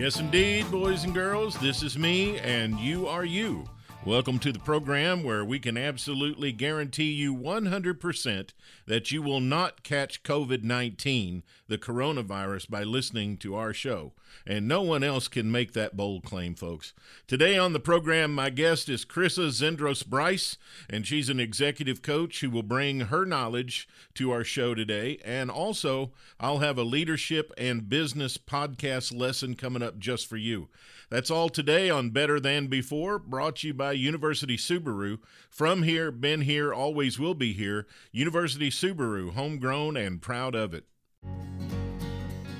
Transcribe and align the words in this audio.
Yes, 0.00 0.18
indeed, 0.18 0.70
boys 0.70 1.04
and 1.04 1.12
girls, 1.12 1.58
this 1.58 1.82
is 1.82 1.98
me, 1.98 2.38
and 2.38 2.80
you 2.80 3.06
are 3.06 3.26
you. 3.26 3.66
Welcome 4.06 4.38
to 4.38 4.50
the 4.50 4.58
program 4.58 5.22
where 5.22 5.44
we 5.44 5.58
can 5.58 5.76
absolutely 5.76 6.52
guarantee 6.52 7.12
you 7.12 7.36
100% 7.36 8.48
that 8.86 9.12
you 9.12 9.20
will 9.20 9.40
not 9.40 9.82
catch 9.82 10.22
COVID 10.22 10.62
19, 10.62 11.42
the 11.68 11.76
coronavirus, 11.76 12.70
by 12.70 12.82
listening 12.82 13.36
to 13.36 13.54
our 13.56 13.74
show. 13.74 14.14
And 14.46 14.66
no 14.66 14.82
one 14.82 15.02
else 15.02 15.28
can 15.28 15.50
make 15.50 15.72
that 15.72 15.96
bold 15.96 16.24
claim, 16.24 16.54
folks. 16.54 16.92
Today 17.26 17.58
on 17.58 17.72
the 17.72 17.80
program, 17.80 18.34
my 18.34 18.50
guest 18.50 18.88
is 18.88 19.04
Chrissa 19.04 19.48
Zendros 19.48 20.06
Bryce, 20.06 20.56
and 20.88 21.06
she's 21.06 21.28
an 21.28 21.40
executive 21.40 22.02
coach 22.02 22.40
who 22.40 22.50
will 22.50 22.62
bring 22.62 23.00
her 23.00 23.24
knowledge 23.24 23.88
to 24.14 24.30
our 24.30 24.44
show 24.44 24.74
today. 24.74 25.18
And 25.24 25.50
also, 25.50 26.12
I'll 26.38 26.58
have 26.58 26.78
a 26.78 26.82
leadership 26.82 27.52
and 27.56 27.88
business 27.88 28.38
podcast 28.38 29.16
lesson 29.16 29.54
coming 29.54 29.82
up 29.82 29.98
just 29.98 30.28
for 30.28 30.36
you. 30.36 30.68
That's 31.10 31.30
all 31.30 31.48
today 31.48 31.90
on 31.90 32.10
Better 32.10 32.38
Than 32.38 32.68
Before, 32.68 33.18
brought 33.18 33.56
to 33.56 33.66
you 33.66 33.74
by 33.74 33.92
University 33.92 34.56
Subaru. 34.56 35.18
From 35.48 35.82
here, 35.82 36.12
been 36.12 36.42
here, 36.42 36.72
always 36.72 37.18
will 37.18 37.34
be 37.34 37.52
here. 37.52 37.88
University 38.12 38.70
Subaru, 38.70 39.32
homegrown 39.32 39.96
and 39.96 40.22
proud 40.22 40.54
of 40.54 40.72
it. 40.72 40.84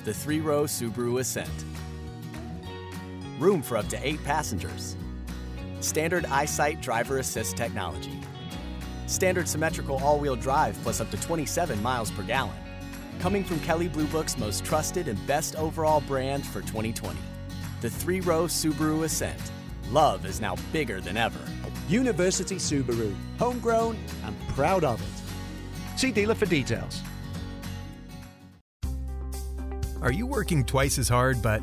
The 0.04 0.14
three 0.14 0.40
row 0.40 0.64
Subaru 0.64 1.20
Ascent. 1.20 1.48
Room 3.40 3.62
for 3.62 3.78
up 3.78 3.88
to 3.88 4.06
eight 4.06 4.22
passengers. 4.22 4.96
Standard 5.80 6.24
EyeSight 6.24 6.82
driver 6.82 7.18
assist 7.18 7.56
technology. 7.56 8.20
Standard 9.06 9.48
symmetrical 9.48 9.98
all 10.04 10.20
wheel 10.20 10.36
drive 10.36 10.78
plus 10.82 11.00
up 11.00 11.10
to 11.10 11.20
27 11.22 11.82
miles 11.82 12.10
per 12.10 12.22
gallon. 12.22 12.54
Coming 13.18 13.42
from 13.42 13.58
Kelley 13.60 13.88
Blue 13.88 14.06
Book's 14.08 14.36
most 14.36 14.64
trusted 14.64 15.08
and 15.08 15.26
best 15.26 15.56
overall 15.56 16.02
brand 16.02 16.46
for 16.46 16.60
2020 16.60 17.18
the 17.80 17.88
three 17.88 18.20
row 18.20 18.44
Subaru 18.44 19.04
Ascent. 19.04 19.40
Love 19.90 20.26
is 20.26 20.40
now 20.40 20.54
bigger 20.70 21.00
than 21.00 21.16
ever. 21.16 21.40
University 21.88 22.56
Subaru, 22.56 23.14
homegrown 23.38 23.96
and 24.24 24.38
proud 24.48 24.84
of 24.84 25.00
it. 25.00 25.98
See 25.98 26.12
dealer 26.12 26.34
for 26.34 26.46
details. 26.46 27.00
Are 30.02 30.12
you 30.12 30.26
working 30.26 30.64
twice 30.64 30.98
as 30.98 31.08
hard 31.08 31.42
but 31.42 31.62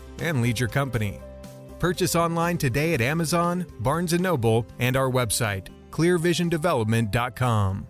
and 0.21 0.41
lead 0.41 0.59
your 0.59 0.69
company. 0.69 1.19
Purchase 1.79 2.15
online 2.15 2.57
today 2.57 2.93
at 2.93 3.01
Amazon, 3.01 3.65
Barnes 3.79 4.13
& 4.13 4.19
Noble, 4.19 4.65
and 4.79 4.95
our 4.95 5.09
website, 5.09 5.67
clearvisiondevelopment.com. 5.89 7.87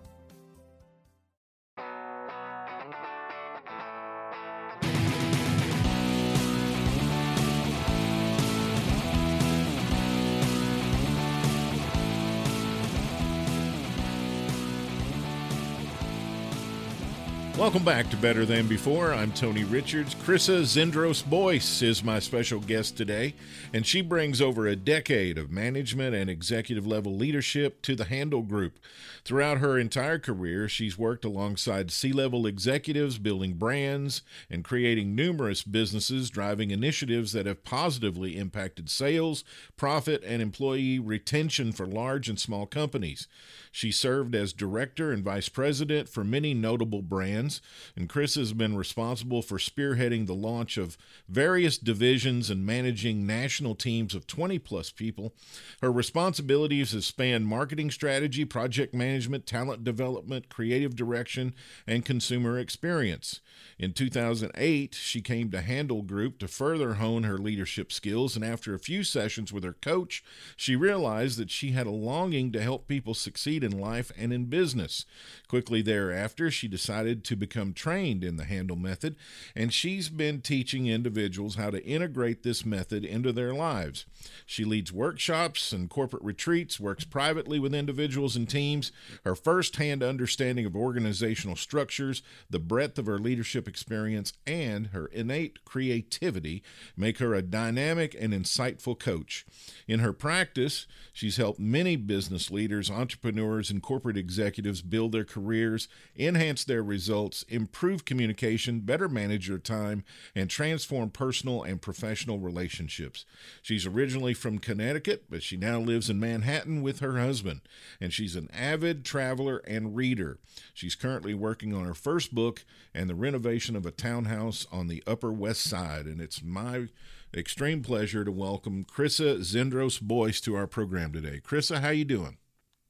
Welcome 17.62 17.84
back 17.84 18.10
to 18.10 18.16
Better 18.16 18.44
Than 18.44 18.66
Before. 18.66 19.14
I'm 19.14 19.30
Tony 19.30 19.62
Richards. 19.62 20.16
Chrissa 20.16 20.62
Zendros 20.62 21.24
Boyce 21.24 21.80
is 21.80 22.02
my 22.02 22.18
special 22.18 22.58
guest 22.58 22.96
today, 22.96 23.36
and 23.72 23.86
she 23.86 24.00
brings 24.00 24.40
over 24.40 24.66
a 24.66 24.74
decade 24.74 25.38
of 25.38 25.52
management 25.52 26.12
and 26.12 26.28
executive 26.28 26.88
level 26.88 27.14
leadership 27.14 27.80
to 27.82 27.94
the 27.94 28.06
Handel 28.06 28.42
Group. 28.42 28.80
Throughout 29.24 29.58
her 29.58 29.78
entire 29.78 30.18
career, 30.18 30.68
she's 30.68 30.98
worked 30.98 31.24
alongside 31.24 31.92
C 31.92 32.10
level 32.12 32.48
executives, 32.48 33.18
building 33.18 33.52
brands 33.52 34.22
and 34.50 34.64
creating 34.64 35.14
numerous 35.14 35.62
businesses, 35.62 36.30
driving 36.30 36.72
initiatives 36.72 37.30
that 37.32 37.46
have 37.46 37.62
positively 37.62 38.36
impacted 38.36 38.90
sales, 38.90 39.44
profit, 39.76 40.24
and 40.26 40.42
employee 40.42 40.98
retention 40.98 41.70
for 41.70 41.86
large 41.86 42.28
and 42.28 42.40
small 42.40 42.66
companies. 42.66 43.28
She 43.70 43.92
served 43.92 44.34
as 44.34 44.52
director 44.52 45.12
and 45.12 45.22
vice 45.22 45.48
president 45.48 46.08
for 46.08 46.24
many 46.24 46.54
notable 46.54 47.02
brands, 47.02 47.51
and 47.96 48.08
Chris 48.08 48.36
has 48.36 48.52
been 48.52 48.76
responsible 48.76 49.42
for 49.42 49.58
spearheading 49.58 50.26
the 50.26 50.34
launch 50.34 50.76
of 50.76 50.96
various 51.28 51.76
divisions 51.76 52.48
and 52.50 52.64
managing 52.64 53.26
national 53.26 53.74
teams 53.74 54.14
of 54.14 54.26
20 54.26 54.58
plus 54.58 54.90
people. 54.90 55.34
Her 55.80 55.92
responsibilities 55.92 56.92
have 56.92 57.04
spanned 57.04 57.46
marketing 57.46 57.90
strategy, 57.90 58.44
project 58.44 58.94
management, 58.94 59.46
talent 59.46 59.84
development, 59.84 60.48
creative 60.48 60.96
direction, 60.96 61.54
and 61.86 62.04
consumer 62.04 62.58
experience. 62.58 63.40
In 63.78 63.92
2008, 63.92 64.94
she 64.94 65.20
came 65.20 65.50
to 65.50 65.60
Handel 65.60 66.02
Group 66.02 66.38
to 66.38 66.48
further 66.48 66.94
hone 66.94 67.24
her 67.24 67.38
leadership 67.38 67.92
skills, 67.92 68.36
and 68.36 68.44
after 68.44 68.74
a 68.74 68.78
few 68.78 69.04
sessions 69.04 69.52
with 69.52 69.64
her 69.64 69.72
coach, 69.72 70.24
she 70.56 70.76
realized 70.76 71.38
that 71.38 71.50
she 71.50 71.72
had 71.72 71.86
a 71.86 71.90
longing 71.90 72.52
to 72.52 72.62
help 72.62 72.88
people 72.88 73.14
succeed 73.14 73.42
succeed 73.42 73.64
in 73.64 73.80
life 73.80 74.12
and 74.16 74.32
in 74.32 74.44
business. 74.44 75.04
Quickly 75.48 75.82
thereafter, 75.82 76.50
she 76.50 76.68
decided 76.68 77.24
to 77.24 77.36
become 77.42 77.72
trained 77.72 78.22
in 78.22 78.36
the 78.36 78.44
Handel 78.44 78.76
method, 78.76 79.16
and 79.56 79.72
she's 79.72 80.08
been 80.08 80.40
teaching 80.40 80.86
individuals 80.86 81.56
how 81.56 81.70
to 81.70 81.84
integrate 81.84 82.44
this 82.44 82.64
method 82.64 83.04
into 83.04 83.32
their 83.32 83.52
lives. 83.52 84.06
She 84.46 84.64
leads 84.64 84.92
workshops 84.92 85.72
and 85.72 85.90
corporate 85.90 86.22
retreats, 86.22 86.78
works 86.78 87.02
privately 87.02 87.58
with 87.58 87.74
individuals 87.74 88.36
and 88.36 88.48
teams. 88.48 88.92
Her 89.24 89.34
firsthand 89.34 90.04
understanding 90.04 90.64
of 90.66 90.76
organizational 90.76 91.56
structures, 91.56 92.22
the 92.48 92.60
breadth 92.60 92.96
of 92.96 93.06
her 93.06 93.18
leadership 93.18 93.66
experience, 93.66 94.32
and 94.46 94.88
her 94.88 95.06
innate 95.06 95.64
creativity 95.64 96.62
make 96.96 97.18
her 97.18 97.34
a 97.34 97.42
dynamic 97.42 98.14
and 98.20 98.32
insightful 98.32 98.96
coach. 98.96 99.44
In 99.88 99.98
her 99.98 100.12
practice, 100.12 100.86
she's 101.12 101.38
helped 101.38 101.58
many 101.58 101.96
business 101.96 102.52
leaders, 102.52 102.88
entrepreneurs, 102.88 103.68
and 103.68 103.82
corporate 103.82 104.16
executives 104.16 104.80
build 104.80 105.10
their 105.10 105.24
careers, 105.24 105.88
enhance 106.16 106.62
their 106.62 106.84
results, 106.84 107.31
improve 107.48 108.04
communication, 108.04 108.80
better 108.80 109.08
manage 109.08 109.48
your 109.48 109.58
time, 109.58 110.04
and 110.34 110.50
transform 110.50 111.10
personal 111.10 111.62
and 111.62 111.80
professional 111.80 112.38
relationships. 112.38 113.24
She's 113.62 113.86
originally 113.86 114.34
from 114.34 114.58
Connecticut, 114.58 115.24
but 115.30 115.42
she 115.42 115.56
now 115.56 115.80
lives 115.80 116.10
in 116.10 116.20
Manhattan 116.20 116.82
with 116.82 117.00
her 117.00 117.18
husband, 117.18 117.62
and 118.00 118.12
she's 118.12 118.36
an 118.36 118.50
avid 118.52 119.04
traveler 119.04 119.62
and 119.66 119.96
reader. 119.96 120.38
She's 120.74 120.94
currently 120.94 121.32
working 121.34 121.74
on 121.74 121.84
her 121.84 121.94
first 121.94 122.34
book 122.34 122.64
and 122.94 123.08
the 123.08 123.14
renovation 123.14 123.74
of 123.76 123.86
a 123.86 123.90
townhouse 123.90 124.66
on 124.70 124.88
the 124.88 125.02
Upper 125.06 125.32
West 125.32 125.62
Side, 125.62 126.04
and 126.04 126.20
it's 126.20 126.42
my 126.42 126.88
extreme 127.34 127.82
pleasure 127.82 128.24
to 128.24 128.32
welcome 128.32 128.84
Chrissa 128.84 129.38
Zendros 129.38 130.00
Boyce 130.00 130.40
to 130.42 130.54
our 130.54 130.66
program 130.66 131.12
today. 131.12 131.40
Chrissa, 131.42 131.80
how 131.80 131.88
are 131.88 131.92
you 131.94 132.04
doing? 132.04 132.36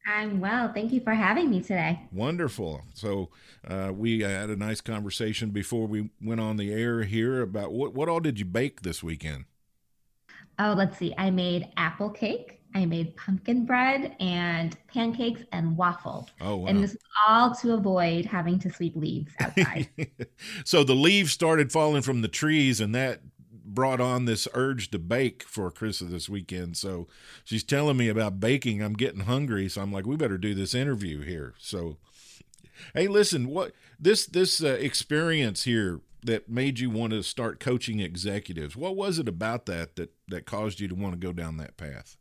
I'm 0.06 0.40
well. 0.40 0.72
Thank 0.72 0.92
you 0.92 1.00
for 1.00 1.14
having 1.14 1.50
me 1.50 1.60
today. 1.60 2.00
Wonderful. 2.10 2.82
So 2.94 3.30
uh, 3.66 3.92
we 3.94 4.20
had 4.20 4.50
a 4.50 4.56
nice 4.56 4.80
conversation 4.80 5.50
before 5.50 5.86
we 5.86 6.10
went 6.20 6.40
on 6.40 6.56
the 6.56 6.72
air 6.72 7.02
here 7.02 7.40
about 7.40 7.72
what 7.72 7.94
what 7.94 8.08
all 8.08 8.20
did 8.20 8.38
you 8.38 8.44
bake 8.44 8.82
this 8.82 9.02
weekend? 9.02 9.44
Oh, 10.58 10.74
let's 10.76 10.98
see. 10.98 11.14
I 11.16 11.30
made 11.30 11.68
apple 11.76 12.10
cake. 12.10 12.60
I 12.74 12.86
made 12.86 13.16
pumpkin 13.16 13.66
bread 13.66 14.16
and 14.18 14.76
pancakes 14.86 15.42
and 15.52 15.76
waffles. 15.76 16.28
Oh, 16.40 16.56
wow. 16.56 16.66
And 16.68 16.82
this 16.82 16.92
is 16.92 17.02
all 17.28 17.54
to 17.56 17.74
avoid 17.74 18.24
having 18.24 18.58
to 18.60 18.72
sweep 18.72 18.96
leaves 18.96 19.32
outside. 19.40 19.88
so 20.64 20.82
the 20.82 20.94
leaves 20.94 21.32
started 21.32 21.70
falling 21.70 22.02
from 22.02 22.22
the 22.22 22.28
trees, 22.28 22.80
and 22.80 22.94
that 22.94 23.20
brought 23.74 24.00
on 24.00 24.24
this 24.24 24.48
urge 24.54 24.90
to 24.90 24.98
bake 24.98 25.42
for 25.44 25.70
Chrisa 25.70 26.08
this 26.10 26.28
weekend. 26.28 26.76
So 26.76 27.08
she's 27.44 27.64
telling 27.64 27.96
me 27.96 28.08
about 28.08 28.40
baking. 28.40 28.82
I'm 28.82 28.94
getting 28.94 29.22
hungry, 29.22 29.68
so 29.68 29.82
I'm 29.82 29.92
like, 29.92 30.06
we 30.06 30.16
better 30.16 30.38
do 30.38 30.54
this 30.54 30.74
interview 30.74 31.22
here. 31.22 31.54
So, 31.58 31.96
hey, 32.94 33.08
listen, 33.08 33.48
what 33.48 33.72
this 33.98 34.26
this 34.26 34.62
uh, 34.62 34.68
experience 34.80 35.64
here 35.64 36.00
that 36.24 36.48
made 36.48 36.78
you 36.78 36.90
want 36.90 37.12
to 37.12 37.22
start 37.22 37.60
coaching 37.60 38.00
executives? 38.00 38.76
What 38.76 38.96
was 38.96 39.18
it 39.18 39.28
about 39.28 39.66
that 39.66 39.96
that 39.96 40.12
that 40.28 40.46
caused 40.46 40.80
you 40.80 40.88
to 40.88 40.94
want 40.94 41.14
to 41.14 41.26
go 41.26 41.32
down 41.32 41.56
that 41.58 41.76
path? 41.76 42.16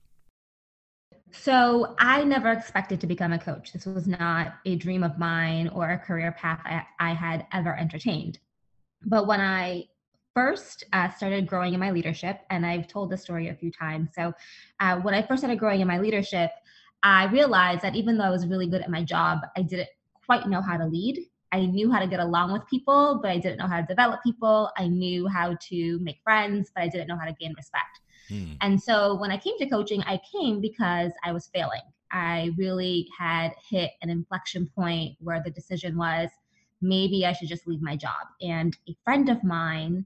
So 1.33 1.95
I 1.97 2.23
never 2.25 2.51
expected 2.51 2.99
to 3.01 3.07
become 3.07 3.31
a 3.31 3.39
coach. 3.39 3.71
This 3.71 3.85
was 3.85 4.05
not 4.05 4.55
a 4.65 4.75
dream 4.75 5.03
of 5.03 5.17
mine 5.17 5.69
or 5.69 5.89
a 5.89 5.97
career 5.97 6.33
path 6.33 6.59
I, 6.65 6.85
I 6.99 7.13
had 7.13 7.47
ever 7.53 7.73
entertained. 7.77 8.39
But 9.05 9.27
when 9.27 9.39
I 9.39 9.85
first 10.33 10.83
uh, 10.93 11.09
started 11.09 11.47
growing 11.47 11.73
in 11.73 11.79
my 11.79 11.91
leadership, 11.91 12.41
and 12.49 12.65
I've 12.65 12.87
told 12.87 13.09
this 13.09 13.21
story 13.21 13.49
a 13.49 13.55
few 13.55 13.71
times. 13.71 14.11
So 14.15 14.33
uh, 14.79 14.97
when 14.97 15.13
I 15.13 15.21
first 15.21 15.41
started 15.41 15.59
growing 15.59 15.81
in 15.81 15.87
my 15.87 15.99
leadership, 15.99 16.51
I 17.03 17.25
realized 17.25 17.81
that 17.81 17.95
even 17.95 18.17
though 18.17 18.23
I 18.23 18.29
was 18.29 18.47
really 18.47 18.67
good 18.67 18.81
at 18.81 18.89
my 18.89 19.03
job, 19.03 19.39
I 19.57 19.63
didn't 19.63 19.89
quite 20.25 20.47
know 20.47 20.61
how 20.61 20.77
to 20.77 20.85
lead. 20.85 21.19
I 21.51 21.65
knew 21.65 21.91
how 21.91 21.99
to 21.99 22.07
get 22.07 22.19
along 22.19 22.53
with 22.53 22.65
people, 22.67 23.19
but 23.21 23.31
I 23.31 23.37
didn't 23.37 23.57
know 23.57 23.67
how 23.67 23.81
to 23.81 23.85
develop 23.85 24.23
people. 24.23 24.69
I 24.77 24.87
knew 24.87 25.27
how 25.27 25.57
to 25.69 25.99
make 25.99 26.21
friends, 26.23 26.71
but 26.73 26.83
I 26.83 26.87
didn't 26.87 27.07
know 27.07 27.17
how 27.17 27.25
to 27.25 27.33
gain 27.33 27.53
respect. 27.57 27.99
Hmm. 28.29 28.53
And 28.61 28.81
so 28.81 29.15
when 29.15 29.31
I 29.31 29.37
came 29.37 29.57
to 29.57 29.67
coaching, 29.67 30.01
I 30.03 30.21
came 30.31 30.61
because 30.61 31.11
I 31.25 31.33
was 31.33 31.49
failing. 31.53 31.81
I 32.11 32.51
really 32.57 33.07
had 33.17 33.51
hit 33.69 33.91
an 34.01 34.09
inflection 34.09 34.69
point 34.75 35.17
where 35.19 35.41
the 35.43 35.51
decision 35.51 35.97
was 35.97 36.29
maybe 36.81 37.25
I 37.25 37.33
should 37.33 37.47
just 37.47 37.67
leave 37.67 37.81
my 37.81 37.95
job. 37.95 38.27
And 38.41 38.75
a 38.89 38.95
friend 39.03 39.29
of 39.29 39.43
mine 39.43 40.05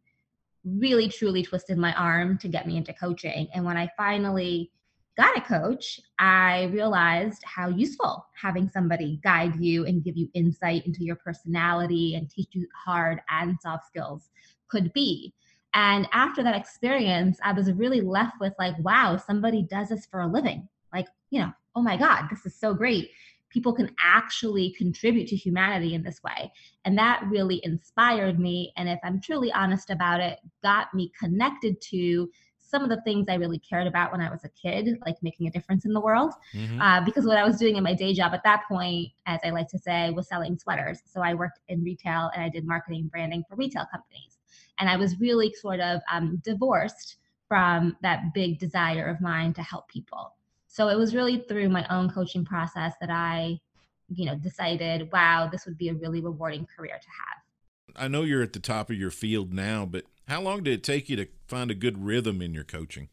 really 0.66 1.08
truly 1.08 1.44
twisted 1.44 1.78
my 1.78 1.94
arm 1.94 2.38
to 2.40 2.48
get 2.48 2.68
me 2.68 2.78
into 2.78 2.94
coaching. 2.94 3.48
And 3.54 3.64
when 3.64 3.78
I 3.78 3.90
finally 3.96 4.72
got 5.18 5.38
a 5.38 5.42
coach, 5.42 6.00
I 6.20 6.66
realized 6.74 7.42
how 7.46 7.70
useful 7.70 8.26
having 8.40 8.70
somebody 8.70 9.20
guide 9.24 9.56
you 9.58 9.86
and 9.86 10.04
give 10.04 10.18
you 10.18 10.30
insight 10.34 10.86
into 10.86 11.04
your 11.04 11.16
personality 11.16 12.16
and 12.16 12.30
teach 12.30 12.50
you 12.52 12.68
hard 12.86 13.22
and 13.30 13.58
soft 13.62 13.88
skills 13.88 14.30
could 14.68 14.92
be. 14.94 15.34
And 15.74 16.08
after 16.14 16.44
that 16.44 16.56
experience, 16.56 17.38
I 17.44 17.52
was 17.52 17.72
really 17.74 18.02
left 18.02 18.40
with 18.40 18.54
like, 18.58 18.78
wow, 18.80 19.18
somebody 19.18 19.62
does 19.70 19.90
this 19.90 20.06
for 20.06 20.22
a 20.22 20.28
living. 20.28 20.68
Like, 20.94 21.08
you 21.30 21.42
know, 21.42 21.52
oh 21.76 21.82
my 21.82 21.98
God, 21.98 22.28
this 22.30 22.46
is 22.46 22.56
so 22.56 22.74
great. 22.74 23.10
People 23.56 23.74
can 23.74 23.90
actually 24.04 24.76
contribute 24.78 25.30
to 25.30 25.36
humanity 25.38 25.94
in 25.94 26.04
this 26.04 26.22
way. 26.22 26.52
And 26.84 26.98
that 26.98 27.24
really 27.30 27.62
inspired 27.64 28.38
me. 28.38 28.74
And 28.76 28.90
if 28.90 29.00
I'm 29.02 29.22
truly 29.22 29.50
honest 29.54 29.90
about 29.92 30.20
it, 30.20 30.40
got 30.62 30.94
me 30.94 31.10
connected 31.18 31.80
to 31.92 32.30
some 32.60 32.84
of 32.84 32.90
the 32.90 33.02
things 33.04 33.28
I 33.30 33.36
really 33.36 33.60
cared 33.60 33.88
about 33.88 34.12
when 34.12 34.20
I 34.20 34.30
was 34.30 34.44
a 34.44 34.50
kid, 34.50 34.98
like 35.06 35.16
making 35.22 35.48
a 35.48 35.52
difference 35.52 35.86
in 35.86 35.94
the 35.94 36.02
world. 36.02 36.34
Mm-hmm. 36.54 36.82
Uh, 36.82 37.00
because 37.06 37.26
what 37.26 37.38
I 37.38 37.46
was 37.46 37.56
doing 37.56 37.78
in 37.78 37.84
my 37.84 37.94
day 37.94 38.14
job 38.14 38.34
at 38.34 38.44
that 38.44 38.64
point, 38.68 39.14
as 39.26 39.40
I 39.46 39.52
like 39.52 39.70
to 39.70 39.80
say, 39.80 40.10
was 40.10 40.28
selling 40.28 40.60
sweaters. 40.60 41.00
So 41.06 41.22
I 41.22 41.34
worked 41.34 41.60
in 41.70 41.82
retail 41.82 42.30
and 42.36 42.44
I 42.44 42.50
did 42.50 42.68
marketing 42.68 43.04
and 43.04 43.12
branding 43.12 43.46
for 43.48 43.56
retail 43.56 43.86
companies. 43.90 44.40
And 44.80 44.90
I 44.90 44.98
was 44.98 45.18
really 45.18 45.54
sort 45.54 45.80
of 45.80 46.02
um, 46.12 46.42
divorced 46.44 47.16
from 47.48 47.96
that 48.02 48.34
big 48.34 48.60
desire 48.60 49.08
of 49.08 49.22
mine 49.22 49.54
to 49.54 49.62
help 49.62 49.88
people. 49.88 50.35
So 50.76 50.90
it 50.90 50.98
was 50.98 51.16
really 51.16 51.38
through 51.48 51.70
my 51.70 51.88
own 51.90 52.10
coaching 52.10 52.44
process 52.44 52.96
that 53.00 53.10
I, 53.10 53.58
you 54.10 54.26
know, 54.26 54.36
decided, 54.36 55.10
wow, 55.10 55.48
this 55.50 55.66
would 55.66 55.78
be 55.78 55.88
a 55.88 55.94
really 55.94 56.20
rewarding 56.20 56.68
career 56.76 57.00
to 57.02 57.08
have. 57.08 57.96
I 58.04 58.10
know 58.10 58.24
you're 58.24 58.44
at 58.44 58.52
the 58.52 58.60
top 58.60 58.90
of 58.90 58.98
your 58.98 59.10
field 59.10 59.54
now, 59.54 59.86
but 59.86 60.04
how 60.28 60.42
long 60.42 60.64
did 60.64 60.74
it 60.74 60.84
take 60.84 61.08
you 61.08 61.16
to 61.16 61.28
find 61.48 61.72
a 61.72 61.76
good 61.76 62.04
rhythm 62.04 62.42
in 62.42 62.54
your 62.54 62.66
coaching? 62.66 63.08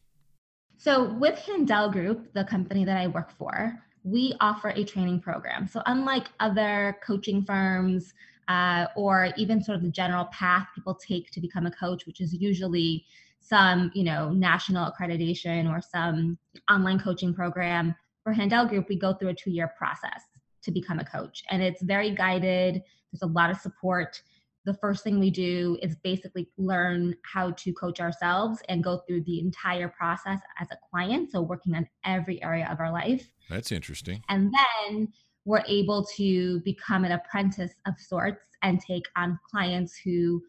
So, 0.77 1.13
with 1.13 1.39
Handel 1.39 1.89
Group, 1.89 2.33
the 2.33 2.43
company 2.43 2.83
that 2.83 2.97
I 2.97 3.07
work 3.07 3.31
for, 3.31 3.81
we 4.03 4.35
offer 4.41 4.73
a 4.75 4.83
training 4.83 5.21
program. 5.21 5.65
So, 5.65 5.81
unlike 5.85 6.27
other 6.41 6.97
coaching 7.01 7.45
firms 7.45 8.13
uh, 8.49 8.87
or 8.97 9.29
even 9.37 9.63
sort 9.63 9.77
of 9.77 9.83
the 9.83 9.89
general 9.89 10.25
path 10.25 10.67
people 10.75 10.95
take 10.95 11.31
to 11.31 11.39
become 11.39 11.65
a 11.65 11.71
coach, 11.71 12.05
which 12.05 12.19
is 12.19 12.33
usually 12.33 13.05
some, 13.43 13.91
you 13.93 14.03
know, 14.03 14.31
national 14.31 14.91
accreditation 14.91 15.69
or 15.69 15.81
some 15.81 16.37
online 16.69 16.99
coaching 16.99 17.33
program, 17.33 17.95
for 18.23 18.31
Handel 18.31 18.65
Group, 18.65 18.87
we 18.87 18.97
go 18.97 19.13
through 19.13 19.29
a 19.29 19.33
two 19.33 19.51
year 19.51 19.73
process 19.77 20.21
to 20.63 20.71
become 20.71 20.99
a 20.99 21.05
coach. 21.05 21.43
And 21.49 21.61
it's 21.61 21.81
very 21.81 22.11
guided, 22.11 22.81
there's 23.11 23.21
a 23.21 23.27
lot 23.27 23.51
of 23.51 23.57
support 23.57 24.21
the 24.65 24.73
first 24.75 25.03
thing 25.03 25.19
we 25.19 25.29
do 25.29 25.77
is 25.81 25.95
basically 26.03 26.49
learn 26.57 27.15
how 27.23 27.51
to 27.51 27.73
coach 27.73 27.99
ourselves 27.99 28.59
and 28.69 28.83
go 28.83 29.01
through 29.05 29.23
the 29.23 29.39
entire 29.39 29.89
process 29.89 30.39
as 30.59 30.67
a 30.71 30.77
client. 30.89 31.31
So, 31.31 31.41
working 31.41 31.75
on 31.75 31.87
every 32.05 32.41
area 32.41 32.67
of 32.71 32.79
our 32.79 32.91
life. 32.91 33.29
That's 33.49 33.71
interesting. 33.71 34.23
And 34.29 34.53
then 34.87 35.09
we're 35.45 35.63
able 35.67 36.05
to 36.15 36.61
become 36.61 37.03
an 37.03 37.11
apprentice 37.11 37.73
of 37.85 37.95
sorts 37.99 38.39
and 38.61 38.79
take 38.79 39.03
on 39.17 39.37
clients 39.49 39.97
who 39.97 40.41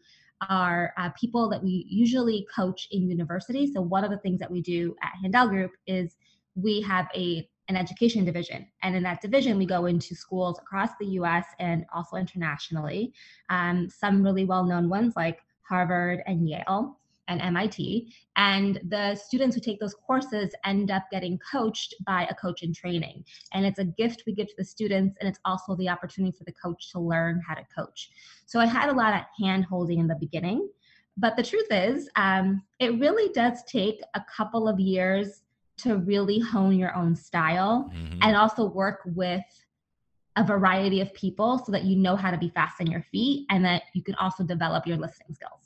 are 0.49 0.93
uh, 0.97 1.09
people 1.19 1.49
that 1.49 1.63
we 1.63 1.85
usually 1.89 2.47
coach 2.55 2.87
in 2.91 3.09
university. 3.09 3.71
So, 3.71 3.81
one 3.81 4.03
of 4.03 4.11
the 4.11 4.17
things 4.17 4.39
that 4.39 4.51
we 4.51 4.61
do 4.61 4.95
at 5.03 5.13
Handel 5.21 5.47
Group 5.47 5.71
is 5.87 6.15
we 6.55 6.81
have 6.81 7.07
a 7.15 7.47
an 7.67 7.75
education 7.75 8.23
division. 8.25 8.67
And 8.83 8.95
in 8.95 9.03
that 9.03 9.21
division, 9.21 9.57
we 9.57 9.65
go 9.65 9.87
into 9.87 10.13
schools 10.15 10.59
across 10.59 10.91
the 10.99 11.07
US 11.19 11.45
and 11.59 11.85
also 11.93 12.15
internationally. 12.15 13.11
Um, 13.49 13.89
some 13.89 14.21
really 14.21 14.45
well 14.45 14.63
known 14.63 14.87
ones 14.87 15.13
like 15.15 15.39
Harvard 15.67 16.21
and 16.27 16.47
Yale 16.47 16.99
and 17.27 17.41
MIT. 17.41 18.13
And 18.35 18.79
the 18.89 19.15
students 19.15 19.55
who 19.55 19.61
take 19.61 19.79
those 19.79 19.95
courses 19.95 20.53
end 20.65 20.91
up 20.91 21.05
getting 21.11 21.39
coached 21.51 21.95
by 22.05 22.25
a 22.29 22.35
coach 22.35 22.63
in 22.63 22.73
training. 22.73 23.23
And 23.53 23.65
it's 23.65 23.79
a 23.79 23.85
gift 23.85 24.23
we 24.25 24.33
give 24.33 24.47
to 24.47 24.55
the 24.57 24.65
students, 24.65 25.17
and 25.19 25.29
it's 25.29 25.39
also 25.45 25.75
the 25.75 25.89
opportunity 25.89 26.35
for 26.37 26.43
the 26.43 26.53
coach 26.53 26.91
to 26.91 26.99
learn 26.99 27.41
how 27.47 27.55
to 27.55 27.63
coach. 27.75 28.09
So 28.45 28.59
I 28.59 28.65
had 28.65 28.89
a 28.89 28.93
lot 28.93 29.13
of 29.13 29.21
hand 29.39 29.65
holding 29.65 29.99
in 29.99 30.07
the 30.07 30.15
beginning. 30.15 30.69
But 31.17 31.37
the 31.37 31.43
truth 31.43 31.67
is, 31.71 32.09
um, 32.17 32.61
it 32.79 32.99
really 32.99 33.31
does 33.33 33.63
take 33.63 34.01
a 34.15 34.21
couple 34.35 34.67
of 34.67 34.79
years 34.79 35.43
to 35.77 35.97
really 35.97 36.39
hone 36.39 36.77
your 36.77 36.95
own 36.95 37.15
style 37.15 37.89
mm-hmm. 37.93 38.19
and 38.21 38.35
also 38.35 38.65
work 38.65 39.01
with 39.05 39.43
a 40.37 40.43
variety 40.43 40.99
of 41.01 41.13
people 41.13 41.59
so 41.65 41.71
that 41.71 41.83
you 41.83 41.95
know 41.95 42.15
how 42.15 42.31
to 42.31 42.37
be 42.37 42.49
fast 42.49 42.81
on 42.81 42.87
your 42.87 43.01
feet 43.11 43.45
and 43.49 43.63
that 43.63 43.83
you 43.93 44.03
can 44.03 44.15
also 44.15 44.43
develop 44.43 44.85
your 44.85 44.97
listening 44.97 45.33
skills. 45.33 45.64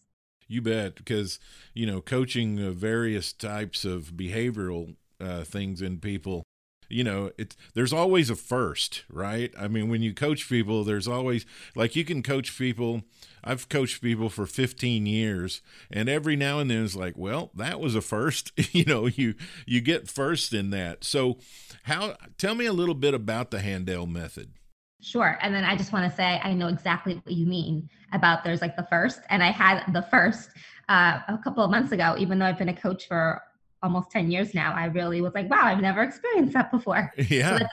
You 0.49 0.61
bet, 0.61 0.95
because 0.95 1.39
you 1.73 1.85
know, 1.85 2.01
coaching 2.01 2.61
uh, 2.61 2.71
various 2.71 3.31
types 3.31 3.85
of 3.85 4.13
behavioral 4.17 4.95
uh, 5.21 5.43
things 5.45 5.81
in 5.81 5.99
people 5.99 6.43
you 6.89 7.03
know 7.03 7.31
it's 7.37 7.55
there's 7.75 7.93
always 7.93 8.29
a 8.29 8.35
first 8.35 9.03
right? 9.09 9.53
I 9.57 9.67
mean 9.67 9.89
when 9.89 10.01
you 10.01 10.13
coach 10.13 10.49
people 10.49 10.83
there's 10.83 11.07
always 11.07 11.45
like 11.75 11.95
you 11.95 12.03
can 12.03 12.23
coach 12.23 12.57
people 12.57 13.03
i've 13.43 13.69
coached 13.69 14.01
people 14.01 14.29
for 14.29 14.45
15 14.45 15.05
years 15.05 15.61
and 15.89 16.09
every 16.09 16.35
now 16.35 16.59
and 16.59 16.69
then 16.69 16.83
it's 16.83 16.95
like 16.95 17.13
well 17.15 17.51
that 17.55 17.79
was 17.79 17.95
a 17.95 18.01
first. 18.01 18.51
You 18.71 18.85
know 18.85 19.07
you 19.07 19.35
you 19.65 19.81
get 19.81 20.09
first 20.09 20.53
in 20.53 20.69
that. 20.69 21.03
So 21.03 21.37
how 21.83 22.15
tell 22.37 22.55
me 22.55 22.65
a 22.65 22.73
little 22.73 22.95
bit 22.95 23.13
about 23.13 23.51
the 23.51 23.59
handel 23.59 24.05
method 24.05 24.53
Sure. 25.01 25.37
And 25.41 25.55
then 25.55 25.63
I 25.63 25.75
just 25.75 25.93
want 25.93 26.09
to 26.09 26.15
say, 26.15 26.39
I 26.43 26.53
know 26.53 26.67
exactly 26.67 27.15
what 27.15 27.33
you 27.33 27.45
mean 27.45 27.89
about 28.11 28.43
there's 28.43 28.61
like 28.61 28.75
the 28.75 28.87
first. 28.89 29.21
And 29.29 29.41
I 29.41 29.51
had 29.51 29.83
the 29.93 30.01
first 30.01 30.49
uh, 30.89 31.19
a 31.27 31.37
couple 31.43 31.63
of 31.63 31.71
months 31.71 31.91
ago, 31.91 32.15
even 32.17 32.39
though 32.39 32.45
I've 32.45 32.57
been 32.57 32.69
a 32.69 32.75
coach 32.75 33.07
for 33.07 33.41
almost 33.81 34.11
10 34.11 34.29
years 34.29 34.53
now, 34.53 34.73
I 34.73 34.85
really 34.85 35.21
was 35.21 35.33
like, 35.33 35.49
wow, 35.49 35.61
I've 35.63 35.79
never 35.79 36.03
experienced 36.03 36.53
that 36.53 36.71
before. 36.71 37.13
Yeah. 37.29 37.59
So 37.59 37.65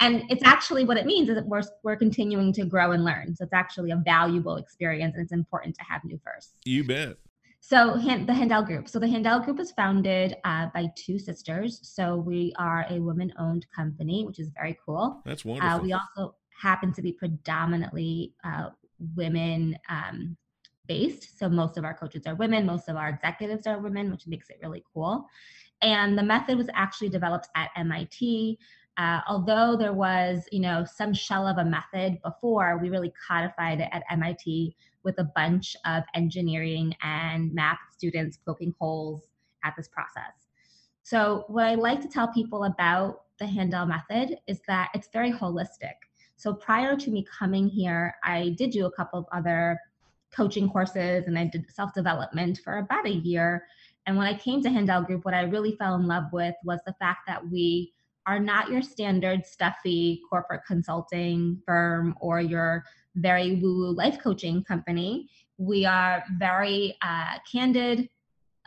and 0.02 0.24
it's 0.30 0.44
actually 0.44 0.84
what 0.84 0.98
it 0.98 1.06
means 1.06 1.30
is 1.30 1.36
that 1.36 1.46
we're, 1.46 1.62
we're 1.84 1.96
continuing 1.96 2.52
to 2.52 2.66
grow 2.66 2.92
and 2.92 3.06
learn. 3.06 3.34
So 3.36 3.46
it's 3.46 3.54
actually 3.54 3.92
a 3.92 3.96
valuable 3.96 4.58
experience 4.58 5.16
and 5.16 5.24
it's 5.24 5.32
important 5.32 5.76
to 5.76 5.84
have 5.84 6.04
new 6.04 6.20
firsts. 6.26 6.56
You 6.66 6.84
bet. 6.84 7.16
So 7.62 7.96
the 7.98 8.34
Handel 8.34 8.63
Group. 8.63 8.88
So 8.88 9.00
the 9.00 9.08
Handel 9.08 9.39
Group 9.39 9.58
was 9.58 9.72
founded 9.72 10.36
uh, 10.44 10.68
by 10.74 10.88
two 10.96 11.20
sisters. 11.20 11.80
So 11.84 12.16
we 12.16 12.54
are 12.58 12.86
a 12.89 13.00
women-owned 13.00 13.66
company, 13.75 14.25
which 14.25 14.39
is 14.39 14.50
very 14.56 14.78
cool. 14.86 15.22
That's 15.25 15.46
uh, 15.46 15.50
wonderful. 15.50 15.70
Uh, 15.70 15.82
we 15.82 15.94
also 15.94 16.36
happen 16.60 16.94
to 16.94 17.01
be 17.01 17.12
predominantly 17.12 18.34
uh, 18.44 18.70
women 19.16 19.78
um, 19.89 20.38
based. 20.88 21.38
So 21.38 21.48
most 21.48 21.78
of 21.78 21.86
our 21.86 21.94
coaches 21.94 22.24
are 22.25 22.36
women, 22.36 22.66
most 22.66 22.89
of 22.89 22.98
our 22.98 23.10
executives 23.10 23.68
are 23.68 23.80
women, 23.80 24.12
which 24.12 24.28
makes 24.28 24.50
it 24.50 24.58
really 24.62 24.84
cool. 24.94 25.25
And 25.82 26.18
the 26.18 26.24
method 26.24 26.58
was 26.58 26.68
actually 26.74 27.10
developed 27.10 27.48
at 27.56 27.70
MIT. 27.78 28.58
Uh, 29.00 29.22
although 29.29 29.77
there 29.77 29.94
was, 29.94 30.44
you 30.51 30.60
know, 30.60 30.84
some 30.84 31.13
shell 31.13 31.48
of 31.48 31.58
a 31.58 31.63
method 31.63 32.22
before, 32.22 32.77
we 32.82 32.89
really 32.89 33.13
codified 33.25 33.79
it 33.79 33.88
at 33.94 34.03
MIT 34.12 34.75
with 35.03 35.18
a 35.20 35.24
bunch 35.24 35.74
of 35.86 36.03
engineering 36.15 36.94
and 37.01 37.53
math 37.53 37.79
students 37.96 38.39
poking 38.46 38.75
holes 38.77 39.29
at 39.63 39.74
this 39.77 39.88
process. 39.88 40.34
So, 41.03 41.46
what 41.48 41.63
I 41.63 41.75
like 41.75 42.01
to 42.01 42.10
tell 42.10 42.27
people 42.34 42.65
about 42.65 43.22
the 43.39 43.48
Handel 43.48 43.86
method 43.86 44.38
is 44.48 44.60
that 44.68 44.89
it's 44.94 45.08
very 45.13 45.32
holistic. 45.32 45.96
So, 46.36 46.53
prior 46.53 46.98
to 46.98 47.10
me 47.10 47.25
coming 47.39 47.70
here, 47.70 48.15
I 48.25 48.50
did 48.58 48.72
do 48.72 48.86
a 48.86 48.91
couple 48.91 49.20
of 49.20 49.25
other 49.32 49.79
coaching 50.36 50.70
courses 50.70 51.25
and 51.25 51.39
I 51.39 51.46
did 51.46 51.72
self 51.72 51.94
development 51.94 52.60
for 52.65 52.79
about 52.79 53.08
a 53.08 53.13
year. 53.13 53.65
And 54.08 54.18
when 54.18 54.27
I 54.27 54.38
came 54.38 54.62
to 54.63 54.70
Handel 54.70 55.03
Group, 55.03 55.24
what 55.24 55.34
I 55.34 55.44
really 55.44 55.77
fell 55.77 55.96
in 55.96 56.06
love 56.06 56.25
with 56.34 56.56
was 56.65 56.82
the 56.86 56.96
fact 57.00 57.22
that 57.27 57.50
we 57.50 57.94
are 58.30 58.40
not 58.40 58.70
your 58.70 58.84
standard 58.84 59.44
stuffy 59.44 60.22
corporate 60.30 60.62
consulting 60.68 61.60
firm 61.66 62.14
or 62.22 62.40
your 62.40 62.84
very 63.16 63.56
woo 63.56 63.76
woo 63.76 63.92
life 63.96 64.20
coaching 64.22 64.64
company. 64.64 65.28
We 65.58 65.84
are 65.84 66.24
very 66.38 66.96
uh, 67.02 67.40
candid, 67.52 68.08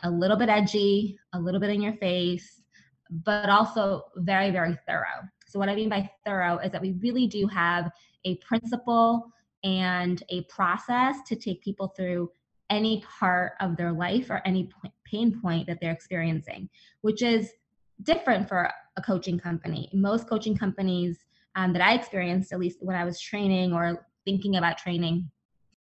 a 0.03 0.11
little 0.11 0.35
bit 0.35 0.49
edgy, 0.49 1.17
a 1.31 1.39
little 1.39 1.61
bit 1.61 1.69
in 1.69 1.81
your 1.81 1.93
face, 1.93 2.61
but 3.09 3.49
also 3.49 4.03
very, 4.17 4.51
very 4.51 4.77
thorough. 4.85 5.21
So, 5.47 5.59
what 5.59 5.69
I 5.69 5.75
mean 5.75 5.87
by 5.87 6.11
thorough 6.25 6.57
is 6.57 6.73
that 6.73 6.81
we 6.81 6.91
really 7.01 7.27
do 7.27 7.47
have 7.47 7.89
a 8.25 8.35
principle 8.37 9.31
and 9.63 10.21
a 10.27 10.43
process 10.49 11.15
to 11.27 11.37
take 11.37 11.63
people 11.63 11.93
through 11.95 12.29
any 12.69 13.01
part 13.19 13.53
of 13.61 13.77
their 13.77 13.93
life 13.93 14.29
or 14.29 14.41
any 14.45 14.69
pain 15.05 15.39
point 15.39 15.67
that 15.67 15.77
they're 15.79 15.93
experiencing, 15.93 16.67
which 16.99 17.21
is 17.21 17.53
different 18.01 18.49
for 18.49 18.69
a 18.97 19.01
coaching 19.01 19.39
company. 19.39 19.89
Most 19.93 20.27
coaching 20.27 20.57
companies 20.57 21.25
um, 21.55 21.73
that 21.73 21.81
I 21.81 21.93
experienced, 21.93 22.51
at 22.51 22.59
least 22.59 22.79
when 22.81 22.95
I 22.95 23.05
was 23.05 23.19
training 23.19 23.73
or 23.73 24.05
thinking 24.25 24.55
about 24.55 24.77
training, 24.77 25.29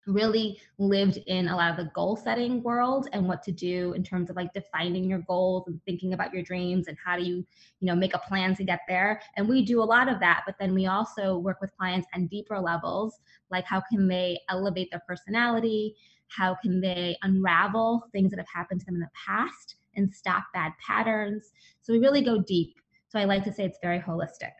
really 0.07 0.59
lived 0.77 1.17
in 1.27 1.47
a 1.47 1.55
lot 1.55 1.71
of 1.71 1.77
the 1.77 1.91
goal 1.93 2.15
setting 2.15 2.63
world 2.63 3.07
and 3.13 3.27
what 3.27 3.43
to 3.43 3.51
do 3.51 3.93
in 3.93 4.03
terms 4.03 4.29
of 4.29 4.35
like 4.35 4.51
defining 4.53 5.09
your 5.09 5.19
goals 5.19 5.67
and 5.67 5.79
thinking 5.85 6.13
about 6.13 6.33
your 6.33 6.41
dreams 6.41 6.87
and 6.87 6.97
how 7.03 7.15
do 7.15 7.23
you 7.23 7.45
you 7.79 7.85
know 7.85 7.95
make 7.95 8.15
a 8.15 8.19
plan 8.19 8.55
to 8.55 8.63
get 8.63 8.79
there. 8.87 9.21
And 9.37 9.47
we 9.47 9.63
do 9.63 9.81
a 9.81 9.83
lot 9.83 10.09
of 10.09 10.19
that 10.19 10.43
but 10.45 10.55
then 10.59 10.73
we 10.73 10.87
also 10.87 11.37
work 11.37 11.61
with 11.61 11.75
clients 11.77 12.07
on 12.15 12.27
deeper 12.27 12.59
levels 12.59 13.19
like 13.51 13.65
how 13.65 13.81
can 13.91 14.07
they 14.07 14.39
elevate 14.49 14.89
their 14.91 15.03
personality? 15.07 15.95
How 16.27 16.55
can 16.61 16.79
they 16.79 17.17
unravel 17.23 18.07
things 18.11 18.31
that 18.31 18.39
have 18.39 18.47
happened 18.53 18.81
to 18.81 18.85
them 18.85 18.95
in 18.95 19.01
the 19.01 19.09
past 19.13 19.75
and 19.95 20.13
stop 20.13 20.45
bad 20.53 20.73
patterns? 20.85 21.51
So 21.81 21.93
we 21.93 21.99
really 21.99 22.21
go 22.21 22.39
deep 22.39 22.75
so 23.09 23.19
i 23.19 23.25
like 23.25 23.43
to 23.43 23.51
say 23.51 23.65
it's 23.65 23.79
very 23.81 23.99
holistic 23.99 24.51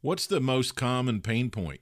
what's 0.00 0.26
the 0.26 0.40
most 0.40 0.76
common 0.76 1.20
pain 1.20 1.50
point 1.50 1.80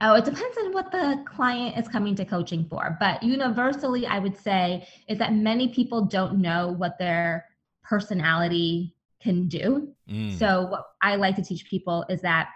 Oh, 0.00 0.14
it 0.14 0.24
depends 0.24 0.56
on 0.58 0.72
what 0.72 0.92
the 0.92 1.24
client 1.26 1.76
is 1.76 1.88
coming 1.88 2.14
to 2.16 2.24
coaching 2.24 2.64
for. 2.64 2.96
But 3.00 3.22
universally, 3.22 4.06
I 4.06 4.20
would 4.20 4.36
say 4.36 4.86
is 5.08 5.18
that 5.18 5.34
many 5.34 5.68
people 5.68 6.04
don't 6.04 6.38
know 6.40 6.74
what 6.76 6.98
their 6.98 7.46
personality 7.82 8.94
can 9.20 9.48
do. 9.48 9.92
Mm. 10.08 10.38
So, 10.38 10.66
what 10.66 10.84
I 11.02 11.16
like 11.16 11.34
to 11.36 11.42
teach 11.42 11.68
people 11.68 12.04
is 12.08 12.20
that 12.20 12.50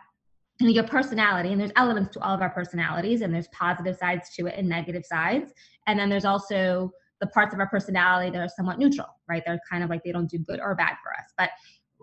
you 0.61 0.69
know, 0.69 0.73
your 0.73 0.85
personality, 0.85 1.51
and 1.51 1.61
there's 1.61 1.73
elements 1.75 2.13
to 2.13 2.21
all 2.21 2.35
of 2.35 2.43
our 2.43 2.51
personalities, 2.51 3.23
and 3.23 3.35
there's 3.35 3.49
positive 3.49 3.97
sides 3.97 4.31
to 4.37 4.47
it 4.47 4.55
and 4.57 4.69
negative 4.69 5.05
sides. 5.05 5.53
And 5.89 5.99
then 5.99 6.09
there's 6.09 6.25
also 6.25 6.93
the 7.21 7.27
parts 7.29 7.53
of 7.55 7.59
our 7.59 7.69
personality 7.69 8.31
that 8.31 8.41
are 8.41 8.49
somewhat 8.49 8.79
neutral, 8.79 9.09
right? 9.29 9.43
They're 9.45 9.61
kind 9.69 9.83
of 9.83 9.91
like 9.91 10.05
they 10.05 10.13
don't 10.13 10.31
do 10.31 10.39
good 10.39 10.61
or 10.61 10.77
bad 10.77 10.97
for 11.03 11.13
us. 11.13 11.33
But 11.37 11.51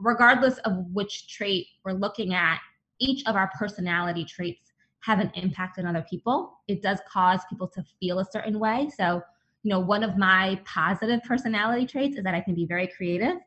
regardless 0.02 0.58
of 0.60 0.86
which 0.94 1.28
trait 1.28 1.68
we're 1.84 1.94
looking 1.94 2.34
at, 2.34 2.60
each 3.00 3.26
of 3.26 3.36
our 3.36 3.50
personality 3.58 4.26
traits 4.26 4.74
have 5.02 5.20
an 5.20 5.32
impact 5.36 5.80
on 5.80 5.86
other 5.86 6.06
people. 6.10 6.60
It 6.68 6.82
does 6.82 7.00
cause 7.12 7.42
people 7.50 7.68
to 7.70 7.84
feel 8.00 8.20
a 8.20 8.26
certain 8.26 8.60
way. 8.60 8.90
So, 8.96 9.22
you 9.64 9.70
know, 9.70 9.80
one 9.80 10.04
of 10.04 10.18
my 10.18 10.60
positive 10.66 11.22
personality 11.24 11.86
traits 11.86 12.18
is 12.18 12.24
that 12.24 12.36
I 12.36 12.42
can 12.42 12.56
be 12.56 12.66
very 12.66 12.88
creative, 12.88 13.38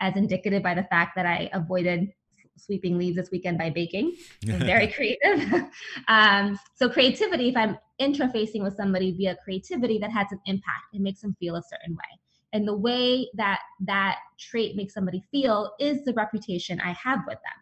as 0.00 0.16
indicated 0.16 0.62
by 0.62 0.74
the 0.74 0.84
fact 0.84 1.12
that 1.16 1.26
I 1.26 1.50
avoided 1.52 2.12
sweeping 2.56 2.98
leaves 2.98 3.16
this 3.16 3.30
weekend 3.30 3.56
by 3.56 3.70
baking. 3.70 4.16
I'm 4.48 4.58
very 4.58 4.88
creative. 4.88 5.64
um, 6.08 6.58
so 6.74 6.88
creativity, 6.88 7.48
if 7.48 7.56
I'm 7.56 7.78
interfacing 8.00 8.62
with 8.62 8.76
somebody 8.76 9.12
via 9.12 9.36
creativity, 9.42 9.98
that 9.98 10.10
has 10.10 10.26
an 10.30 10.40
impact. 10.46 10.84
It 10.92 11.00
makes 11.00 11.20
them 11.20 11.36
feel 11.40 11.56
a 11.56 11.62
certain 11.62 11.94
way. 11.94 12.20
And 12.52 12.66
the 12.66 12.76
way 12.76 13.28
that 13.34 13.60
that 13.80 14.18
trait 14.38 14.76
makes 14.76 14.94
somebody 14.94 15.22
feel 15.30 15.72
is 15.78 16.04
the 16.04 16.14
reputation 16.14 16.80
I 16.80 16.92
have 16.92 17.20
with 17.26 17.38
them. 17.38 17.58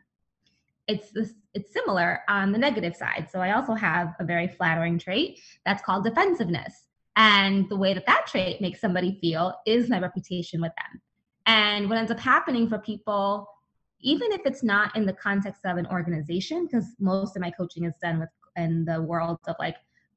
It's 0.88 1.10
this 1.10 1.32
it's 1.54 1.72
similar 1.72 2.20
on 2.28 2.52
the 2.52 2.58
negative 2.58 2.94
side. 2.94 3.28
So 3.30 3.40
i 3.40 3.52
also 3.52 3.74
have 3.74 4.14
a 4.20 4.24
very 4.24 4.46
flattering 4.46 4.98
trait 4.98 5.40
that's 5.64 5.82
called 5.82 6.04
defensiveness. 6.04 6.88
And 7.16 7.68
the 7.68 7.76
way 7.76 7.94
that 7.94 8.06
that 8.06 8.26
trait 8.28 8.60
makes 8.60 8.80
somebody 8.80 9.18
feel 9.20 9.54
is 9.66 9.88
my 9.88 9.98
reputation 9.98 10.60
with 10.60 10.72
them. 10.76 11.00
And 11.46 11.88
what 11.88 11.98
ends 11.98 12.12
up 12.12 12.20
happening 12.20 12.68
for 12.68 12.78
people 12.78 13.48
even 14.00 14.30
if 14.30 14.42
it's 14.44 14.62
not 14.62 14.94
in 14.94 15.06
the 15.06 15.12
context 15.12 15.62
of 15.64 15.78
an 15.78 15.86
organization 15.86 16.66
because 16.66 16.94
most 17.00 17.34
of 17.34 17.42
my 17.42 17.50
coaching 17.50 17.84
is 17.84 17.94
done 18.02 18.20
with 18.20 18.28
in 18.56 18.84
the 18.84 19.02
world 19.02 19.38
of 19.46 19.56
like 19.58 19.76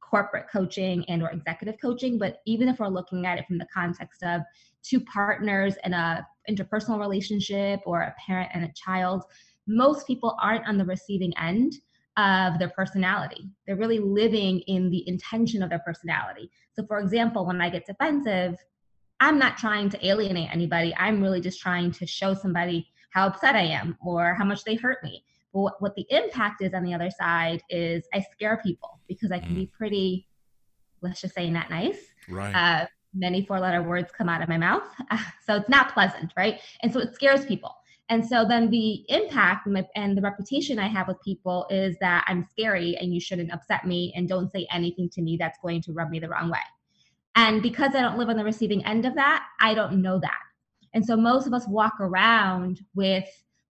corporate 0.09 0.45
coaching 0.51 1.05
and 1.07 1.21
or 1.21 1.29
executive 1.29 1.75
coaching 1.81 2.17
but 2.17 2.41
even 2.45 2.67
if 2.67 2.79
we're 2.79 2.87
looking 2.87 3.25
at 3.25 3.37
it 3.37 3.45
from 3.45 3.57
the 3.57 3.67
context 3.73 4.23
of 4.23 4.41
two 4.83 4.99
partners 5.01 5.75
in 5.83 5.93
a 5.93 6.25
interpersonal 6.49 6.99
relationship 6.99 7.79
or 7.85 8.01
a 8.01 8.15
parent 8.25 8.49
and 8.53 8.63
a 8.63 8.73
child 8.73 9.23
most 9.67 10.07
people 10.07 10.35
aren't 10.41 10.67
on 10.67 10.77
the 10.77 10.85
receiving 10.85 11.31
end 11.37 11.73
of 12.17 12.59
their 12.59 12.69
personality. 12.69 13.49
They're 13.65 13.77
really 13.77 13.99
living 13.99 14.59
in 14.61 14.89
the 14.89 15.07
intention 15.07 15.63
of 15.63 15.69
their 15.69 15.79
personality. 15.79 16.51
So, 16.73 16.85
for 16.85 16.99
example, 16.99 17.45
when 17.45 17.61
I 17.61 17.69
get 17.69 17.85
defensive, 17.85 18.57
I'm 19.21 19.39
not 19.39 19.57
trying 19.57 19.89
to 19.91 20.07
alienate 20.07 20.49
anybody. 20.51 20.93
I'm 20.97 21.21
really 21.21 21.39
just 21.39 21.61
trying 21.61 21.91
to 21.93 22.05
show 22.05 22.33
somebody 22.33 22.87
how 23.11 23.27
upset 23.27 23.55
I 23.55 23.61
am 23.61 23.97
or 24.01 24.33
how 24.33 24.43
much 24.43 24.63
they 24.63 24.75
hurt 24.75 25.03
me. 25.03 25.23
But 25.53 25.81
what 25.81 25.95
the 25.95 26.05
impact 26.09 26.61
is 26.61 26.73
on 26.73 26.83
the 26.83 26.93
other 26.93 27.09
side 27.09 27.63
is 27.69 28.03
I 28.13 28.25
scare 28.31 28.61
people 28.63 28.99
because 29.07 29.31
I 29.31 29.39
can 29.39 29.55
be 29.55 29.65
mm. 29.65 29.71
pretty, 29.71 30.27
let's 31.01 31.21
just 31.21 31.33
say, 31.33 31.49
not 31.49 31.69
nice. 31.69 31.97
Right. 32.29 32.53
Uh, 32.53 32.85
many 33.13 33.43
four 33.43 33.59
letter 33.59 33.81
words 33.81 34.11
come 34.15 34.29
out 34.29 34.41
of 34.41 34.49
my 34.49 34.57
mouth. 34.57 34.83
so 35.45 35.55
it's 35.55 35.69
not 35.69 35.93
pleasant, 35.93 36.31
right? 36.37 36.59
And 36.83 36.93
so 36.93 36.99
it 36.99 37.15
scares 37.15 37.45
people. 37.45 37.73
And 38.09 38.25
so 38.25 38.43
then 38.43 38.71
the 38.71 39.05
impact 39.09 39.67
and 39.95 40.17
the 40.17 40.21
reputation 40.21 40.79
I 40.79 40.87
have 40.87 41.07
with 41.07 41.21
people 41.23 41.67
is 41.69 41.95
that 42.01 42.25
I'm 42.27 42.43
scary 42.49 42.97
and 42.97 43.13
you 43.13 43.19
shouldn't 43.19 43.53
upset 43.53 43.85
me 43.85 44.11
and 44.15 44.27
don't 44.27 44.51
say 44.51 44.67
anything 44.71 45.09
to 45.11 45.21
me 45.21 45.37
that's 45.37 45.59
going 45.61 45.81
to 45.83 45.93
rub 45.93 46.09
me 46.09 46.19
the 46.19 46.29
wrong 46.29 46.49
way. 46.49 46.57
And 47.35 47.61
because 47.61 47.93
I 47.93 48.01
don't 48.01 48.17
live 48.17 48.29
on 48.29 48.37
the 48.37 48.43
receiving 48.43 48.83
end 48.83 49.05
of 49.05 49.13
that, 49.15 49.45
I 49.61 49.75
don't 49.75 50.01
know 50.01 50.19
that. 50.19 50.39
And 50.93 51.05
so 51.05 51.15
most 51.15 51.45
of 51.45 51.53
us 51.53 51.67
walk 51.67 51.93
around 51.99 52.81
with 52.95 53.25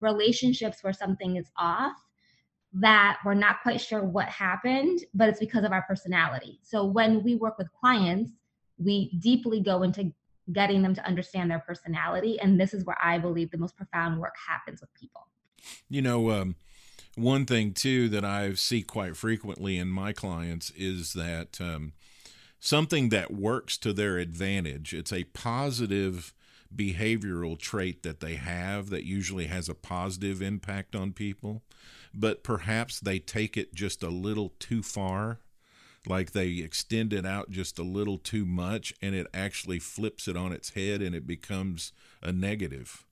relationships 0.02 0.84
where 0.84 0.94
something 0.94 1.38
is 1.38 1.50
off 1.58 1.94
that 2.74 3.20
we're 3.24 3.34
not 3.34 3.62
quite 3.64 3.80
sure 3.80 4.04
what 4.04 4.28
happened, 4.28 5.00
but 5.14 5.30
it's 5.30 5.40
because 5.40 5.64
of 5.64 5.72
our 5.72 5.84
personality. 5.84 6.60
So 6.62 6.84
when 6.84 7.24
we 7.24 7.36
work 7.36 7.58
with 7.58 7.72
clients, 7.80 8.32
we 8.78 9.12
deeply 9.20 9.62
go 9.62 9.84
into 9.84 10.12
getting 10.52 10.82
them 10.82 10.94
to 10.94 11.06
understand 11.06 11.50
their 11.50 11.60
personality. 11.60 12.40
And 12.40 12.60
this 12.60 12.74
is 12.74 12.84
where 12.86 12.98
I 13.02 13.18
believe 13.18 13.50
the 13.50 13.58
most 13.58 13.78
profound 13.78 14.20
work 14.20 14.36
happens 14.48 14.82
with 14.82 14.94
people. 14.94 15.28
You 15.90 16.02
know, 16.02 16.30
um, 16.32 16.56
one 17.16 17.46
thing 17.46 17.74
too 17.74 18.10
that 18.10 18.26
I 18.26 18.54
see 18.54 18.82
quite 18.82 19.16
frequently 19.16 19.78
in 19.78 19.88
my 19.88 20.12
clients 20.12 20.72
is 20.72 21.14
that 21.14 21.60
um, 21.62 21.94
something 22.60 23.10
that 23.10 23.34
works 23.34 23.78
to 23.80 23.94
their 23.94 24.18
advantage, 24.18 24.94
it's 24.94 25.14
a 25.14 25.24
positive 25.26 26.34
behavioral 26.76 27.58
trait 27.58 28.04
that 28.04 28.20
they 28.20 28.36
have 28.36 28.90
that 28.90 29.04
usually 29.04 29.48
has 29.48 29.70
a 29.70 29.76
positive 29.76 30.42
impact 30.42 30.96
on 30.96 31.14
people, 31.14 31.64
but 32.14 32.44
perhaps 32.44 33.00
they 33.00 33.20
take 33.20 33.58
it 33.58 33.74
just 33.74 34.04
a 34.04 34.10
little 34.10 34.54
too 34.60 34.84
far 34.84 35.40
like 36.08 36.32
they 36.32 36.58
extend 36.60 37.14
it 37.14 37.26
out 37.26 37.50
just 37.50 37.80
a 37.80 37.84
little 37.84 38.18
too 38.18 38.46
much 38.46 38.94
and 39.02 39.16
it 39.16 39.28
actually 39.34 39.80
flips 39.80 40.28
it 40.28 40.38
on 40.38 40.52
its 40.52 40.72
head 40.72 41.02
and 41.02 41.16
it 41.16 41.26
becomes 41.26 41.92
a 42.22 42.32
negative. 42.32 43.05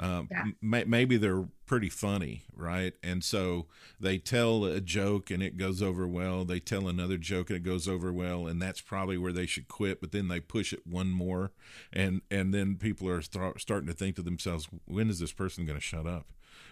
Um, 0.00 0.28
yeah. 0.30 0.44
m- 0.62 0.90
maybe 0.90 1.18
they're 1.18 1.44
pretty 1.66 1.90
funny, 1.90 2.44
right? 2.56 2.94
And 3.02 3.22
so 3.22 3.66
they 4.00 4.16
tell 4.16 4.64
a 4.64 4.80
joke 4.80 5.30
and 5.30 5.42
it 5.42 5.58
goes 5.58 5.82
over 5.82 6.08
well. 6.08 6.46
They 6.46 6.58
tell 6.58 6.88
another 6.88 7.18
joke 7.18 7.50
and 7.50 7.58
it 7.58 7.62
goes 7.62 7.86
over 7.86 8.10
well, 8.10 8.46
and 8.46 8.62
that's 8.62 8.80
probably 8.80 9.18
where 9.18 9.32
they 9.32 9.44
should 9.44 9.68
quit. 9.68 10.00
But 10.00 10.10
then 10.10 10.28
they 10.28 10.40
push 10.40 10.72
it 10.72 10.86
one 10.86 11.10
more, 11.10 11.52
and 11.92 12.22
and 12.30 12.54
then 12.54 12.76
people 12.76 13.08
are 13.08 13.20
th- 13.20 13.60
starting 13.60 13.88
to 13.88 13.92
think 13.92 14.16
to 14.16 14.22
themselves, 14.22 14.68
when 14.86 15.10
is 15.10 15.20
this 15.20 15.32
person 15.32 15.66
going 15.66 15.78
to 15.78 15.84
shut 15.84 16.06
up, 16.06 16.28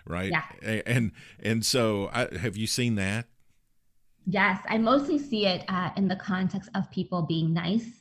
right? 0.06 0.32
Yeah. 0.32 0.80
And 0.86 1.12
and 1.38 1.66
so, 1.66 2.08
I, 2.14 2.34
have 2.34 2.56
you 2.56 2.66
seen 2.66 2.94
that? 2.94 3.26
Yes, 4.26 4.60
I 4.68 4.78
mostly 4.78 5.18
see 5.18 5.46
it 5.46 5.64
uh, 5.68 5.90
in 5.96 6.08
the 6.08 6.16
context 6.16 6.70
of 6.74 6.90
people 6.90 7.22
being 7.22 7.52
nice. 7.52 7.97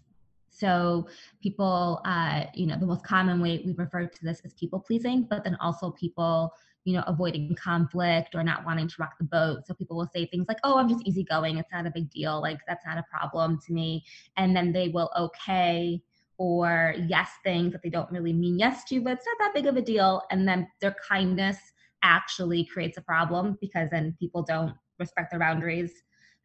So 0.57 1.07
people, 1.41 2.01
uh, 2.05 2.45
you 2.53 2.65
know, 2.65 2.77
the 2.77 2.85
most 2.85 3.03
common 3.03 3.41
way 3.41 3.61
we 3.65 3.73
refer 3.73 4.07
to 4.07 4.23
this 4.23 4.41
is 4.43 4.53
people 4.53 4.79
pleasing, 4.79 5.27
but 5.29 5.43
then 5.43 5.57
also 5.61 5.91
people, 5.91 6.51
you 6.83 6.93
know, 6.93 7.03
avoiding 7.05 7.55
conflict 7.55 8.33
or 8.33 8.43
not 8.43 8.65
wanting 8.65 8.87
to 8.87 8.95
rock 8.99 9.13
the 9.19 9.25
boat. 9.25 9.67
So 9.67 9.73
people 9.73 9.97
will 9.97 10.09
say 10.13 10.25
things 10.25 10.45
like, 10.47 10.59
"Oh, 10.63 10.77
I'm 10.77 10.89
just 10.89 11.05
easygoing. 11.05 11.57
It's 11.57 11.71
not 11.71 11.85
a 11.85 11.91
big 11.91 12.09
deal. 12.09 12.41
Like 12.41 12.59
that's 12.67 12.85
not 12.85 12.97
a 12.97 13.05
problem 13.11 13.59
to 13.67 13.73
me," 13.73 14.03
and 14.37 14.55
then 14.55 14.71
they 14.71 14.89
will 14.89 15.11
okay 15.17 16.01
or 16.39 16.93
yes 17.07 17.29
things 17.43 17.71
that 17.73 17.81
they 17.81 17.89
don't 17.89 18.11
really 18.11 18.33
mean 18.33 18.59
yes 18.59 18.83
to, 18.85 19.01
but 19.01 19.13
it's 19.13 19.25
not 19.25 19.37
that 19.39 19.53
big 19.55 19.65
of 19.65 19.75
a 19.75 19.81
deal. 19.81 20.21
And 20.31 20.47
then 20.47 20.67
their 20.81 20.95
kindness 21.07 21.57
actually 22.03 22.63
creates 22.65 22.97
a 22.97 23.01
problem 23.01 23.57
because 23.59 23.89
then 23.89 24.15
people 24.19 24.43
don't 24.43 24.73
respect 24.99 25.31
their 25.31 25.39
boundaries 25.39 25.91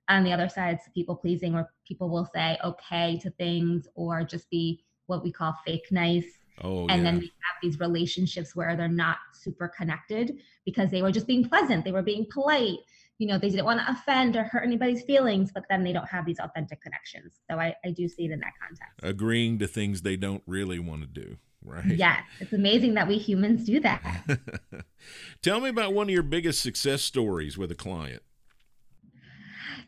on 0.08 0.24
the 0.24 0.32
other 0.32 0.48
side 0.48 0.74
it's 0.74 0.88
people 0.94 1.14
pleasing 1.16 1.52
where 1.52 1.70
people 1.86 2.08
will 2.08 2.28
say 2.34 2.58
okay 2.64 3.18
to 3.18 3.30
things 3.30 3.86
or 3.94 4.24
just 4.24 4.48
be 4.50 4.82
what 5.06 5.22
we 5.22 5.32
call 5.32 5.54
fake 5.64 5.86
nice 5.90 6.38
Oh, 6.60 6.86
and 6.88 6.98
yeah. 7.02 7.10
then 7.10 7.14
they 7.20 7.26
have 7.26 7.56
these 7.62 7.80
relationships 7.80 8.54
where 8.54 8.76
they're 8.76 8.86
not 8.86 9.16
super 9.32 9.68
connected 9.68 10.38
because 10.66 10.90
they 10.90 11.00
were 11.00 11.10
just 11.10 11.26
being 11.26 11.48
pleasant 11.48 11.82
they 11.84 11.92
were 11.92 12.02
being 12.02 12.26
polite 12.30 12.76
you 13.18 13.26
know 13.26 13.38
they 13.38 13.48
didn't 13.48 13.64
want 13.64 13.80
to 13.80 13.90
offend 13.90 14.36
or 14.36 14.44
hurt 14.44 14.62
anybody's 14.62 15.02
feelings 15.02 15.50
but 15.52 15.64
then 15.70 15.82
they 15.82 15.94
don't 15.94 16.08
have 16.08 16.26
these 16.26 16.38
authentic 16.38 16.80
connections 16.82 17.40
so 17.50 17.58
i, 17.58 17.74
I 17.84 17.90
do 17.90 18.06
see 18.06 18.26
it 18.26 18.30
in 18.32 18.40
that 18.40 18.52
context 18.60 19.00
agreeing 19.02 19.58
to 19.60 19.66
things 19.66 20.02
they 20.02 20.16
don't 20.16 20.42
really 20.46 20.78
want 20.78 21.00
to 21.02 21.06
do. 21.08 21.38
Right. 21.64 21.86
yes 21.86 22.22
it's 22.40 22.52
amazing 22.52 22.94
that 22.94 23.08
we 23.08 23.16
humans 23.18 23.64
do 23.64 23.80
that 23.80 24.24
Tell 25.42 25.60
me 25.60 25.68
about 25.70 25.94
one 25.94 26.08
of 26.08 26.10
your 26.12 26.22
biggest 26.22 26.60
success 26.60 27.02
stories 27.02 27.58
with 27.58 27.70
a 27.72 27.74
client. 27.74 28.22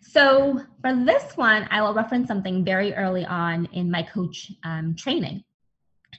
So 0.06 0.60
for 0.82 0.94
this 0.94 1.36
one 1.36 1.66
i 1.70 1.80
will 1.80 1.94
reference 1.94 2.28
something 2.28 2.64
very 2.64 2.94
early 2.94 3.24
on 3.24 3.66
in 3.72 3.90
my 3.90 4.02
coach 4.02 4.52
um, 4.62 4.94
training. 4.96 5.42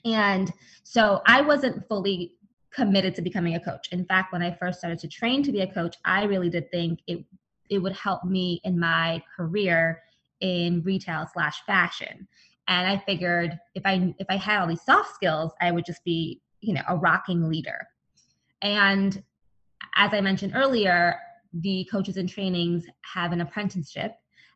And 0.04 0.52
so 0.84 1.22
i 1.28 1.42
wasn't 1.42 1.88
fully 1.88 2.34
committed 2.74 3.16
to 3.16 3.22
becoming 3.22 3.56
a 3.56 3.60
coach. 3.60 3.88
In 3.92 4.06
fact 4.06 4.34
when 4.34 4.42
i 4.42 4.56
first 4.60 4.80
started 4.80 5.00
to 5.00 5.08
train 5.08 5.44
to 5.44 5.52
be 5.52 5.62
a 5.62 5.72
coach 5.72 5.96
i 6.04 6.24
really 6.24 6.50
did 6.50 6.70
think 6.72 7.00
it 7.08 7.24
it 7.70 7.80
would 7.80 7.94
help 7.94 8.24
me 8.24 8.62
in 8.64 8.80
my 8.80 9.22
career 9.36 10.02
in 10.42 10.82
retail 10.84 11.28
slash 11.32 11.62
fashion. 11.66 12.28
And 12.68 12.88
i 12.88 12.98
figured 13.06 13.58
if 13.76 13.84
i 13.86 14.14
if 14.18 14.28
i 14.30 14.38
had 14.38 14.62
all 14.62 14.68
these 14.68 14.82
soft 14.82 15.14
skills 15.14 15.52
i 15.62 15.72
would 15.72 15.86
just 15.86 16.04
be 16.04 16.42
you 16.62 16.74
know 16.74 16.84
a 16.88 16.98
rocking 16.98 17.48
leader. 17.48 17.88
And 18.64 19.24
as 19.96 20.12
i 20.14 20.22
mentioned 20.22 20.54
earlier 20.56 21.20
the 21.56 21.88
coaches 21.92 22.18
and 22.18 22.28
trainings 22.30 22.86
have 23.02 23.32
an 23.32 23.42
apprenticeship 23.42 24.14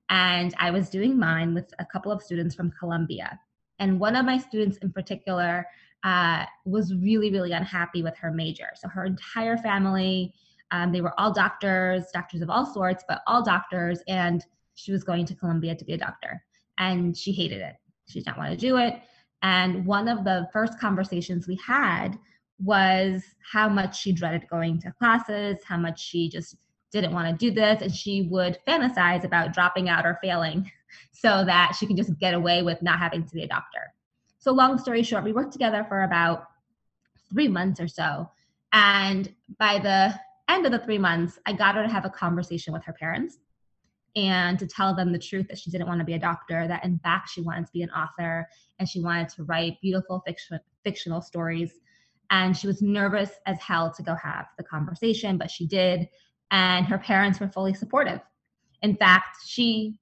and 0.09 0.53
i 0.59 0.69
was 0.69 0.89
doing 0.89 1.17
mine 1.17 1.53
with 1.53 1.73
a 1.79 1.85
couple 1.85 2.11
of 2.11 2.21
students 2.21 2.55
from 2.55 2.71
columbia. 2.79 3.39
And 3.81 3.97
one 3.97 4.17
of 4.17 4.25
my 4.25 4.37
students 4.37 4.77
in 4.79 4.91
particular 4.91 5.65
uh, 6.03 6.45
was 6.65 6.93
really 6.95 7.31
really 7.31 7.51
unhappy 7.51 8.03
with 8.03 8.17
her 8.17 8.31
major. 8.31 8.69
So 8.75 8.87
her 8.89 9.05
entire 9.05 9.57
family 9.57 10.33
um, 10.71 10.91
they 10.91 11.01
were 11.01 11.19
all 11.19 11.33
doctors 11.33 12.05
doctors 12.13 12.41
of 12.41 12.49
all 12.49 12.65
sorts 12.65 13.03
but 13.07 13.21
all 13.27 13.43
doctors 13.43 13.99
and 14.07 14.45
she 14.75 14.91
was 14.91 15.03
going 15.03 15.25
to 15.25 15.35
columbia 15.35 15.75
to 15.75 15.85
be 15.85 15.93
a 15.93 15.97
doctor. 15.97 16.43
And 16.77 17.15
she 17.17 17.31
hated 17.31 17.61
it. 17.61 17.75
She 18.07 18.19
did 18.19 18.27
not 18.27 18.37
want 18.37 18.51
to 18.51 18.57
do 18.57 18.77
it. 18.77 19.01
And 19.41 19.85
one 19.85 20.07
of 20.07 20.23
the 20.23 20.49
first 20.53 20.79
conversations 20.79 21.47
we 21.47 21.59
had 21.65 22.17
was 22.59 23.23
how 23.51 23.69
much 23.69 23.99
she 23.99 24.11
dreaded 24.11 24.47
going 24.49 24.81
to 24.81 24.91
classes 24.91 25.57
how 25.65 25.77
much 25.77 26.01
she 26.01 26.29
just 26.29 26.57
didn't 26.91 27.13
want 27.13 27.27
to 27.29 27.45
do 27.45 27.53
this 27.53 27.81
and 27.81 27.93
she 27.93 28.23
would 28.23 28.57
fantasize 28.67 29.23
about 29.23 29.53
dropping 29.53 29.89
out 29.89 30.05
or 30.05 30.17
failing 30.21 30.69
so 31.11 31.43
that 31.45 31.75
she 31.77 31.85
can 31.85 31.95
just 31.95 32.17
get 32.19 32.33
away 32.33 32.61
with 32.61 32.81
not 32.81 32.99
having 32.99 33.25
to 33.25 33.33
be 33.33 33.43
a 33.43 33.47
doctor. 33.47 33.93
So 34.39 34.51
long 34.51 34.77
story 34.77 35.03
short 35.03 35.23
we 35.23 35.33
worked 35.33 35.53
together 35.53 35.85
for 35.87 36.03
about 36.03 36.47
three 37.29 37.47
months 37.47 37.79
or 37.79 37.87
so 37.87 38.29
and 38.73 39.33
by 39.57 39.79
the 39.79 40.13
end 40.51 40.65
of 40.65 40.71
the 40.71 40.79
three 40.79 40.97
months 40.97 41.37
i 41.45 41.53
got 41.53 41.75
her 41.75 41.83
to 41.83 41.89
have 41.89 42.05
a 42.05 42.09
conversation 42.09 42.73
with 42.73 42.83
her 42.83 42.93
parents 42.93 43.37
and 44.15 44.57
to 44.59 44.67
tell 44.67 44.95
them 44.95 45.11
the 45.11 45.19
truth 45.19 45.47
that 45.47 45.57
she 45.57 45.69
didn't 45.69 45.87
want 45.87 45.99
to 45.99 46.05
be 46.05 46.13
a 46.13 46.19
doctor 46.19 46.67
that 46.67 46.83
in 46.83 46.99
fact 46.99 47.29
she 47.29 47.41
wanted 47.41 47.65
to 47.65 47.71
be 47.71 47.83
an 47.83 47.89
author 47.91 48.47
and 48.79 48.87
she 48.87 49.01
wanted 49.01 49.29
to 49.29 49.43
write 49.43 49.79
beautiful 49.81 50.21
fiction, 50.25 50.59
fictional 50.83 51.21
stories. 51.21 51.73
And 52.31 52.55
she 52.55 52.67
was 52.67 52.81
nervous 52.81 53.31
as 53.45 53.59
hell 53.59 53.91
to 53.93 54.03
go 54.03 54.15
have 54.15 54.47
the 54.57 54.63
conversation 54.63 55.37
but 55.37 55.51
she 55.51 55.67
did 55.67 56.07
and 56.51 56.85
her 56.85 56.97
parents 56.97 57.39
were 57.39 57.49
fully 57.49 57.73
supportive. 57.73 58.19
In 58.81 58.95
fact 58.95 59.37
she 59.45 59.99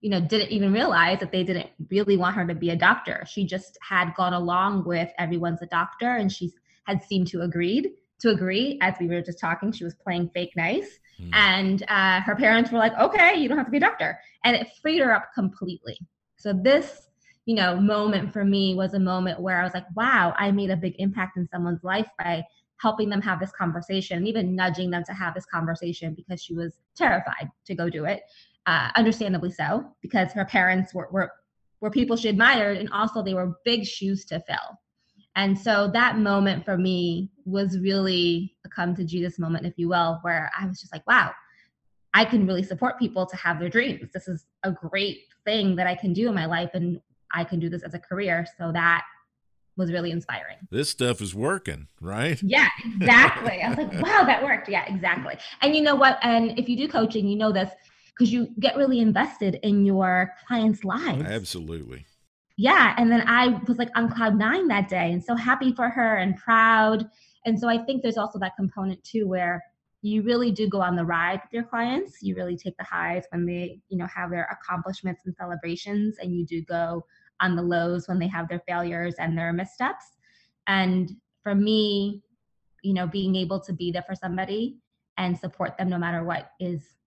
you 0.00 0.10
know 0.10 0.20
didn't 0.20 0.50
even 0.50 0.72
realize 0.72 1.18
that 1.18 1.32
they 1.32 1.42
didn't 1.42 1.68
really 1.90 2.16
want 2.16 2.36
her 2.36 2.46
to 2.46 2.54
be 2.54 2.70
a 2.70 2.76
doctor. 2.76 3.24
She 3.28 3.44
just 3.44 3.78
had 3.82 4.14
gone 4.14 4.34
along 4.34 4.84
with 4.84 5.10
everyone's 5.18 5.62
a 5.62 5.66
doctor 5.66 6.16
and 6.16 6.30
she 6.30 6.52
had 6.84 7.02
seemed 7.02 7.26
to 7.28 7.42
agreed 7.42 7.90
to 8.20 8.30
agree. 8.30 8.78
As 8.80 8.94
we 9.00 9.08
were 9.08 9.22
just 9.22 9.40
talking 9.40 9.72
she 9.72 9.84
was 9.84 9.94
playing 9.94 10.30
fake 10.34 10.52
nice. 10.56 10.98
Hmm. 11.18 11.30
and 11.32 11.84
uh, 11.88 12.20
her 12.20 12.36
parents 12.36 12.70
were 12.70 12.78
like 12.78 12.96
okay 12.98 13.34
you 13.36 13.48
don't 13.48 13.58
have 13.58 13.66
to 13.66 13.72
be 13.72 13.78
a 13.78 13.80
doctor. 13.80 14.18
And 14.44 14.56
it 14.56 14.68
freed 14.80 15.00
her 15.00 15.12
up 15.14 15.30
completely. 15.34 15.98
So 16.36 16.52
this 16.52 17.08
you 17.48 17.54
know 17.54 17.80
moment 17.80 18.30
for 18.30 18.44
me 18.44 18.74
was 18.74 18.92
a 18.92 19.00
moment 19.00 19.40
where 19.40 19.58
i 19.58 19.64
was 19.64 19.72
like 19.72 19.86
wow 19.96 20.34
i 20.36 20.50
made 20.50 20.70
a 20.70 20.76
big 20.76 20.94
impact 20.98 21.38
in 21.38 21.48
someone's 21.48 21.82
life 21.82 22.06
by 22.18 22.44
helping 22.80 23.08
them 23.08 23.20
have 23.20 23.40
this 23.40 23.52
conversation 23.52 24.18
and 24.18 24.28
even 24.28 24.54
nudging 24.54 24.90
them 24.90 25.04
to 25.04 25.12
have 25.12 25.34
this 25.34 25.46
conversation 25.46 26.14
because 26.14 26.42
she 26.42 26.54
was 26.54 26.78
terrified 26.96 27.50
to 27.64 27.74
go 27.74 27.88
do 27.90 28.04
it 28.04 28.22
uh, 28.66 28.90
understandably 28.96 29.50
so 29.50 29.84
because 30.02 30.32
her 30.32 30.44
parents 30.44 30.94
were, 30.94 31.08
were 31.10 31.32
were 31.80 31.90
people 31.90 32.16
she 32.16 32.28
admired 32.28 32.76
and 32.76 32.90
also 32.90 33.22
they 33.22 33.34
were 33.34 33.56
big 33.64 33.84
shoes 33.84 34.24
to 34.24 34.40
fill. 34.40 34.78
And 35.36 35.56
so 35.56 35.88
that 35.92 36.18
moment 36.18 36.64
for 36.64 36.76
me 36.76 37.30
was 37.44 37.78
really 37.78 38.56
a 38.66 38.68
come 38.68 38.94
to 38.96 39.04
jesus 39.04 39.38
moment 39.38 39.64
if 39.64 39.74
you 39.76 39.88
will 39.88 40.18
where 40.22 40.50
i 40.58 40.66
was 40.66 40.80
just 40.80 40.92
like 40.92 41.06
wow 41.06 41.30
i 42.12 42.24
can 42.24 42.46
really 42.46 42.62
support 42.62 42.98
people 42.98 43.24
to 43.24 43.36
have 43.36 43.58
their 43.58 43.68
dreams. 43.68 44.10
This 44.12 44.28
is 44.28 44.46
a 44.64 44.72
great 44.72 45.20
thing 45.44 45.76
that 45.76 45.86
i 45.86 45.94
can 45.94 46.12
do 46.12 46.28
in 46.28 46.34
my 46.34 46.46
life 46.46 46.70
and 46.74 47.00
i 47.32 47.44
can 47.44 47.60
do 47.60 47.68
this 47.70 47.82
as 47.82 47.94
a 47.94 47.98
career. 47.98 48.46
So 48.58 48.72
that 48.72 49.04
was 49.78 49.90
really 49.90 50.10
inspiring 50.10 50.56
This 50.70 50.90
stuff 50.90 51.22
is 51.22 51.34
working, 51.34 51.86
right? 52.00 52.42
yeah, 52.42 52.68
exactly. 52.84 53.62
I 53.62 53.68
was 53.70 53.78
like, 53.78 53.92
wow, 54.02 54.24
that 54.24 54.42
worked. 54.42 54.68
Yeah, 54.68 54.84
exactly. 54.92 55.38
And 55.62 55.74
you 55.74 55.80
know 55.80 55.94
what? 55.94 56.18
And 56.22 56.58
if 56.58 56.68
you 56.68 56.76
do 56.76 56.88
coaching, 56.88 57.26
you 57.26 57.36
know 57.36 57.52
this 57.52 57.70
because 58.10 58.32
you 58.32 58.48
get 58.58 58.76
really 58.76 58.98
invested 58.98 59.60
in 59.62 59.86
your 59.86 60.34
clients' 60.46 60.84
lives. 60.84 61.24
Absolutely. 61.24 62.04
Yeah. 62.56 62.94
And 62.98 63.10
then 63.10 63.22
I 63.26 63.60
was 63.68 63.78
like 63.78 63.90
on 63.94 64.10
cloud 64.10 64.36
nine 64.36 64.66
that 64.68 64.88
day 64.88 65.12
and 65.12 65.22
so 65.22 65.36
happy 65.36 65.72
for 65.72 65.88
her 65.88 66.16
and 66.16 66.36
proud. 66.36 67.08
And 67.46 67.58
so 67.58 67.68
I 67.68 67.78
think 67.78 68.02
there's 68.02 68.18
also 68.18 68.40
that 68.40 68.56
component 68.56 69.02
too 69.04 69.28
where 69.28 69.62
you 70.02 70.22
really 70.22 70.50
do 70.50 70.68
go 70.68 70.80
on 70.80 70.96
the 70.96 71.04
ride 71.04 71.40
with 71.44 71.52
your 71.52 71.64
clients. 71.64 72.22
You 72.22 72.34
really 72.34 72.56
take 72.56 72.76
the 72.76 72.84
highs 72.84 73.24
when 73.30 73.46
they, 73.46 73.80
you 73.88 73.98
know, 73.98 74.06
have 74.06 74.30
their 74.30 74.48
accomplishments 74.50 75.22
and 75.24 75.34
celebrations, 75.34 76.16
and 76.20 76.34
you 76.34 76.46
do 76.46 76.62
go 76.62 77.04
on 77.40 77.56
the 77.56 77.62
lows 77.62 78.08
when 78.08 78.18
they 78.18 78.28
have 78.28 78.48
their 78.48 78.62
failures 78.66 79.14
and 79.18 79.36
their 79.36 79.52
missteps. 79.52 80.04
And 80.66 81.10
for 81.42 81.54
me, 81.54 82.22
you 82.82 82.94
know, 82.94 83.06
being 83.06 83.34
able 83.36 83.60
to 83.60 83.72
be 83.72 83.90
there 83.90 84.04
for 84.06 84.14
somebody 84.14 84.78
and 85.16 85.36
support 85.36 85.76
them 85.76 85.88
no 85.88 85.98
matter 85.98 86.24
what 86.24 86.50
is 86.60 86.97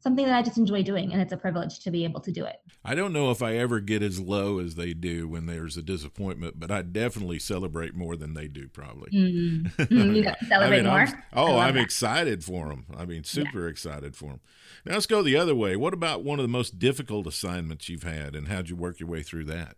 something 0.00 0.24
that 0.26 0.34
I 0.34 0.42
just 0.42 0.58
enjoy 0.58 0.82
doing. 0.82 1.12
And 1.12 1.20
it's 1.20 1.32
a 1.32 1.36
privilege 1.36 1.80
to 1.80 1.90
be 1.90 2.04
able 2.04 2.20
to 2.20 2.32
do 2.32 2.44
it. 2.44 2.56
I 2.84 2.94
don't 2.94 3.12
know 3.12 3.30
if 3.30 3.42
I 3.42 3.56
ever 3.56 3.80
get 3.80 4.02
as 4.02 4.20
low 4.20 4.58
as 4.58 4.76
they 4.76 4.94
do 4.94 5.28
when 5.28 5.46
there's 5.46 5.76
a 5.76 5.82
disappointment, 5.82 6.58
but 6.58 6.70
I 6.70 6.82
definitely 6.82 7.38
celebrate 7.38 7.94
more 7.94 8.16
than 8.16 8.34
they 8.34 8.48
do, 8.48 8.68
probably. 8.68 9.10
Mm. 9.10 9.72
Mm, 9.88 10.14
you 10.14 10.22
got 10.22 10.38
to 10.38 10.44
celebrate 10.44 10.84
more. 10.84 11.00
I'm, 11.00 11.22
oh, 11.32 11.56
I 11.56 11.68
I'm 11.68 11.74
that. 11.74 11.82
excited 11.82 12.44
for 12.44 12.68
them. 12.68 12.84
I 12.96 13.06
mean, 13.06 13.24
super 13.24 13.66
excited 13.68 14.14
for 14.14 14.26
them. 14.26 14.40
Now 14.84 14.94
let's 14.94 15.06
go 15.06 15.22
the 15.22 15.36
other 15.36 15.54
way. 15.54 15.76
What 15.76 15.94
about 15.94 16.24
one 16.24 16.38
of 16.38 16.42
the 16.42 16.48
most 16.48 16.78
difficult 16.78 17.26
assignments 17.26 17.88
you've 17.88 18.02
had, 18.02 18.36
and 18.36 18.48
how'd 18.48 18.68
you 18.68 18.76
work 18.76 19.00
your 19.00 19.08
way 19.08 19.22
through 19.22 19.44
that? 19.46 19.76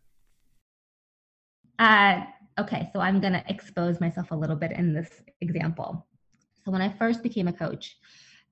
Uh, 1.79 2.25
okay, 2.59 2.91
so 2.93 3.01
I'm 3.01 3.21
going 3.21 3.33
to 3.33 3.45
expose 3.49 4.01
myself 4.01 4.31
a 4.33 4.37
little 4.37 4.57
bit 4.57 4.73
in 4.73 4.93
this 4.93 5.09
example. 5.41 6.07
So 6.65 6.71
when 6.71 6.83
I 6.83 6.91
first 6.91 7.23
became 7.23 7.49
a 7.49 7.53
coach, 7.53 7.97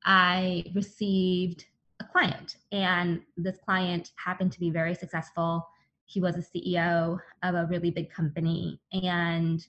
I 0.04 0.64
received 0.74 1.66
a 2.00 2.04
client, 2.04 2.56
and 2.72 3.20
this 3.36 3.58
client 3.64 4.12
happened 4.16 4.52
to 4.52 4.60
be 4.60 4.70
very 4.70 4.94
successful. 4.94 5.66
He 6.04 6.20
was 6.20 6.36
a 6.36 6.42
CEO 6.58 7.18
of 7.42 7.54
a 7.54 7.66
really 7.66 7.90
big 7.90 8.10
company, 8.10 8.80
and 8.92 9.66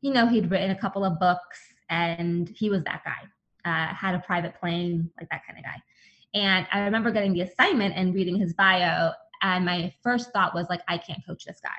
you 0.00 0.12
know 0.12 0.26
he'd 0.26 0.50
written 0.50 0.70
a 0.70 0.78
couple 0.78 1.04
of 1.04 1.18
books, 1.18 1.58
and 1.90 2.48
he 2.48 2.70
was 2.70 2.82
that 2.84 3.02
guy. 3.04 3.22
Uh, 3.64 3.94
had 3.94 4.14
a 4.14 4.20
private 4.20 4.54
plane, 4.58 5.10
like 5.20 5.28
that 5.30 5.42
kind 5.46 5.58
of 5.58 5.64
guy. 5.64 5.82
And 6.34 6.66
I 6.72 6.80
remember 6.80 7.10
getting 7.10 7.32
the 7.32 7.42
assignment 7.42 7.94
and 7.96 8.14
reading 8.14 8.36
his 8.36 8.54
bio, 8.54 9.12
and 9.42 9.64
my 9.64 9.92
first 10.02 10.32
thought 10.32 10.54
was 10.54 10.66
like, 10.68 10.80
I 10.88 10.98
can't 10.98 11.24
coach 11.26 11.44
this 11.44 11.60
guy. 11.62 11.70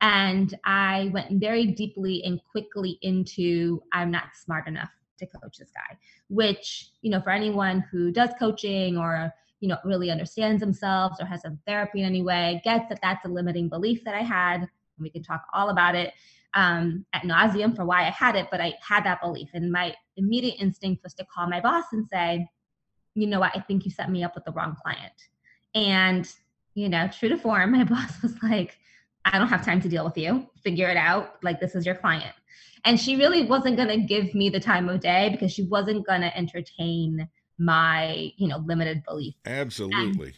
And 0.00 0.54
I 0.64 1.10
went 1.12 1.40
very 1.40 1.66
deeply 1.66 2.22
and 2.24 2.40
quickly 2.50 2.98
into 3.02 3.82
I'm 3.92 4.10
not 4.10 4.24
smart 4.34 4.68
enough 4.68 4.90
to 5.18 5.26
coach 5.26 5.58
this 5.58 5.70
guy, 5.70 5.96
which, 6.28 6.90
you 7.02 7.10
know, 7.10 7.20
for 7.20 7.30
anyone 7.30 7.84
who 7.90 8.10
does 8.10 8.30
coaching 8.38 8.96
or, 8.96 9.32
you 9.60 9.68
know, 9.68 9.78
really 9.84 10.10
understands 10.10 10.60
themselves 10.60 11.20
or 11.20 11.26
has 11.26 11.42
some 11.42 11.58
therapy 11.66 12.00
in 12.00 12.06
any 12.06 12.22
way, 12.22 12.60
gets 12.64 12.88
that 12.88 13.00
that's 13.02 13.24
a 13.24 13.28
limiting 13.28 13.68
belief 13.68 14.04
that 14.04 14.14
I 14.14 14.22
had. 14.22 14.60
And 14.60 14.68
we 14.98 15.10
can 15.10 15.22
talk 15.22 15.44
all 15.52 15.70
about 15.70 15.94
it 15.94 16.12
um, 16.54 17.04
at 17.12 17.22
nauseum 17.22 17.76
for 17.76 17.84
why 17.84 18.06
I 18.06 18.10
had 18.10 18.34
it, 18.34 18.48
but 18.50 18.60
I 18.60 18.74
had 18.86 19.04
that 19.04 19.20
belief. 19.20 19.50
And 19.52 19.70
my 19.70 19.94
immediate 20.16 20.56
instinct 20.58 21.02
was 21.02 21.14
to 21.14 21.26
call 21.26 21.48
my 21.48 21.60
boss 21.60 21.84
and 21.92 22.06
say, 22.06 22.48
you 23.14 23.26
know 23.26 23.40
what, 23.40 23.52
I 23.54 23.60
think 23.60 23.84
you 23.84 23.90
set 23.90 24.10
me 24.10 24.24
up 24.24 24.34
with 24.34 24.44
the 24.44 24.52
wrong 24.52 24.76
client. 24.82 25.12
And, 25.74 26.28
you 26.74 26.88
know, 26.88 27.08
true 27.08 27.28
to 27.28 27.36
form, 27.36 27.72
my 27.72 27.84
boss 27.84 28.22
was 28.22 28.34
like, 28.42 28.78
I 29.32 29.38
don't 29.38 29.48
have 29.48 29.64
time 29.64 29.80
to 29.82 29.88
deal 29.88 30.04
with 30.04 30.16
you. 30.16 30.46
Figure 30.62 30.88
it 30.88 30.96
out. 30.96 31.42
Like, 31.42 31.60
this 31.60 31.74
is 31.74 31.84
your 31.84 31.94
client. 31.94 32.34
And 32.84 32.98
she 32.98 33.16
really 33.16 33.44
wasn't 33.44 33.76
going 33.76 33.88
to 33.88 33.98
give 33.98 34.34
me 34.34 34.48
the 34.48 34.60
time 34.60 34.88
of 34.88 35.00
day 35.00 35.28
because 35.30 35.52
she 35.52 35.64
wasn't 35.64 36.06
going 36.06 36.20
to 36.20 36.36
entertain 36.36 37.28
my 37.58 38.32
you 38.36 38.48
know 38.48 38.58
limited 38.58 39.02
belief 39.04 39.34
absolutely 39.46 40.28
and 40.28 40.34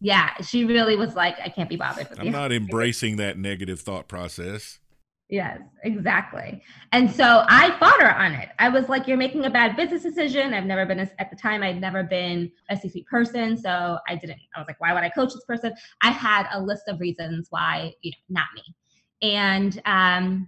yeah 0.00 0.30
she 0.40 0.64
really 0.64 0.96
was 0.96 1.14
like 1.14 1.36
i 1.44 1.48
can't 1.48 1.68
be 1.68 1.76
bothered 1.76 2.08
with 2.08 2.18
i'm 2.18 2.26
you. 2.26 2.32
not 2.32 2.52
embracing 2.52 3.16
that 3.16 3.36
negative 3.36 3.80
thought 3.80 4.08
process 4.08 4.78
Yes, 5.34 5.62
exactly. 5.82 6.62
And 6.92 7.10
so 7.10 7.44
I 7.48 7.76
fought 7.80 8.00
her 8.00 8.14
on 8.14 8.34
it. 8.34 8.50
I 8.60 8.68
was 8.68 8.88
like, 8.88 9.08
You're 9.08 9.16
making 9.16 9.46
a 9.46 9.50
bad 9.50 9.74
business 9.74 10.04
decision. 10.04 10.54
I've 10.54 10.64
never 10.64 10.86
been, 10.86 11.00
a, 11.00 11.10
at 11.18 11.28
the 11.28 11.34
time, 11.34 11.60
I'd 11.60 11.80
never 11.80 12.04
been 12.04 12.52
a 12.70 12.76
C 12.76 12.88
suite 12.88 13.06
person. 13.08 13.56
So 13.56 13.98
I 14.08 14.14
didn't, 14.14 14.38
I 14.54 14.60
was 14.60 14.68
like, 14.68 14.80
Why 14.80 14.94
would 14.94 15.02
I 15.02 15.08
coach 15.08 15.32
this 15.34 15.44
person? 15.44 15.74
I 16.02 16.12
had 16.12 16.46
a 16.52 16.62
list 16.62 16.84
of 16.86 17.00
reasons 17.00 17.48
why, 17.50 17.92
you 18.02 18.12
know, 18.12 18.16
not 18.28 18.46
me. 18.54 18.62
And, 19.28 19.82
um, 19.86 20.46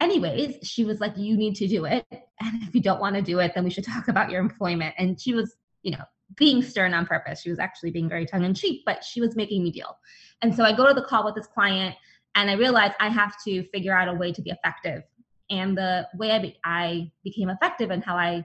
anyways, 0.00 0.66
she 0.66 0.86
was 0.86 0.98
like, 0.98 1.12
You 1.18 1.36
need 1.36 1.54
to 1.56 1.68
do 1.68 1.84
it. 1.84 2.06
And 2.10 2.62
if 2.62 2.74
you 2.74 2.80
don't 2.80 3.00
want 3.00 3.16
to 3.16 3.22
do 3.22 3.40
it, 3.40 3.52
then 3.54 3.64
we 3.64 3.70
should 3.70 3.84
talk 3.84 4.08
about 4.08 4.30
your 4.30 4.40
employment. 4.40 4.94
And 4.96 5.20
she 5.20 5.34
was, 5.34 5.56
you 5.82 5.90
know, 5.90 6.04
being 6.36 6.62
stern 6.62 6.94
on 6.94 7.04
purpose. 7.04 7.42
She 7.42 7.50
was 7.50 7.58
actually 7.58 7.90
being 7.90 8.08
very 8.08 8.24
tongue 8.24 8.44
in 8.44 8.54
cheek, 8.54 8.82
but 8.86 9.04
she 9.04 9.20
was 9.20 9.36
making 9.36 9.62
me 9.62 9.70
deal. 9.70 9.98
And 10.40 10.54
so 10.54 10.64
I 10.64 10.74
go 10.74 10.88
to 10.88 10.94
the 10.94 11.02
call 11.02 11.24
with 11.26 11.34
this 11.34 11.46
client 11.46 11.94
and 12.36 12.50
I 12.50 12.54
realized 12.54 12.94
I 13.00 13.08
have 13.08 13.34
to 13.44 13.64
figure 13.70 13.96
out 13.96 14.08
a 14.08 14.14
way 14.14 14.30
to 14.30 14.42
be 14.42 14.50
effective. 14.50 15.02
And 15.50 15.76
the 15.76 16.06
way 16.14 16.32
I, 16.32 16.38
be, 16.38 16.56
I 16.64 17.10
became 17.24 17.48
effective 17.48 17.90
and 17.90 18.04
how 18.04 18.16
I, 18.16 18.44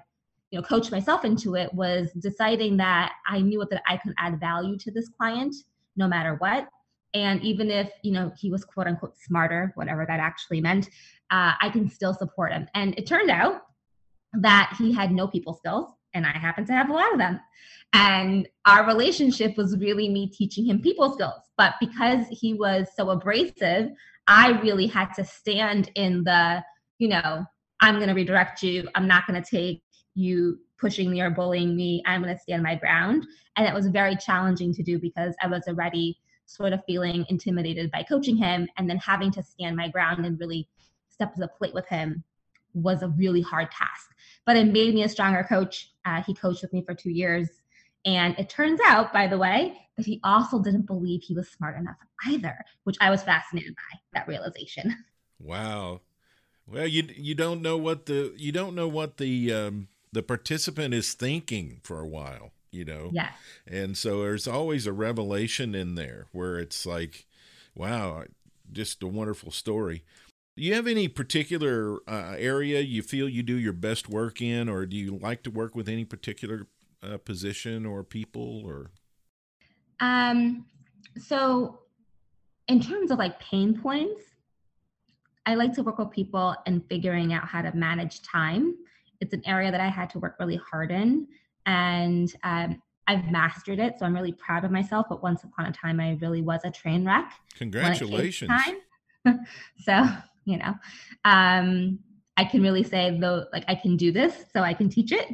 you 0.49 0.59
know, 0.59 0.61
coached 0.61 0.91
myself 0.91 1.25
into 1.25 1.55
it 1.55 1.73
was 1.73 2.09
deciding 2.19 2.77
that 2.77 3.13
I 3.27 3.41
knew 3.41 3.65
that 3.69 3.83
I 3.87 3.97
could 3.97 4.13
add 4.17 4.39
value 4.39 4.77
to 4.77 4.91
this 4.91 5.09
client 5.09 5.55
no 5.97 6.07
matter 6.07 6.35
what. 6.35 6.67
And 7.13 7.41
even 7.43 7.69
if 7.69 7.91
you 8.03 8.13
know 8.13 8.31
he 8.37 8.49
was 8.49 8.63
quote 8.63 8.87
unquote 8.87 9.17
smarter, 9.17 9.73
whatever 9.75 10.05
that 10.05 10.19
actually 10.21 10.61
meant, 10.61 10.87
uh, 11.29 11.53
I 11.59 11.69
can 11.69 11.89
still 11.89 12.13
support 12.13 12.53
him. 12.53 12.67
And 12.73 12.97
it 12.97 13.05
turned 13.05 13.29
out 13.29 13.63
that 14.33 14.73
he 14.77 14.93
had 14.93 15.11
no 15.11 15.27
people 15.27 15.53
skills, 15.53 15.91
and 16.13 16.25
I 16.25 16.31
happen 16.31 16.65
to 16.65 16.73
have 16.73 16.89
a 16.89 16.93
lot 16.93 17.11
of 17.13 17.19
them. 17.19 17.39
And 17.93 18.47
our 18.65 18.85
relationship 18.85 19.57
was 19.57 19.77
really 19.77 20.09
me 20.09 20.27
teaching 20.27 20.65
him 20.65 20.81
people 20.81 21.13
skills. 21.13 21.41
But 21.57 21.73
because 21.79 22.25
he 22.29 22.53
was 22.53 22.87
so 22.95 23.09
abrasive, 23.09 23.89
I 24.27 24.59
really 24.61 24.87
had 24.87 25.13
to 25.15 25.25
stand 25.25 25.91
in 25.95 26.23
the, 26.23 26.63
you 26.99 27.09
know, 27.09 27.45
I'm 27.81 27.95
going 27.95 28.07
to 28.07 28.13
redirect 28.13 28.63
you. 28.63 28.87
I'm 28.95 29.07
not 29.07 29.27
going 29.27 29.41
to 29.41 29.49
take 29.49 29.83
you 30.15 30.59
pushing 30.79 31.11
me 31.11 31.21
or 31.21 31.29
bullying 31.29 31.75
me. 31.75 32.01
I'm 32.05 32.21
going 32.21 32.35
to 32.35 32.41
stand 32.41 32.63
my 32.63 32.75
ground. 32.75 33.25
And 33.55 33.67
it 33.67 33.73
was 33.73 33.87
very 33.87 34.15
challenging 34.15 34.73
to 34.73 34.83
do 34.83 34.99
because 34.99 35.35
I 35.41 35.47
was 35.47 35.63
already 35.67 36.17
sort 36.45 36.73
of 36.73 36.81
feeling 36.85 37.25
intimidated 37.29 37.91
by 37.91 38.03
coaching 38.03 38.35
him 38.35 38.67
and 38.77 38.89
then 38.89 38.97
having 38.97 39.31
to 39.31 39.43
stand 39.43 39.75
my 39.75 39.87
ground 39.87 40.25
and 40.25 40.39
really 40.39 40.67
step 41.09 41.33
to 41.33 41.39
the 41.39 41.47
plate 41.47 41.73
with 41.73 41.87
him 41.87 42.23
was 42.73 43.03
a 43.03 43.09
really 43.09 43.41
hard 43.41 43.69
task. 43.71 44.09
But 44.45 44.57
it 44.57 44.67
made 44.67 44.93
me 44.93 45.03
a 45.03 45.09
stronger 45.09 45.43
coach. 45.43 45.90
Uh, 46.05 46.21
he 46.23 46.33
coached 46.33 46.61
with 46.61 46.73
me 46.73 46.83
for 46.83 46.93
two 46.93 47.11
years 47.11 47.49
and 48.05 48.37
it 48.39 48.49
turns 48.49 48.79
out, 48.85 49.13
by 49.13 49.27
the 49.27 49.37
way, 49.37 49.77
that 49.97 50.05
he 50.05 50.19
also 50.23 50.59
didn't 50.59 50.87
believe 50.87 51.21
he 51.21 51.35
was 51.35 51.49
smart 51.49 51.77
enough 51.77 51.97
either, 52.27 52.57
which 52.83 52.97
I 52.99 53.09
was 53.09 53.23
fascinated 53.23 53.75
by 53.75 53.99
that 54.13 54.27
realization. 54.27 54.95
Wow. 55.43 56.01
Well, 56.67 56.85
you 56.85 57.01
you 57.15 57.33
don't 57.33 57.63
know 57.63 57.75
what 57.75 58.05
the 58.05 58.31
you 58.37 58.51
don't 58.51 58.75
know 58.75 58.87
what 58.87 59.17
the 59.17 59.51
um, 59.51 59.87
the 60.11 60.21
participant 60.21 60.93
is 60.93 61.15
thinking 61.15 61.79
for 61.81 61.99
a 61.99 62.05
while, 62.05 62.51
you 62.69 62.85
know. 62.85 63.09
Yeah. 63.11 63.31
And 63.65 63.97
so 63.97 64.21
there's 64.21 64.47
always 64.47 64.85
a 64.85 64.93
revelation 64.93 65.73
in 65.73 65.95
there 65.95 66.27
where 66.31 66.59
it's 66.59 66.85
like, 66.85 67.25
wow, 67.73 68.25
just 68.71 69.01
a 69.01 69.07
wonderful 69.07 69.49
story. 69.49 70.03
Do 70.57 70.63
you 70.63 70.73
have 70.73 70.85
any 70.85 71.07
particular 71.07 71.99
uh, 72.07 72.35
area 72.37 72.81
you 72.81 73.01
feel 73.01 73.29
you 73.29 73.41
do 73.41 73.55
your 73.55 73.73
best 73.73 74.09
work 74.09 74.41
in, 74.41 74.67
or 74.67 74.85
do 74.85 74.97
you 74.97 75.17
like 75.17 75.43
to 75.43 75.49
work 75.49 75.75
with 75.75 75.87
any 75.87 76.03
particular 76.03 76.67
uh, 77.01 77.17
position 77.17 77.85
or 77.85 78.03
people 78.03 78.63
or? 78.65 78.91
Um, 80.01 80.65
so 81.17 81.79
in 82.67 82.81
terms 82.81 83.11
of 83.11 83.17
like 83.17 83.39
pain 83.39 83.79
points, 83.79 84.21
I 85.45 85.55
like 85.55 85.73
to 85.75 85.83
work 85.83 85.97
with 85.97 86.11
people 86.11 86.55
and 86.65 86.85
figuring 86.87 87.33
out 87.33 87.47
how 87.47 87.61
to 87.61 87.73
manage 87.75 88.21
time. 88.21 88.75
It's 89.21 89.33
an 89.33 89.41
area 89.45 89.71
that 89.71 89.81
I 89.81 89.87
had 89.87 90.09
to 90.11 90.19
work 90.19 90.35
really 90.39 90.57
hard 90.57 90.91
in, 90.91 91.27
and 91.65 92.33
um, 92.43 92.81
I've 93.07 93.31
mastered 93.31 93.79
it. 93.79 93.97
So 93.99 94.05
I'm 94.05 94.13
really 94.13 94.33
proud 94.33 94.65
of 94.65 94.71
myself. 94.71 95.07
But 95.09 95.23
once 95.23 95.43
upon 95.43 95.65
a 95.67 95.71
time, 95.71 95.99
I 95.99 96.17
really 96.21 96.41
was 96.41 96.61
a 96.65 96.71
train 96.71 97.05
wreck. 97.05 97.31
Congratulations! 97.57 98.51
so 99.79 100.07
you 100.45 100.57
know, 100.57 100.73
um, 101.25 101.99
I 102.37 102.45
can 102.45 102.61
really 102.61 102.83
say 102.83 103.17
though, 103.19 103.45
like 103.53 103.65
I 103.67 103.75
can 103.75 103.97
do 103.97 104.11
this, 104.11 104.45
so 104.53 104.61
I 104.61 104.73
can 104.73 104.89
teach 104.89 105.11
it 105.11 105.27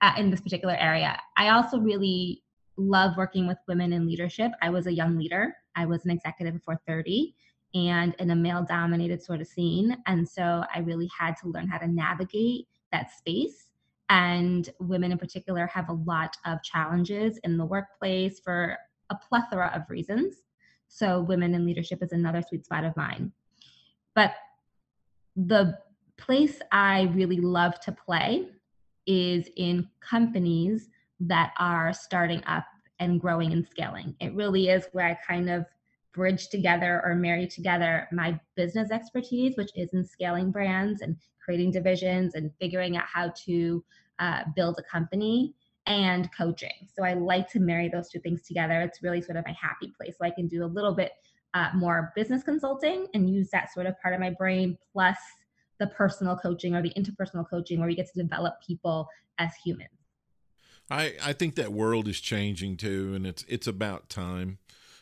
uh, 0.00 0.12
in 0.16 0.30
this 0.30 0.40
particular 0.40 0.76
area. 0.76 1.18
I 1.36 1.48
also 1.48 1.78
really 1.78 2.42
love 2.76 3.16
working 3.16 3.46
with 3.46 3.58
women 3.66 3.92
in 3.92 4.06
leadership. 4.06 4.52
I 4.62 4.70
was 4.70 4.86
a 4.86 4.92
young 4.92 5.16
leader. 5.16 5.54
I 5.74 5.86
was 5.86 6.04
an 6.04 6.10
executive 6.10 6.54
before 6.54 6.80
30 6.86 7.34
and 7.74 8.14
in 8.18 8.30
a 8.30 8.36
male 8.36 8.64
dominated 8.66 9.22
sort 9.22 9.40
of 9.40 9.46
scene. 9.46 9.96
And 10.06 10.28
so 10.28 10.64
I 10.74 10.80
really 10.80 11.10
had 11.18 11.36
to 11.42 11.48
learn 11.48 11.68
how 11.68 11.78
to 11.78 11.86
navigate 11.86 12.66
that 12.92 13.10
space. 13.10 13.66
And 14.08 14.68
women 14.78 15.12
in 15.12 15.18
particular 15.18 15.66
have 15.66 15.88
a 15.88 15.94
lot 15.94 16.36
of 16.44 16.62
challenges 16.62 17.38
in 17.44 17.58
the 17.58 17.64
workplace 17.64 18.40
for 18.40 18.76
a 19.10 19.16
plethora 19.16 19.72
of 19.74 19.90
reasons. 19.90 20.36
So 20.88 21.20
women 21.20 21.54
in 21.54 21.66
leadership 21.66 22.02
is 22.02 22.12
another 22.12 22.42
sweet 22.42 22.64
spot 22.64 22.84
of 22.84 22.96
mine. 22.96 23.32
But 24.16 24.32
the 25.36 25.78
place 26.16 26.60
I 26.72 27.02
really 27.14 27.40
love 27.40 27.78
to 27.80 27.92
play 27.92 28.48
is 29.06 29.48
in 29.56 29.88
companies 30.00 30.88
that 31.20 31.52
are 31.58 31.92
starting 31.92 32.42
up 32.46 32.64
and 32.98 33.20
growing 33.20 33.52
and 33.52 33.66
scaling. 33.68 34.16
It 34.20 34.34
really 34.34 34.70
is 34.70 34.88
where 34.92 35.06
I 35.06 35.18
kind 35.26 35.50
of 35.50 35.66
bridge 36.14 36.48
together 36.48 37.02
or 37.04 37.14
marry 37.14 37.46
together 37.46 38.08
my 38.10 38.40
business 38.56 38.90
expertise, 38.90 39.56
which 39.56 39.70
is 39.76 39.92
in 39.92 40.02
scaling 40.02 40.50
brands 40.50 41.02
and 41.02 41.16
creating 41.44 41.70
divisions 41.70 42.34
and 42.34 42.50
figuring 42.58 42.96
out 42.96 43.04
how 43.04 43.32
to 43.44 43.84
uh, 44.18 44.40
build 44.56 44.76
a 44.78 44.82
company 44.82 45.54
and 45.86 46.30
coaching. 46.32 46.88
So 46.96 47.04
I 47.04 47.12
like 47.12 47.48
to 47.50 47.60
marry 47.60 47.90
those 47.90 48.08
two 48.08 48.18
things 48.18 48.42
together. 48.42 48.80
It's 48.80 49.02
really 49.02 49.20
sort 49.20 49.36
of 49.36 49.44
my 49.46 49.54
happy 49.60 49.92
place. 49.94 50.16
So 50.18 50.24
I 50.24 50.30
can 50.30 50.48
do 50.48 50.64
a 50.64 50.66
little 50.66 50.94
bit 50.94 51.12
uh, 51.56 51.70
more 51.74 52.12
business 52.14 52.42
consulting 52.42 53.06
and 53.14 53.30
use 53.30 53.48
that 53.50 53.72
sort 53.72 53.86
of 53.86 53.98
part 54.02 54.12
of 54.12 54.20
my 54.20 54.28
brain 54.28 54.76
plus 54.92 55.16
the 55.78 55.86
personal 55.86 56.36
coaching 56.36 56.74
or 56.74 56.82
the 56.82 56.92
interpersonal 56.98 57.48
coaching 57.48 57.78
where 57.78 57.88
we 57.88 57.96
get 57.96 58.06
to 58.12 58.22
develop 58.22 58.54
people 58.66 59.08
as 59.38 59.50
humans. 59.64 59.88
I, 60.90 61.14
I 61.24 61.32
think 61.32 61.54
that 61.54 61.72
world 61.72 62.08
is 62.08 62.20
changing 62.20 62.76
too, 62.76 63.14
and 63.14 63.26
it's 63.26 63.44
it's 63.48 63.66
about 63.66 64.08
time. 64.08 64.58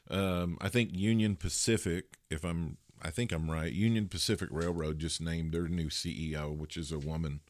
Um, 0.08 0.56
I 0.60 0.68
think 0.68 0.90
Union 0.92 1.34
Pacific, 1.34 2.18
if 2.30 2.44
I'm, 2.44 2.78
I 3.02 3.10
think 3.10 3.32
I'm 3.32 3.50
right. 3.50 3.72
Union 3.72 4.08
Pacific 4.08 4.48
Railroad 4.52 4.98
just 4.98 5.20
named 5.20 5.52
their 5.52 5.68
new 5.68 5.88
CEO, 5.88 6.56
which 6.56 6.76
is 6.76 6.92
a 6.92 6.98
woman, 6.98 7.40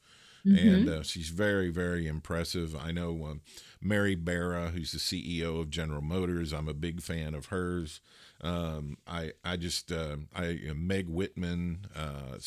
mm-hmm. 0.47 0.69
and 0.69 0.89
uh, 0.89 1.03
she's 1.03 1.29
very 1.29 1.71
very 1.71 2.07
impressive. 2.07 2.77
I 2.77 2.93
know 2.93 3.25
uh, 3.25 3.35
Mary 3.81 4.15
Barra, 4.15 4.69
who's 4.69 4.93
the 4.93 4.99
CEO 4.99 5.61
of 5.61 5.71
General 5.71 6.03
Motors. 6.03 6.53
I'm 6.53 6.69
a 6.69 6.75
big 6.75 7.03
fan 7.03 7.35
of 7.35 7.47
hers. 7.47 8.01
Um, 8.41 8.99
I 9.07 9.33
I 9.45 9.57
just 9.57 9.91
uh, 9.91 10.17
I 10.35 10.61
Meg 10.75 11.09
Whitman, 11.09 11.87
uh, 11.95 12.39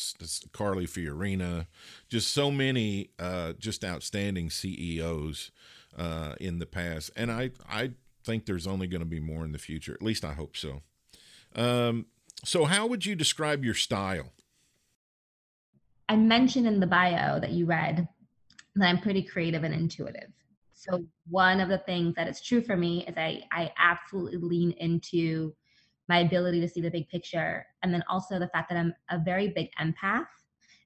Carly 0.52 0.86
Fiorina, 0.86 1.66
just 2.08 2.32
so 2.32 2.50
many 2.50 3.10
uh, 3.18 3.54
just 3.58 3.84
outstanding 3.84 4.50
CEOs 4.50 5.50
uh, 5.96 6.34
in 6.40 6.58
the 6.58 6.66
past, 6.66 7.10
and 7.16 7.30
I 7.32 7.50
I 7.68 7.92
think 8.24 8.46
there's 8.46 8.66
only 8.66 8.86
going 8.86 9.00
to 9.00 9.06
be 9.06 9.20
more 9.20 9.44
in 9.44 9.52
the 9.52 9.58
future. 9.58 9.94
At 9.94 10.02
least 10.02 10.24
I 10.24 10.34
hope 10.34 10.56
so. 10.56 10.82
Um, 11.56 12.06
so, 12.44 12.66
how 12.66 12.86
would 12.86 13.04
you 13.06 13.16
describe 13.16 13.64
your 13.64 13.74
style? 13.74 14.32
I 16.08 16.16
mentioned 16.16 16.66
in 16.66 16.80
the 16.80 16.86
bio 16.86 17.38
that 17.40 17.50
you 17.50 17.66
read 17.66 18.08
that 18.76 18.88
I'm 18.88 19.00
pretty 19.00 19.22
creative 19.22 19.64
and 19.64 19.74
intuitive. 19.74 20.30
So 20.72 21.04
one 21.28 21.60
of 21.60 21.68
the 21.68 21.78
things 21.78 22.14
that 22.14 22.28
is 22.28 22.40
true 22.40 22.62
for 22.62 22.76
me 22.76 23.04
is 23.06 23.16
I 23.16 23.42
I 23.52 23.72
absolutely 23.76 24.38
lean 24.38 24.70
into 24.72 25.54
my 26.08 26.20
ability 26.20 26.60
to 26.60 26.68
see 26.68 26.80
the 26.80 26.90
big 26.90 27.08
picture 27.08 27.66
and 27.82 27.92
then 27.92 28.02
also 28.08 28.38
the 28.38 28.48
fact 28.48 28.70
that 28.70 28.78
i'm 28.78 28.94
a 29.10 29.18
very 29.18 29.48
big 29.48 29.68
empath. 29.80 30.26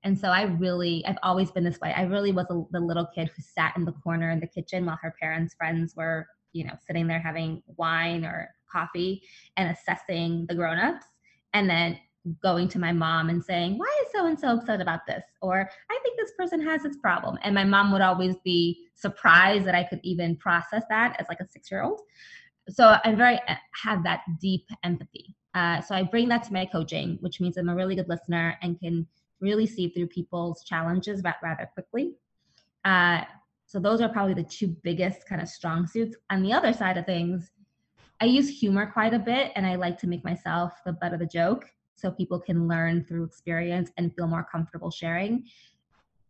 And 0.02 0.18
so 0.18 0.28
i 0.28 0.42
really 0.42 1.04
i've 1.06 1.18
always 1.22 1.50
been 1.50 1.64
this 1.64 1.78
way. 1.80 1.92
I 1.96 2.02
really 2.02 2.32
was 2.32 2.46
a, 2.50 2.62
the 2.72 2.80
little 2.80 3.06
kid 3.14 3.30
who 3.34 3.42
sat 3.42 3.76
in 3.76 3.84
the 3.84 3.92
corner 3.92 4.30
in 4.30 4.40
the 4.40 4.46
kitchen 4.46 4.86
while 4.86 4.98
her 5.02 5.14
parents 5.20 5.54
friends 5.54 5.94
were 5.94 6.26
you 6.52 6.64
know 6.64 6.74
sitting 6.86 7.06
there 7.06 7.20
having 7.20 7.62
wine 7.76 8.24
or 8.24 8.48
coffee 8.72 9.22
and 9.56 9.70
assessing 9.70 10.46
the 10.48 10.54
grown-ups. 10.54 11.06
And 11.52 11.68
then 11.68 11.98
going 12.42 12.68
to 12.68 12.78
my 12.78 12.92
mom 12.92 13.30
and 13.30 13.42
saying 13.42 13.76
why 13.78 14.02
is 14.04 14.12
so 14.12 14.26
and 14.26 14.38
so 14.38 14.50
upset 14.50 14.80
about 14.80 15.00
this 15.08 15.24
or 15.40 15.68
i 15.90 15.98
think 16.02 16.16
this 16.16 16.32
person 16.38 16.64
has 16.64 16.80
this 16.82 16.96
problem 16.98 17.36
and 17.42 17.52
my 17.52 17.64
mom 17.64 17.90
would 17.90 18.00
always 18.00 18.36
be 18.44 18.86
surprised 18.94 19.64
that 19.64 19.74
i 19.74 19.82
could 19.82 19.98
even 20.04 20.36
process 20.36 20.84
that 20.88 21.16
as 21.18 21.26
like 21.28 21.40
a 21.40 21.48
six 21.48 21.68
year 21.70 21.82
old 21.82 22.00
so 22.68 22.96
I'm 23.04 23.16
very 23.16 23.36
uh, 23.48 23.54
have 23.82 24.04
that 24.04 24.22
deep 24.40 24.66
empathy. 24.84 25.34
Uh, 25.54 25.80
so 25.80 25.94
I 25.94 26.02
bring 26.02 26.28
that 26.28 26.44
to 26.44 26.52
my 26.52 26.64
coaching, 26.66 27.18
which 27.20 27.40
means 27.40 27.56
I'm 27.56 27.68
a 27.68 27.74
really 27.74 27.94
good 27.94 28.08
listener 28.08 28.56
and 28.62 28.78
can 28.78 29.06
really 29.40 29.66
see 29.66 29.88
through 29.88 30.06
people's 30.06 30.64
challenges 30.64 31.22
rather 31.24 31.68
quickly. 31.74 32.14
Uh, 32.84 33.22
So 33.66 33.80
those 33.80 34.00
are 34.00 34.08
probably 34.08 34.34
the 34.34 34.42
two 34.44 34.68
biggest 34.82 35.26
kind 35.26 35.40
of 35.40 35.48
strong 35.48 35.86
suits. 35.86 36.16
On 36.30 36.42
the 36.42 36.52
other 36.52 36.72
side 36.72 36.98
of 36.98 37.06
things, 37.06 37.50
I 38.20 38.26
use 38.26 38.48
humor 38.48 38.86
quite 38.86 39.14
a 39.14 39.18
bit 39.18 39.50
and 39.56 39.66
I 39.66 39.76
like 39.76 39.98
to 39.98 40.06
make 40.06 40.24
myself 40.24 40.72
the 40.84 40.92
butt 40.92 41.14
of 41.14 41.18
the 41.18 41.26
joke 41.26 41.64
so 42.02 42.10
people 42.10 42.40
can 42.40 42.66
learn 42.66 43.04
through 43.04 43.22
experience 43.22 43.90
and 43.96 44.14
feel 44.14 44.26
more 44.26 44.44
comfortable 44.50 44.90
sharing. 44.90 45.44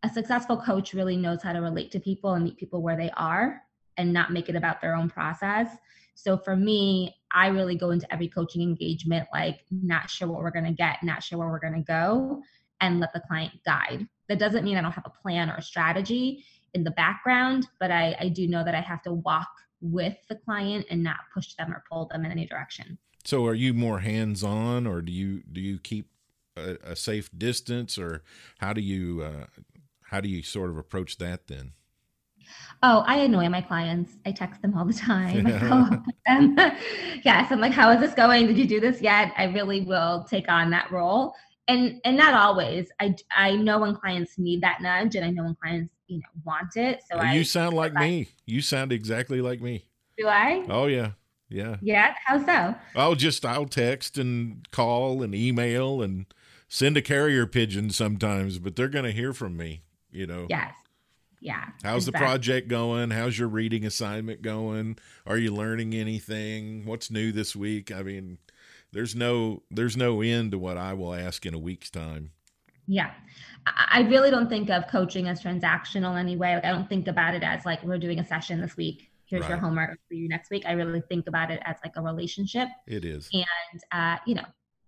A 0.02 0.08
successful 0.08 0.58
coach 0.58 0.92
really 0.92 1.16
knows 1.16 1.42
how 1.42 1.54
to 1.54 1.60
relate 1.60 1.90
to 1.92 2.00
people 2.00 2.34
and 2.34 2.44
meet 2.44 2.58
people 2.58 2.82
where 2.82 2.96
they 2.96 3.10
are 3.16 3.62
and 3.96 4.12
not 4.12 4.32
make 4.32 4.50
it 4.50 4.56
about 4.56 4.82
their 4.82 4.94
own 4.94 5.08
process. 5.08 5.68
So 6.14 6.36
for 6.36 6.54
me, 6.54 7.16
I 7.32 7.46
really 7.46 7.74
go 7.74 7.90
into 7.90 8.12
every 8.12 8.28
coaching 8.28 8.60
engagement 8.60 9.26
like 9.32 9.64
not 9.70 10.10
sure 10.10 10.28
what 10.28 10.40
we're 10.40 10.50
going 10.50 10.66
to 10.66 10.72
get, 10.72 11.02
not 11.02 11.22
sure 11.22 11.38
where 11.38 11.48
we're 11.48 11.58
going 11.58 11.72
to 11.72 11.80
go, 11.80 12.42
and 12.82 13.00
let 13.00 13.14
the 13.14 13.20
client 13.20 13.52
guide. 13.64 14.06
That 14.28 14.38
doesn't 14.38 14.64
mean 14.64 14.76
I 14.76 14.82
don't 14.82 14.92
have 14.92 15.06
a 15.06 15.22
plan 15.22 15.48
or 15.48 15.54
a 15.54 15.62
strategy 15.62 16.44
in 16.74 16.84
the 16.84 16.90
background, 16.90 17.66
but 17.80 17.90
I, 17.90 18.14
I 18.20 18.28
do 18.28 18.46
know 18.46 18.62
that 18.62 18.74
I 18.74 18.80
have 18.80 19.02
to 19.02 19.12
walk 19.12 19.48
with 19.80 20.16
the 20.28 20.36
client 20.36 20.86
and 20.90 21.02
not 21.02 21.16
push 21.32 21.54
them 21.54 21.72
or 21.72 21.82
pull 21.90 22.08
them 22.12 22.26
in 22.26 22.30
any 22.30 22.46
direction. 22.46 22.98
So 23.24 23.46
are 23.46 23.54
you 23.54 23.72
more 23.72 24.00
hands 24.00 24.42
on 24.42 24.86
or 24.86 25.00
do 25.00 25.12
you 25.12 25.42
do 25.50 25.60
you 25.60 25.78
keep 25.78 26.08
a, 26.56 26.76
a 26.84 26.96
safe 26.96 27.30
distance 27.36 27.98
or 27.98 28.22
how 28.58 28.72
do 28.72 28.80
you 28.80 29.22
uh, 29.22 29.46
how 30.04 30.20
do 30.20 30.28
you 30.28 30.42
sort 30.42 30.70
of 30.70 30.76
approach 30.76 31.18
that 31.18 31.46
then? 31.46 31.72
Oh, 32.82 33.04
I 33.06 33.18
annoy 33.18 33.48
my 33.48 33.60
clients. 33.60 34.14
I 34.26 34.32
text 34.32 34.60
them 34.60 34.76
all 34.76 34.84
the 34.84 34.92
time. 34.92 35.46
I 35.46 35.58
follow 35.58 35.82
up 35.84 36.06
with 36.06 36.16
them. 36.26 36.56
yes, 37.24 37.50
I'm 37.50 37.60
like, 37.60 37.72
how 37.72 37.90
is 37.90 38.00
this 38.00 38.14
going? 38.14 38.46
Did 38.46 38.58
you 38.58 38.66
do 38.66 38.80
this 38.80 39.00
yet? 39.00 39.32
I 39.36 39.44
really 39.44 39.82
will 39.82 40.26
take 40.28 40.50
on 40.50 40.70
that 40.70 40.90
role. 40.90 41.34
And 41.68 42.00
and 42.04 42.16
not 42.16 42.34
always. 42.34 42.88
I 43.00 43.14
I 43.30 43.54
know 43.54 43.78
when 43.78 43.94
clients 43.94 44.36
need 44.36 44.62
that 44.62 44.82
nudge 44.82 45.14
and 45.14 45.24
I 45.24 45.30
know 45.30 45.44
when 45.44 45.54
clients, 45.54 45.94
you 46.08 46.18
know, 46.18 46.42
want 46.44 46.76
it. 46.76 47.00
So 47.08 47.16
you 47.22 47.40
I 47.40 47.42
sound 47.44 47.74
like 47.74 47.94
me. 47.94 48.28
You 48.44 48.60
sound 48.60 48.92
exactly 48.92 49.40
like 49.40 49.60
me. 49.60 49.86
Do 50.18 50.26
I? 50.26 50.66
Oh 50.68 50.86
yeah. 50.86 51.12
Yeah. 51.52 51.76
Yeah. 51.80 52.14
How 52.26 52.44
so? 52.44 52.74
I'll 52.94 53.14
just 53.14 53.44
I'll 53.44 53.66
text 53.66 54.18
and 54.18 54.66
call 54.70 55.22
and 55.22 55.34
email 55.34 56.02
and 56.02 56.26
send 56.68 56.96
a 56.96 57.02
carrier 57.02 57.46
pigeon 57.46 57.90
sometimes, 57.90 58.58
but 58.58 58.76
they're 58.76 58.88
going 58.88 59.04
to 59.04 59.12
hear 59.12 59.32
from 59.32 59.56
me, 59.56 59.82
you 60.10 60.26
know. 60.26 60.46
Yes. 60.48 60.72
Yeah. 61.40 61.64
How's 61.82 62.06
the 62.06 62.12
project 62.12 62.68
going? 62.68 63.10
How's 63.10 63.38
your 63.38 63.48
reading 63.48 63.84
assignment 63.84 64.42
going? 64.42 64.96
Are 65.26 65.36
you 65.36 65.52
learning 65.52 65.92
anything? 65.92 66.86
What's 66.86 67.10
new 67.10 67.32
this 67.32 67.56
week? 67.56 67.90
I 67.90 68.02
mean, 68.02 68.38
there's 68.92 69.16
no 69.16 69.62
there's 69.70 69.96
no 69.96 70.22
end 70.22 70.52
to 70.52 70.58
what 70.58 70.76
I 70.76 70.94
will 70.94 71.14
ask 71.14 71.44
in 71.44 71.52
a 71.52 71.58
week's 71.58 71.90
time. 71.90 72.30
Yeah. 72.86 73.10
I 73.66 73.88
I 73.90 74.00
really 74.02 74.30
don't 74.30 74.48
think 74.48 74.70
of 74.70 74.86
coaching 74.86 75.28
as 75.28 75.42
transactional 75.42 76.18
anyway. 76.18 76.54
Like 76.54 76.64
I 76.64 76.70
don't 76.70 76.88
think 76.88 77.08
about 77.08 77.34
it 77.34 77.42
as 77.42 77.66
like 77.66 77.82
we're 77.82 77.98
doing 77.98 78.20
a 78.20 78.26
session 78.26 78.60
this 78.60 78.76
week. 78.76 79.10
Here's 79.32 79.48
your 79.48 79.58
homework 79.58 79.98
for 80.08 80.14
you 80.14 80.28
next 80.28 80.50
week. 80.50 80.64
I 80.66 80.72
really 80.72 81.02
think 81.08 81.26
about 81.26 81.50
it 81.50 81.60
as 81.64 81.76
like 81.84 81.94
a 81.96 82.02
relationship. 82.02 82.68
It 82.86 83.04
is. 83.04 83.28
and 83.32 83.80
uh, 83.92 84.18
you 84.26 84.34
know 84.34 84.44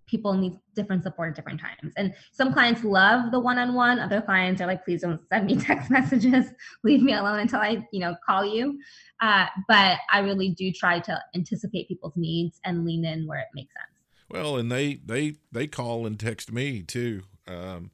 people 0.06 0.34
need 0.34 0.52
different 0.74 1.02
support 1.02 1.30
at 1.30 1.34
different 1.34 1.58
times 1.58 1.94
and 1.96 2.12
some 2.30 2.52
clients 2.52 2.84
love 2.84 3.30
the 3.32 3.40
one-on-one 3.40 3.98
other 3.98 4.20
clients 4.20 4.60
are 4.60 4.66
like 4.66 4.84
please 4.84 5.00
don't 5.00 5.18
send 5.30 5.46
me 5.46 5.56
text 5.68 5.90
messages 5.90 6.44
leave 6.82 7.02
me 7.02 7.14
alone 7.14 7.38
until 7.38 7.58
i 7.58 7.82
you 7.90 8.00
know 8.00 8.14
call 8.26 8.44
you 8.44 8.78
uh, 9.22 9.46
but 9.66 9.96
i 10.12 10.18
really 10.18 10.50
do 10.50 10.70
try 10.70 11.00
to 11.00 11.18
anticipate 11.34 11.88
people's 11.88 12.12
needs 12.16 12.60
and 12.66 12.84
lean 12.84 13.02
in 13.06 13.26
where 13.26 13.38
it 13.38 13.46
makes 13.54 13.72
sense 13.72 13.94
Well, 14.30 14.56
and 14.58 14.70
they 14.70 14.94
they 14.96 15.36
they 15.52 15.66
call 15.66 16.06
and 16.06 16.20
text 16.20 16.52
me 16.52 16.82
too. 16.82 17.22
Um, 17.46 17.90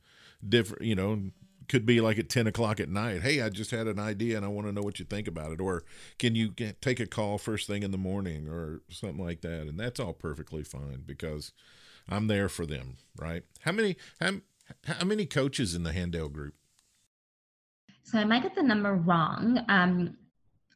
different, 0.46 0.82
you 0.82 0.94
know, 0.94 1.30
could 1.70 1.86
be 1.86 2.02
like 2.02 2.18
at 2.18 2.28
ten 2.28 2.46
o'clock 2.46 2.80
at 2.80 2.90
night. 2.90 3.22
Hey, 3.22 3.40
I 3.40 3.48
just 3.48 3.70
had 3.70 3.86
an 3.86 3.98
idea 3.98 4.36
and 4.36 4.44
I 4.44 4.48
want 4.48 4.66
to 4.66 4.72
know 4.72 4.82
what 4.82 4.98
you 4.98 5.06
think 5.06 5.26
about 5.26 5.52
it. 5.52 5.60
Or 5.60 5.84
can 6.18 6.34
you 6.34 6.50
get, 6.50 6.82
take 6.82 7.00
a 7.00 7.06
call 7.06 7.38
first 7.38 7.66
thing 7.66 7.82
in 7.82 7.90
the 7.90 7.98
morning 7.98 8.48
or 8.48 8.82
something 8.90 9.24
like 9.24 9.40
that? 9.40 9.62
And 9.62 9.80
that's 9.80 9.98
all 9.98 10.12
perfectly 10.12 10.64
fine 10.64 11.04
because 11.06 11.52
I'm 12.08 12.26
there 12.26 12.48
for 12.50 12.66
them. 12.66 12.96
Right? 13.18 13.44
How 13.60 13.72
many 13.72 13.96
how 14.20 14.32
how 14.84 15.06
many 15.06 15.24
coaches 15.24 15.74
in 15.74 15.82
the 15.84 15.92
Handel 15.92 16.28
group? 16.28 16.54
so 18.10 18.18
i 18.18 18.24
might 18.24 18.42
get 18.42 18.54
the 18.54 18.62
number 18.62 18.94
wrong 18.94 19.64
um, 19.68 20.16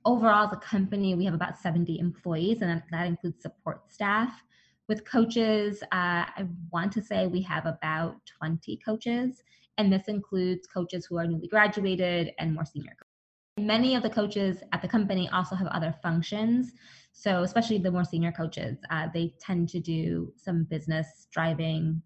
overall 0.04 0.50
a 0.52 0.57
company 0.57 1.14
we 1.14 1.24
have 1.24 1.35
about 1.35 1.59
70 1.59 1.98
employees 1.98 2.62
and 2.62 2.83
that 2.90 3.07
includes 3.07 3.42
support 3.42 3.90
staff 3.90 4.42
with 4.88 5.04
coaches 5.04 5.83
uh, 5.85 6.24
i 6.37 6.46
want 6.70 6.92
to 6.92 7.02
say 7.02 7.26
we 7.26 7.42
have 7.42 7.66
about 7.66 8.16
20 8.38 8.78
coaches 8.85 9.42
and 9.78 9.92
this 9.92 10.08
includes 10.08 10.66
coaches 10.66 11.06
who 11.06 11.18
are 11.18 11.26
newly 11.26 11.48
graduated 11.48 12.32
and 12.38 12.54
more 12.54 12.64
senior 12.64 12.96
many 13.58 13.94
of 13.94 14.02
the 14.02 14.10
coaches 14.10 14.58
at 14.72 14.82
the 14.82 14.88
company 14.88 15.28
also 15.32 15.54
have 15.54 15.68
other 15.68 15.94
functions 16.02 16.72
so 17.12 17.42
especially 17.42 17.78
the 17.78 17.90
more 17.90 18.04
senior 18.04 18.32
coaches 18.32 18.78
uh, 18.90 19.06
they 19.14 19.34
tend 19.40 19.68
to 19.68 19.80
do 19.80 20.32
some 20.37 20.64
business 20.64 21.28
driving 21.32 22.02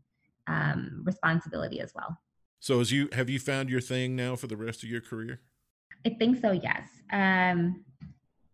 um, 0.46 1.02
responsibility 1.04 1.80
as 1.80 1.92
well 1.94 2.18
So, 2.60 2.80
as 2.80 2.90
you 2.90 3.08
have 3.12 3.30
you 3.30 3.38
found 3.38 3.70
your 3.70 3.80
thing 3.80 4.16
now 4.16 4.34
for 4.36 4.46
the 4.48 4.56
rest 4.56 4.82
of 4.82 4.88
your 4.88 5.00
career? 5.00 5.40
I 6.04 6.10
think 6.10 6.40
so, 6.40 6.52
yes. 6.52 6.88
Um, 7.12 7.84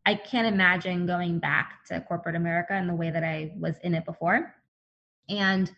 I 0.07 0.15
can't 0.15 0.47
imagine 0.47 1.07
going 1.07 1.39
back 1.39 1.85
to 1.87 2.01
corporate 2.03 2.37
America 2.37 2.77
in 2.77 2.87
the 2.87 2.95
way 2.95 3.11
that 3.11 3.25
I 3.25 3.53
was 3.59 3.77
in 3.83 3.95
it 3.95 4.05
before. 4.05 4.55
And 5.29 5.71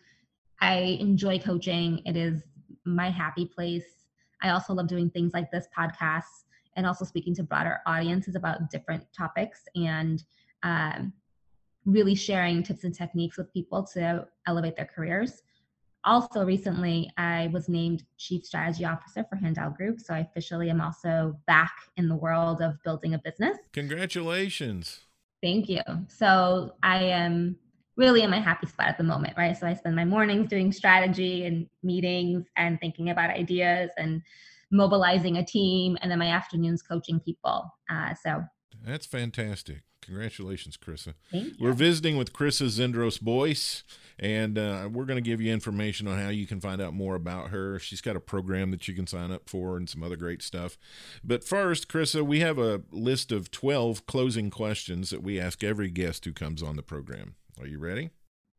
I 0.59 0.97
enjoy 0.99 1.39
coaching, 1.39 2.01
it 2.05 2.17
is 2.17 2.43
my 2.87 3.09
happy 3.09 3.45
place. 3.45 4.05
I 4.41 4.49
also 4.49 4.73
love 4.73 4.87
doing 4.87 5.09
things 5.09 5.33
like 5.33 5.51
this 5.51 5.67
podcast 5.77 6.45
and 6.75 6.85
also 6.85 7.05
speaking 7.05 7.35
to 7.35 7.43
broader 7.43 7.79
audiences 7.85 8.35
about 8.35 8.69
different 8.69 9.03
topics 9.11 9.61
and 9.75 10.23
um, 10.63 11.11
really 11.85 12.15
sharing 12.15 12.63
tips 12.63 12.83
and 12.83 12.93
techniques 12.93 13.37
with 13.37 13.51
people 13.53 13.83
to 13.93 14.27
elevate 14.45 14.75
their 14.75 14.85
careers 14.85 15.41
also 16.03 16.45
recently 16.45 17.09
i 17.17 17.47
was 17.51 17.67
named 17.67 18.03
chief 18.17 18.45
strategy 18.45 18.85
officer 18.85 19.25
for 19.29 19.35
handel 19.35 19.69
group 19.69 19.99
so 19.99 20.13
i 20.13 20.19
officially 20.19 20.69
am 20.69 20.81
also 20.81 21.37
back 21.47 21.71
in 21.97 22.07
the 22.07 22.15
world 22.15 22.61
of 22.61 22.81
building 22.83 23.13
a 23.13 23.19
business 23.19 23.57
Congratulations. 23.73 25.01
thank 25.41 25.67
you 25.69 25.81
so 26.07 26.73
i 26.83 27.03
am 27.03 27.57
really 27.97 28.21
in 28.21 28.29
my 28.29 28.39
happy 28.39 28.67
spot 28.67 28.87
at 28.87 28.97
the 28.97 29.03
moment 29.03 29.33
right 29.37 29.57
so 29.57 29.67
i 29.67 29.73
spend 29.73 29.95
my 29.95 30.05
mornings 30.05 30.47
doing 30.47 30.71
strategy 30.71 31.45
and 31.45 31.67
meetings 31.83 32.45
and 32.55 32.79
thinking 32.79 33.09
about 33.09 33.29
ideas 33.29 33.89
and 33.97 34.21
mobilizing 34.71 35.37
a 35.37 35.45
team 35.45 35.97
and 36.01 36.09
then 36.11 36.19
my 36.19 36.29
afternoons 36.29 36.81
coaching 36.81 37.19
people 37.19 37.73
uh, 37.89 38.13
so 38.13 38.43
That's 38.85 39.05
fantastic. 39.05 39.81
Congratulations, 40.01 40.77
Krissa. 40.77 41.15
We're 41.59 41.73
visiting 41.73 42.15
with 42.15 42.31
Krissa 42.31 42.67
Zendros 42.67 43.19
Boyce, 43.19 43.83
and 44.17 44.57
uh, 44.57 44.87
we're 44.89 45.03
going 45.03 45.21
to 45.21 45.29
give 45.29 45.41
you 45.41 45.51
information 45.51 46.07
on 46.07 46.17
how 46.17 46.29
you 46.29 46.47
can 46.47 46.61
find 46.61 46.81
out 46.81 46.93
more 46.93 47.15
about 47.15 47.49
her. 47.49 47.77
She's 47.77 47.99
got 47.99 48.15
a 48.15 48.21
program 48.21 48.71
that 48.71 48.87
you 48.87 48.93
can 48.93 49.05
sign 49.05 49.31
up 49.31 49.49
for 49.49 49.75
and 49.75 49.89
some 49.89 50.03
other 50.03 50.15
great 50.15 50.41
stuff. 50.41 50.77
But 51.25 51.43
first, 51.43 51.89
Krissa, 51.89 52.25
we 52.25 52.39
have 52.39 52.57
a 52.57 52.83
list 52.89 53.33
of 53.33 53.51
12 53.51 54.05
closing 54.05 54.49
questions 54.49 55.09
that 55.09 55.23
we 55.23 55.41
ask 55.41 55.61
every 55.61 55.89
guest 55.89 56.23
who 56.23 56.31
comes 56.31 56.63
on 56.63 56.77
the 56.77 56.83
program. 56.83 57.35
Are 57.59 57.67
you 57.67 57.79
ready? 57.79 58.11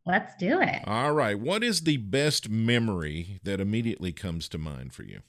let's 0.07 0.35
do 0.37 0.59
it 0.61 0.81
All 0.87 1.13
right. 1.13 1.39
What 1.39 1.63
is 1.63 1.83
the 1.83 1.99
best 1.99 2.49
memory 2.49 3.41
that 3.45 3.61
immediately 3.61 4.11
comes 4.13 4.49
to 4.51 4.59
mind 4.59 4.93
for 4.95 5.03
you? 5.03 5.21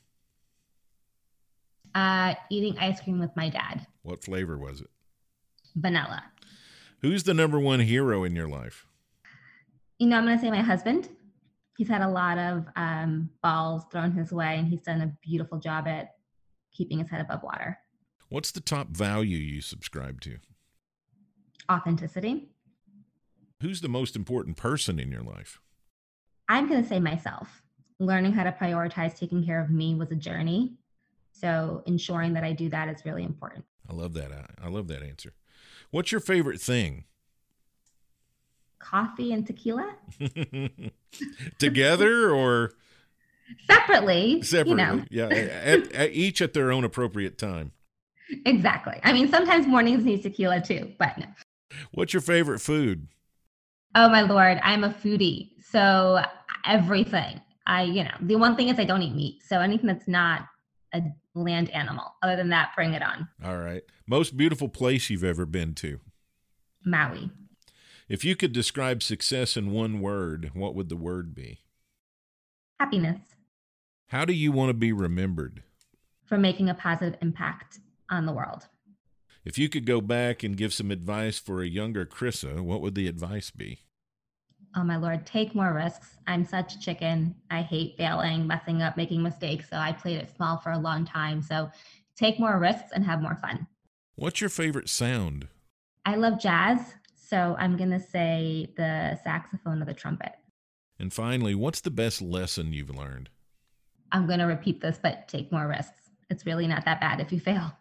uh, 1.96 2.36
eating 2.50 2.78
ice 2.78 3.02
cream 3.02 3.20
with 3.20 3.36
my 3.36 3.50
dad 3.50 3.86
What 4.04 4.24
flavor 4.24 4.58
was 4.58 4.82
it? 4.82 4.90
vanilla 5.76 6.24
Who's 7.02 7.24
the 7.24 7.34
number 7.34 7.60
one 7.60 7.80
hero 7.82 8.24
in 8.24 8.36
your 8.36 8.48
life? 8.48 8.86
you 9.98 10.08
know, 10.08 10.18
I'm 10.18 10.26
going 10.26 10.38
to 10.38 10.42
say 10.42 10.50
my 10.50 10.62
husband. 10.62 11.10
He's 11.78 11.88
had 11.90 12.02
a 12.02 12.08
lot 12.10 12.38
of 12.38 12.66
um, 12.78 13.30
balls 13.44 13.84
thrown 13.92 14.12
his 14.14 14.32
way, 14.34 14.58
and 14.58 14.68
he's 14.68 14.82
done 14.82 15.02
a 15.02 15.14
beautiful 15.26 15.60
job 15.60 15.88
at 15.88 16.16
keeping 16.74 17.00
his 17.00 17.10
head 17.10 17.20
above 17.22 17.42
water. 17.44 17.78
What's 18.30 18.52
the 18.52 18.60
top 18.62 18.90
value 18.90 19.38
you 19.38 19.62
subscribe 19.62 20.20
to? 20.22 20.38
Authenticity. 21.72 22.50
Who's 23.62 23.82
the 23.82 23.90
most 23.90 24.16
important 24.16 24.56
person 24.58 25.00
in 25.00 25.12
your 25.12 25.22
life? 25.22 25.60
I'm 26.48 26.68
going 26.70 26.82
to 26.82 26.88
say 26.88 27.00
myself. 27.00 27.62
Learning 28.00 28.32
how 28.32 28.44
to 28.46 28.52
prioritize 28.54 29.18
taking 29.18 29.46
care 29.46 29.62
of 29.62 29.70
me 29.70 29.96
was 29.96 30.12
a 30.12 30.16
journey. 30.16 30.74
So 31.34 31.84
ensuring 31.86 32.34
that 32.34 32.44
I 32.46 32.54
do 32.54 32.70
that 32.70 32.88
is 32.88 33.04
really 33.06 33.24
important. 33.24 33.66
I 33.90 33.94
love 33.94 34.14
that. 34.14 34.32
I, 34.32 34.66
I 34.66 34.70
love 34.70 34.88
that 34.88 35.04
answer. 35.04 35.34
What's 35.92 36.12
your 36.12 36.22
favorite 36.22 36.62
thing? 36.62 37.04
Coffee 38.80 39.34
and 39.34 39.46
tequila 39.46 39.94
Together 41.60 42.32
or 42.32 42.72
separately. 43.68 44.42
separately? 44.42 44.72
You 44.72 44.76
know, 44.78 45.04
Yeah, 45.10 45.26
at, 45.28 45.92
at 45.92 46.12
each 46.14 46.42
at 46.42 46.54
their 46.54 46.72
own 46.72 46.86
appropriate 46.86 47.38
time. 47.38 47.74
exactly. 48.46 49.02
I 49.04 49.12
mean, 49.12 49.28
sometimes 49.30 49.68
mornings 49.68 50.06
need 50.06 50.24
tequila 50.24 50.62
too, 50.62 50.94
but 50.98 51.18
no. 51.18 51.26
What's 51.92 52.14
your 52.14 52.22
favorite 52.22 52.60
food? 52.60 53.08
Oh 53.96 54.10
my 54.10 54.22
lord, 54.22 54.60
I'm 54.64 54.84
a 54.84 54.90
foodie. 54.90 55.50
So 55.72 56.20
everything. 56.66 57.42
I, 57.66 57.84
you 57.84 58.04
know, 58.04 58.16
the 58.22 58.36
one 58.36 58.56
thing 58.56 58.70
is 58.70 58.80
I 58.80 58.86
don't 58.86 59.02
eat 59.02 59.16
meat. 59.16 59.42
So 59.46 59.60
anything 59.60 59.88
that's 59.88 60.08
not 60.08 60.48
a 60.94 61.02
land 61.36 61.70
animal. 61.70 62.14
Other 62.24 62.36
than 62.36 62.50
that, 62.50 62.72
bring 62.76 62.94
it 62.94 63.04
on. 63.04 63.28
All 63.44 63.58
right. 63.58 63.84
Most 64.08 64.38
beautiful 64.38 64.70
place 64.70 65.10
you've 65.10 65.24
ever 65.24 65.46
been 65.46 65.74
to? 65.76 66.00
Maui. 66.86 67.32
If 68.08 68.26
you 68.26 68.36
could 68.36 68.54
describe 68.54 69.04
success 69.04 69.56
in 69.56 69.72
one 69.72 70.00
word, 70.02 70.52
what 70.54 70.74
would 70.74 70.90
the 70.90 70.96
word 70.96 71.36
be? 71.36 71.60
Happiness. 72.80 73.20
How 74.08 74.26
do 74.26 74.34
you 74.34 74.52
want 74.52 74.70
to 74.70 74.74
be 74.74 74.92
remembered? 74.92 75.62
For 76.26 76.38
making 76.38 76.70
a 76.70 76.74
positive 76.74 77.20
impact 77.22 77.80
on 78.10 78.26
the 78.26 78.32
world. 78.32 78.68
If 79.46 79.58
you 79.58 79.70
could 79.70 79.86
go 79.86 80.02
back 80.02 80.44
and 80.44 80.58
give 80.58 80.74
some 80.74 80.92
advice 80.92 81.40
for 81.40 81.62
a 81.62 81.68
younger 81.68 82.06
Krissa, 82.06 82.60
what 82.60 82.82
would 82.82 82.96
the 82.96 83.08
advice 83.08 83.52
be? 83.52 83.80
Oh 84.76 84.84
my 84.84 84.98
lord, 84.98 85.26
take 85.26 85.56
more 85.56 85.74
risks. 85.74 86.18
I'm 86.28 86.46
such 86.46 86.76
a 86.76 86.80
chicken. 86.80 87.36
I 87.50 87.62
hate 87.62 87.96
failing, 87.98 88.46
messing 88.46 88.82
up, 88.82 88.98
making 88.98 89.24
mistakes. 89.24 89.70
So 89.70 89.78
I 89.78 89.94
played 89.94 90.18
it 90.18 90.36
small 90.36 90.58
for 90.58 90.72
a 90.72 90.78
long 90.78 91.06
time. 91.06 91.42
So 91.42 91.72
take 92.16 92.40
more 92.40 92.60
risks 92.60 92.92
and 92.94 93.04
have 93.06 93.22
more 93.22 93.36
fun. 93.36 93.66
What's 94.16 94.42
your 94.42 94.50
favorite 94.50 94.90
sound? 94.90 95.48
I 96.06 96.16
love 96.16 96.40
jazz. 96.40 96.80
So 97.16 97.56
I'm 97.58 97.78
going 97.78 97.92
to 97.92 98.00
say 98.00 98.74
the 98.76 99.18
saxophone 99.24 99.82
or 99.82 99.86
the 99.86 99.94
trumpet. 99.94 100.34
And 101.00 101.14
finally, 101.14 101.56
what's 101.56 101.82
the 101.82 101.92
best 101.92 102.22
lesson 102.22 102.74
you've 102.74 102.96
learned? 102.96 103.30
I'm 104.12 104.28
going 104.28 104.40
to 104.40 104.46
repeat 104.46 104.82
this, 104.82 105.00
but 105.02 105.28
take 105.28 105.52
more 105.52 105.68
risks. 105.68 106.10
It's 106.30 106.46
really 106.46 106.68
not 106.68 106.86
that 106.86 107.00
bad 107.00 107.22
if 107.22 107.32
you 107.32 107.40
fail. 107.40 107.72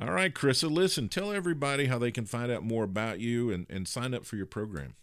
All 0.00 0.12
right, 0.12 0.34
Krissa, 0.34 0.70
listen, 0.70 1.08
tell 1.08 1.32
everybody 1.32 1.86
how 1.86 1.98
they 1.98 2.10
can 2.10 2.26
find 2.26 2.50
out 2.50 2.62
more 2.62 2.84
about 2.84 3.20
you 3.20 3.50
and, 3.50 3.66
and 3.68 3.86
sign 3.86 4.14
up 4.14 4.24
for 4.24 4.36
your 4.36 4.46
program. 4.46 4.94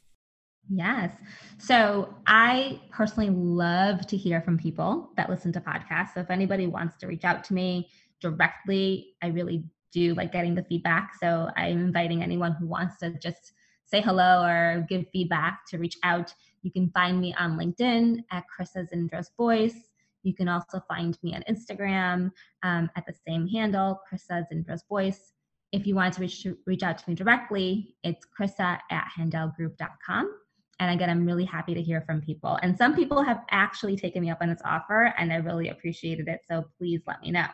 Yes. 0.70 1.12
So 1.58 2.14
I 2.26 2.80
personally 2.92 3.30
love 3.30 4.06
to 4.08 4.18
hear 4.18 4.42
from 4.42 4.58
people 4.58 5.12
that 5.16 5.30
listen 5.30 5.54
to 5.54 5.62
podcasts. 5.62 6.14
So 6.14 6.20
if 6.22 6.30
anybody 6.30 6.68
wants 6.68 6.98
to 6.98 7.08
reach 7.08 7.24
out 7.24 7.44
to 7.46 7.54
me 7.54 7.90
directly, 8.22 9.14
I 9.22 9.28
really 9.28 9.64
do 9.92 10.14
like 10.16 10.32
getting 10.32 10.56
the 10.56 10.64
feedback. 10.64 11.14
So 11.20 11.50
I'm 11.56 11.86
inviting 11.86 12.22
anyone 12.22 12.54
who 12.54 12.68
wants 12.68 12.98
to 12.98 13.18
just 13.20 13.54
say 13.86 14.02
hello 14.02 14.44
or 14.44 14.86
give 14.90 15.06
feedback 15.14 15.66
to 15.70 15.78
reach 15.78 15.98
out. 16.04 16.34
You 16.64 16.72
can 16.72 16.90
find 16.90 17.22
me 17.22 17.34
on 17.40 17.58
LinkedIn 17.58 18.24
at 18.32 18.44
Krissa 18.48 18.88
Zindros 18.94 19.28
Boyce. 19.38 19.87
You 20.28 20.34
can 20.34 20.50
also 20.50 20.82
find 20.90 21.18
me 21.24 21.34
on 21.34 21.44
Instagram 21.50 22.32
um, 22.62 22.90
at 22.98 23.06
the 23.08 23.14
same 23.26 23.48
handle, 23.48 24.02
Krissa 24.12 24.44
Zindros 24.52 24.82
Boyce. 24.90 25.32
If 25.72 25.88
you 25.88 25.96
want 25.96 26.16
to 26.16 26.22
reach, 26.22 26.46
reach 26.66 26.84
out 26.84 26.98
to 26.98 27.10
me 27.10 27.16
directly, 27.16 27.96
it's 28.04 28.26
Krissa 28.38 28.78
at 28.92 29.06
handelgroup.com. 29.18 30.38
And 30.80 30.92
again, 30.92 31.10
I'm 31.10 31.26
really 31.26 31.46
happy 31.46 31.74
to 31.74 31.82
hear 31.82 32.02
from 32.02 32.20
people. 32.20 32.60
And 32.62 32.78
some 32.78 32.94
people 32.94 33.24
have 33.24 33.46
actually 33.52 33.96
taken 33.96 34.22
me 34.22 34.30
up 34.30 34.40
on 34.42 34.50
this 34.50 34.62
offer, 34.66 35.14
and 35.18 35.32
I 35.32 35.38
really 35.38 35.70
appreciated 35.70 36.28
it. 36.28 36.42
So 36.46 36.66
please 36.78 37.00
let 37.08 37.22
me 37.22 37.32
know 37.32 37.48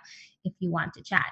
if 0.43 0.53
you 0.57 0.71
want 0.71 0.95
to 0.95 1.03
chat. 1.03 1.27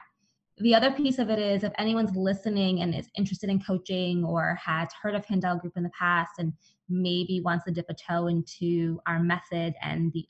The 0.60 0.76
other 0.76 0.92
piece 0.92 1.18
of 1.18 1.32
it 1.32 1.40
is 1.40 1.64
if 1.64 1.74
anyone's 1.80 2.16
listening 2.16 2.82
and 2.82 2.94
is 2.94 3.10
interested 3.18 3.50
in 3.50 3.64
coaching 3.64 4.24
or 4.24 4.60
has 4.64 4.90
heard 5.02 5.16
of 5.16 5.26
Handel 5.26 5.58
Group 5.58 5.74
in 5.76 5.82
the 5.82 5.92
past 5.98 6.34
and 6.38 6.54
maybe 6.88 7.42
wants 7.44 7.66
to 7.66 7.72
dip 7.72 7.90
a 7.90 7.96
toe 7.96 8.28
into 8.28 9.00
our 9.08 9.20
method 9.20 9.74
and 9.82 10.14
the 10.14 10.26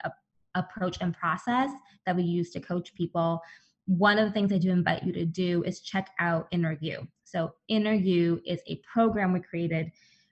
approach 0.55 0.97
and 1.01 1.15
process 1.15 1.69
that 2.05 2.15
we 2.15 2.23
use 2.23 2.51
to 2.51 2.59
coach 2.59 2.93
people, 2.95 3.41
one 3.85 4.17
of 4.17 4.25
the 4.25 4.31
things 4.31 4.51
I 4.51 4.57
do 4.57 4.71
invite 4.71 5.03
you 5.03 5.13
to 5.13 5.25
do 5.25 5.63
is 5.63 5.81
check 5.81 6.09
out 6.19 6.47
You. 6.51 7.07
So, 7.23 7.53
You 7.67 8.41
is 8.45 8.61
a 8.67 8.81
program 8.93 9.33
we 9.33 9.39
created 9.41 9.91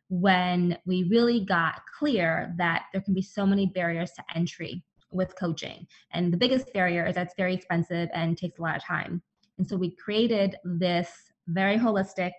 when 0.09 0.77
we 0.85 1.07
really 1.09 1.45
got 1.45 1.81
clear 1.97 2.53
that 2.57 2.85
there 2.91 3.01
can 3.01 3.13
be 3.13 3.21
so 3.21 3.45
many 3.45 3.67
barriers 3.67 4.11
to 4.11 4.23
entry 4.35 4.83
with 5.11 5.35
coaching. 5.37 5.87
And 6.11 6.31
the 6.33 6.37
biggest 6.37 6.71
barrier 6.73 7.05
is 7.05 7.15
that 7.15 7.27
it's 7.27 7.35
very 7.37 7.53
expensive 7.53 8.09
and 8.13 8.37
takes 8.37 8.59
a 8.59 8.61
lot 8.61 8.75
of 8.75 8.83
time. 8.83 9.21
And 9.57 9.67
so 9.67 9.75
we 9.75 9.95
created 9.95 10.55
this 10.63 11.09
very 11.47 11.77
holistic 11.77 12.31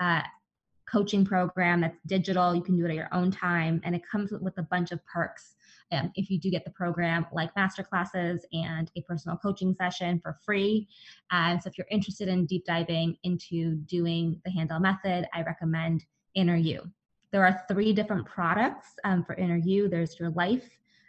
uh, 0.00 0.22
coaching 0.90 1.24
program 1.24 1.80
that's 1.80 1.98
digital. 2.06 2.54
You 2.54 2.62
can 2.62 2.76
do 2.76 2.84
it 2.84 2.90
at 2.90 2.96
your 2.96 3.12
own 3.12 3.30
time, 3.30 3.80
and 3.84 3.94
it 3.94 4.02
comes 4.10 4.30
with 4.30 4.58
a 4.58 4.62
bunch 4.62 4.92
of 4.92 5.00
perks. 5.06 5.54
Um, 5.92 6.10
if 6.14 6.30
you 6.30 6.38
do 6.38 6.50
get 6.50 6.64
the 6.64 6.70
program, 6.70 7.26
like 7.32 7.54
master 7.54 7.82
classes 7.82 8.44
and 8.52 8.90
a 8.96 9.02
personal 9.02 9.36
coaching 9.36 9.74
session 9.74 10.18
for 10.20 10.38
free. 10.44 10.88
And 11.30 11.62
so, 11.62 11.68
if 11.68 11.78
you're 11.78 11.86
interested 11.90 12.28
in 12.28 12.46
deep 12.46 12.64
diving 12.64 13.16
into 13.22 13.76
doing 13.86 14.40
the 14.44 14.50
Handel 14.50 14.80
method, 14.80 15.26
I 15.34 15.42
recommend 15.42 16.04
Inner 16.34 16.56
You. 16.56 16.90
There 17.30 17.44
are 17.44 17.64
three 17.68 17.92
different 17.92 18.26
products 18.26 18.88
um, 19.04 19.24
for 19.24 19.34
Inner 19.34 19.56
You 19.56 19.88
there's 19.88 20.18
your 20.18 20.30
life, 20.30 20.68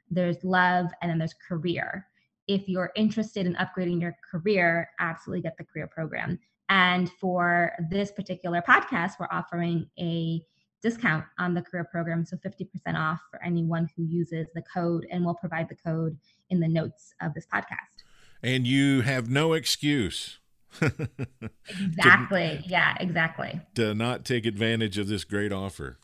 there's 0.09 0.43
love, 0.43 0.87
and 1.01 1.09
then 1.09 1.17
there's 1.17 1.35
career. 1.47 2.07
If 2.47 2.67
you're 2.67 2.91
interested 2.95 3.45
in 3.45 3.55
upgrading 3.55 4.01
your 4.01 4.17
career, 4.29 4.89
absolutely 4.99 5.41
get 5.41 5.57
the 5.57 5.63
career 5.63 5.87
program. 5.87 6.39
And 6.69 7.09
for 7.21 7.73
this 7.89 8.11
particular 8.11 8.61
podcast, 8.67 9.13
we're 9.19 9.27
offering 9.31 9.87
a 9.99 10.41
discount 10.83 11.25
on 11.39 11.53
the 11.53 11.61
career 11.61 11.85
program. 11.85 12.25
So 12.25 12.37
50% 12.37 12.67
off 12.95 13.21
for 13.31 13.41
anyone 13.43 13.89
who 13.95 14.03
uses 14.03 14.47
the 14.53 14.61
code, 14.61 15.07
and 15.09 15.25
we'll 15.25 15.33
provide 15.33 15.69
the 15.69 15.75
code 15.75 16.17
in 16.49 16.59
the 16.59 16.67
notes 16.67 17.15
of 17.21 17.33
this 17.33 17.47
podcast. 17.51 18.03
And 18.43 18.67
you 18.67 19.01
have 19.01 19.29
no 19.29 19.53
excuse. 19.53 20.39
exactly. 20.81 22.61
to, 22.61 22.63
yeah, 22.65 22.97
exactly. 22.99 23.61
To 23.75 23.93
not 23.93 24.25
take 24.25 24.45
advantage 24.45 24.97
of 24.97 25.07
this 25.07 25.23
great 25.23 25.53
offer. 25.53 25.97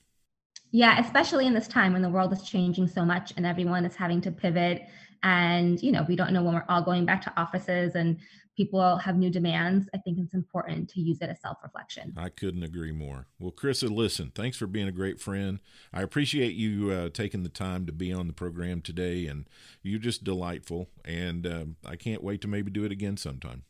Yeah, 0.72 1.00
especially 1.00 1.48
in 1.48 1.54
this 1.54 1.68
time 1.68 1.94
when 1.94 2.02
the 2.02 2.10
world 2.10 2.32
is 2.32 2.44
changing 2.44 2.88
so 2.88 3.04
much 3.04 3.34
and 3.36 3.46
everyone 3.46 3.86
is 3.86 3.96
having 3.96 4.22
to 4.22 4.32
pivot. 4.32 4.84
And, 5.24 5.82
you 5.82 5.92
know, 5.92 6.06
we 6.08 6.16
don't 6.16 6.32
know 6.32 6.44
when 6.44 6.54
we're 6.54 6.66
all 6.70 6.84
going 6.84 7.06
back 7.06 7.24
to 7.24 7.34
offices 7.36 7.96
and 7.96 8.20
people 8.60 8.98
have 8.98 9.16
new 9.16 9.30
demands. 9.30 9.88
I 9.94 10.00
think 10.00 10.18
it's 10.20 10.34
important 10.34 10.90
to 10.90 11.00
use 11.00 11.20
it 11.22 11.30
as 11.30 11.40
self 11.40 11.60
reflection. 11.64 12.14
I 12.18 12.28
couldn't 12.28 12.64
agree 12.64 12.92
more. 12.92 13.28
Well, 13.40 13.54
Krissa, 13.54 13.90
listen, 13.90 14.34
thanks 14.36 14.58
for 14.58 14.68
being 14.68 14.90
a 14.90 14.92
great 14.92 15.22
friend. 15.22 15.60
I 15.94 16.02
appreciate 16.02 16.56
you 16.56 16.92
uh, 16.92 17.10
taking 17.10 17.44
the 17.44 17.50
time 17.50 17.86
to 17.86 17.94
be 17.94 18.12
on 18.12 18.28
the 18.28 18.34
program 18.34 18.82
today. 18.82 19.28
And 19.28 19.46
you're 19.82 20.00
just 20.00 20.26
delightful. 20.26 20.90
And 21.06 21.48
uh, 21.48 21.66
I 21.86 21.96
can't 21.96 22.22
wait 22.22 22.42
to 22.42 22.50
maybe 22.50 22.70
do 22.70 22.84
it 22.84 22.92
again 22.92 23.16
sometime. 23.16 23.64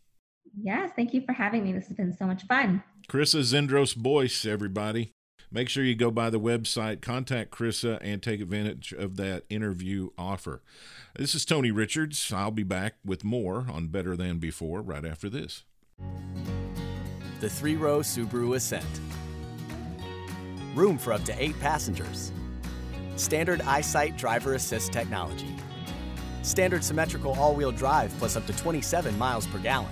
Yes, 0.60 0.90
thank 0.96 1.14
you 1.14 1.22
for 1.22 1.34
having 1.34 1.64
me. 1.64 1.72
This 1.72 1.88
has 1.88 1.96
been 1.96 2.12
so 2.12 2.26
much 2.26 2.44
fun. 2.48 2.82
Krissa 3.08 3.42
Zindros 3.42 3.96
Boyce, 3.96 4.44
everybody. 4.44 5.14
Make 5.52 5.68
sure 5.68 5.84
you 5.84 5.96
go 5.96 6.12
by 6.12 6.30
the 6.30 6.40
website, 6.40 7.02
contact 7.02 7.50
Krissa, 7.50 7.98
and 8.02 8.22
take 8.22 8.40
advantage 8.40 8.94
of 8.94 9.18
that 9.18 9.46
interview 9.50 10.10
offer. 10.16 10.62
This 11.18 11.34
is 11.34 11.44
Tony 11.44 11.72
Richards. 11.72 12.32
I'll 12.32 12.52
be 12.52 12.62
back 12.62 12.96
with 13.04 13.24
more 13.24 13.66
on 13.72 13.88
Better 13.88 14.16
Than 14.16 14.38
Before 14.38 14.80
right 14.84 15.04
after 15.04 15.28
this. 15.28 15.64
The 17.40 17.50
three 17.50 17.76
row 17.76 18.02
Subaru 18.02 18.56
Ascent. 18.56 18.86
Room 20.76 21.00
for 21.00 21.14
up 21.14 21.24
to 21.24 21.44
eight 21.44 21.60
passengers. 21.60 22.32
Standard 23.16 23.62
EyeSight 23.62 24.18
driver 24.18 24.54
assist 24.54 24.94
technology. 24.94 25.56
Standard 26.44 26.84
symmetrical 26.84 27.34
all 27.40 27.56
wheel 27.56 27.72
drive 27.72 28.16
plus 28.20 28.36
up 28.36 28.46
to 28.46 28.56
27 28.56 29.18
miles 29.18 29.48
per 29.48 29.58
gallon. 29.58 29.92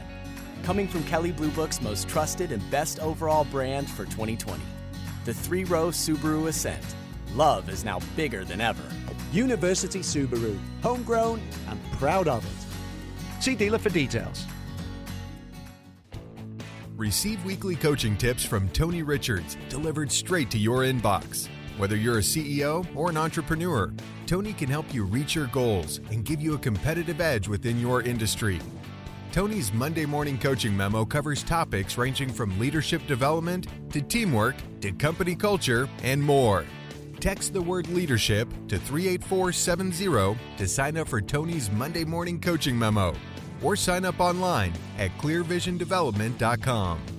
Coming 0.61 0.87
from 0.87 1.03
Kelley 1.05 1.31
Blue 1.31 1.49
Book's 1.49 1.81
most 1.81 2.07
trusted 2.07 2.51
and 2.51 2.69
best 2.69 2.99
overall 2.99 3.45
brand 3.45 3.89
for 3.89 4.05
2020 4.05 4.61
the 5.27 5.33
three 5.33 5.65
row 5.65 5.89
Subaru 5.89 6.47
Ascent. 6.47 6.95
Love 7.35 7.67
is 7.67 7.83
now 7.83 7.99
bigger 8.15 8.45
than 8.45 8.61
ever. 8.61 8.81
University 9.33 9.99
Subaru, 9.99 10.57
homegrown 10.81 11.41
and 11.67 11.91
proud 11.99 12.29
of 12.29 12.45
it. 12.45 13.43
See 13.43 13.53
dealer 13.53 13.77
for 13.77 13.89
details. 13.89 14.45
Receive 16.95 17.43
weekly 17.43 17.75
coaching 17.75 18.15
tips 18.15 18.45
from 18.45 18.69
Tony 18.69 19.03
Richards 19.03 19.57
delivered 19.67 20.13
straight 20.13 20.49
to 20.51 20.57
your 20.57 20.83
inbox. 20.83 21.49
Whether 21.77 21.97
you're 21.97 22.19
a 22.19 22.21
CEO 22.21 22.87
or 22.95 23.09
an 23.09 23.17
entrepreneur, 23.17 23.93
Tony 24.27 24.53
can 24.53 24.69
help 24.69 24.93
you 24.93 25.03
reach 25.03 25.35
your 25.35 25.47
goals 25.47 25.97
and 26.09 26.23
give 26.23 26.39
you 26.39 26.53
a 26.53 26.57
competitive 26.57 27.19
edge 27.19 27.49
within 27.49 27.81
your 27.81 28.01
industry. 28.01 28.61
Tony's 29.37 29.71
Monday 29.71 30.07
Morning 30.07 30.35
Coaching 30.35 30.75
Memo 30.75 31.05
covers 31.05 31.43
topics 31.43 31.95
ranging 31.95 32.33
from 32.33 32.57
leadership 32.57 33.05
development 33.05 33.67
to 33.91 34.01
teamwork 34.01 34.55
to 34.81 34.91
company 34.93 35.35
culture 35.35 35.87
and 36.01 36.19
more. 36.19 36.65
Text 37.19 37.53
the 37.53 37.61
word 37.61 37.87
leadership 37.89 38.49
to 38.67 38.79
38470 38.79 40.39
to 40.57 40.67
sign 40.67 40.97
up 40.97 41.07
for 41.07 41.21
Tony's 41.21 41.69
Monday 41.69 42.03
Morning 42.03 42.41
Coaching 42.41 42.79
Memo 42.79 43.13
or 43.61 43.75
sign 43.75 44.05
up 44.05 44.19
online 44.19 44.73
at 44.97 45.15
clearvisiondevelopment.com. 45.19 47.16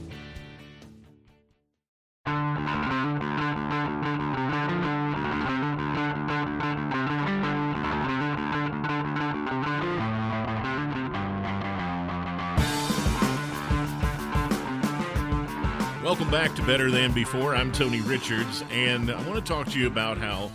Welcome 16.09 16.31
back 16.31 16.57
to 16.57 16.63
Better 16.63 16.91
Than 16.91 17.13
Before. 17.13 17.55
I'm 17.55 17.71
Tony 17.71 18.01
Richards, 18.01 18.65
and 18.71 19.11
I 19.11 19.23
want 19.29 19.35
to 19.35 19.43
talk 19.43 19.69
to 19.69 19.79
you 19.79 19.87
about 19.89 20.17
how 20.17 20.51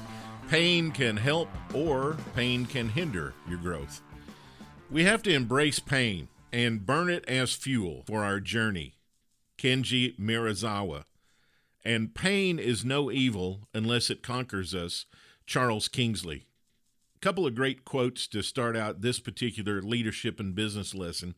pain 0.49 0.89
can 0.89 1.16
help 1.16 1.47
or 1.76 2.18
pain 2.36 2.66
can 2.66 2.89
hinder 2.89 3.36
your 3.47 3.60
growth. 3.60 4.01
We 4.89 5.04
have 5.04 5.22
to 5.22 5.32
embrace 5.32 5.78
pain 5.78 6.28
and 6.51 6.88
burn 6.88 7.08
it 7.12 7.24
as 7.28 7.54
fuel 7.54 8.04
for 8.08 8.24
our 8.24 8.39
journey. 8.39 8.95
Kenji 9.56 10.18
Miyazawa. 10.18 11.04
And 11.86 12.16
pain 12.16 12.58
is 12.58 12.84
no 12.84 13.12
evil 13.12 13.68
unless 13.76 14.10
it 14.10 14.24
conquers 14.24 14.74
us. 14.74 15.06
Charles 15.45 15.88
Kingsley. 15.88 16.47
A 17.16 17.20
couple 17.20 17.45
of 17.45 17.54
great 17.54 17.86
quotes 17.86 18.26
to 18.30 18.41
start 18.41 18.76
out 18.76 19.01
this 19.01 19.20
particular 19.20 19.84
leadership 19.84 20.39
and 20.39 20.56
business 20.56 20.95
lesson. 20.95 21.36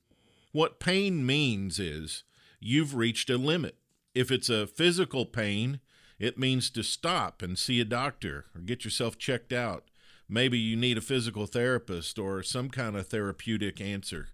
What 0.54 0.80
pain 0.80 1.26
means 1.26 1.80
is 1.80 2.24
you've 2.62 2.96
reached 2.96 3.30
a 3.30 3.38
limit. 3.38 3.76
If 4.16 4.32
it's 4.32 4.50
a 4.50 4.66
physical 4.66 5.26
pain, 5.26 5.82
it 6.18 6.40
means 6.40 6.70
to 6.72 6.84
stop 6.84 7.42
and 7.42 7.60
see 7.60 7.82
a 7.82 7.86
doctor 7.86 8.46
or 8.56 8.62
get 8.62 8.86
yourself 8.86 9.18
checked 9.18 9.52
out. 9.52 9.84
Maybe 10.30 10.58
you 10.58 10.78
need 10.78 10.98
a 10.98 11.02
physical 11.02 11.46
therapist 11.46 12.18
or 12.18 12.42
some 12.42 12.70
kind 12.70 12.96
of 12.96 13.08
therapeutic 13.08 13.82
answer. 13.82 14.30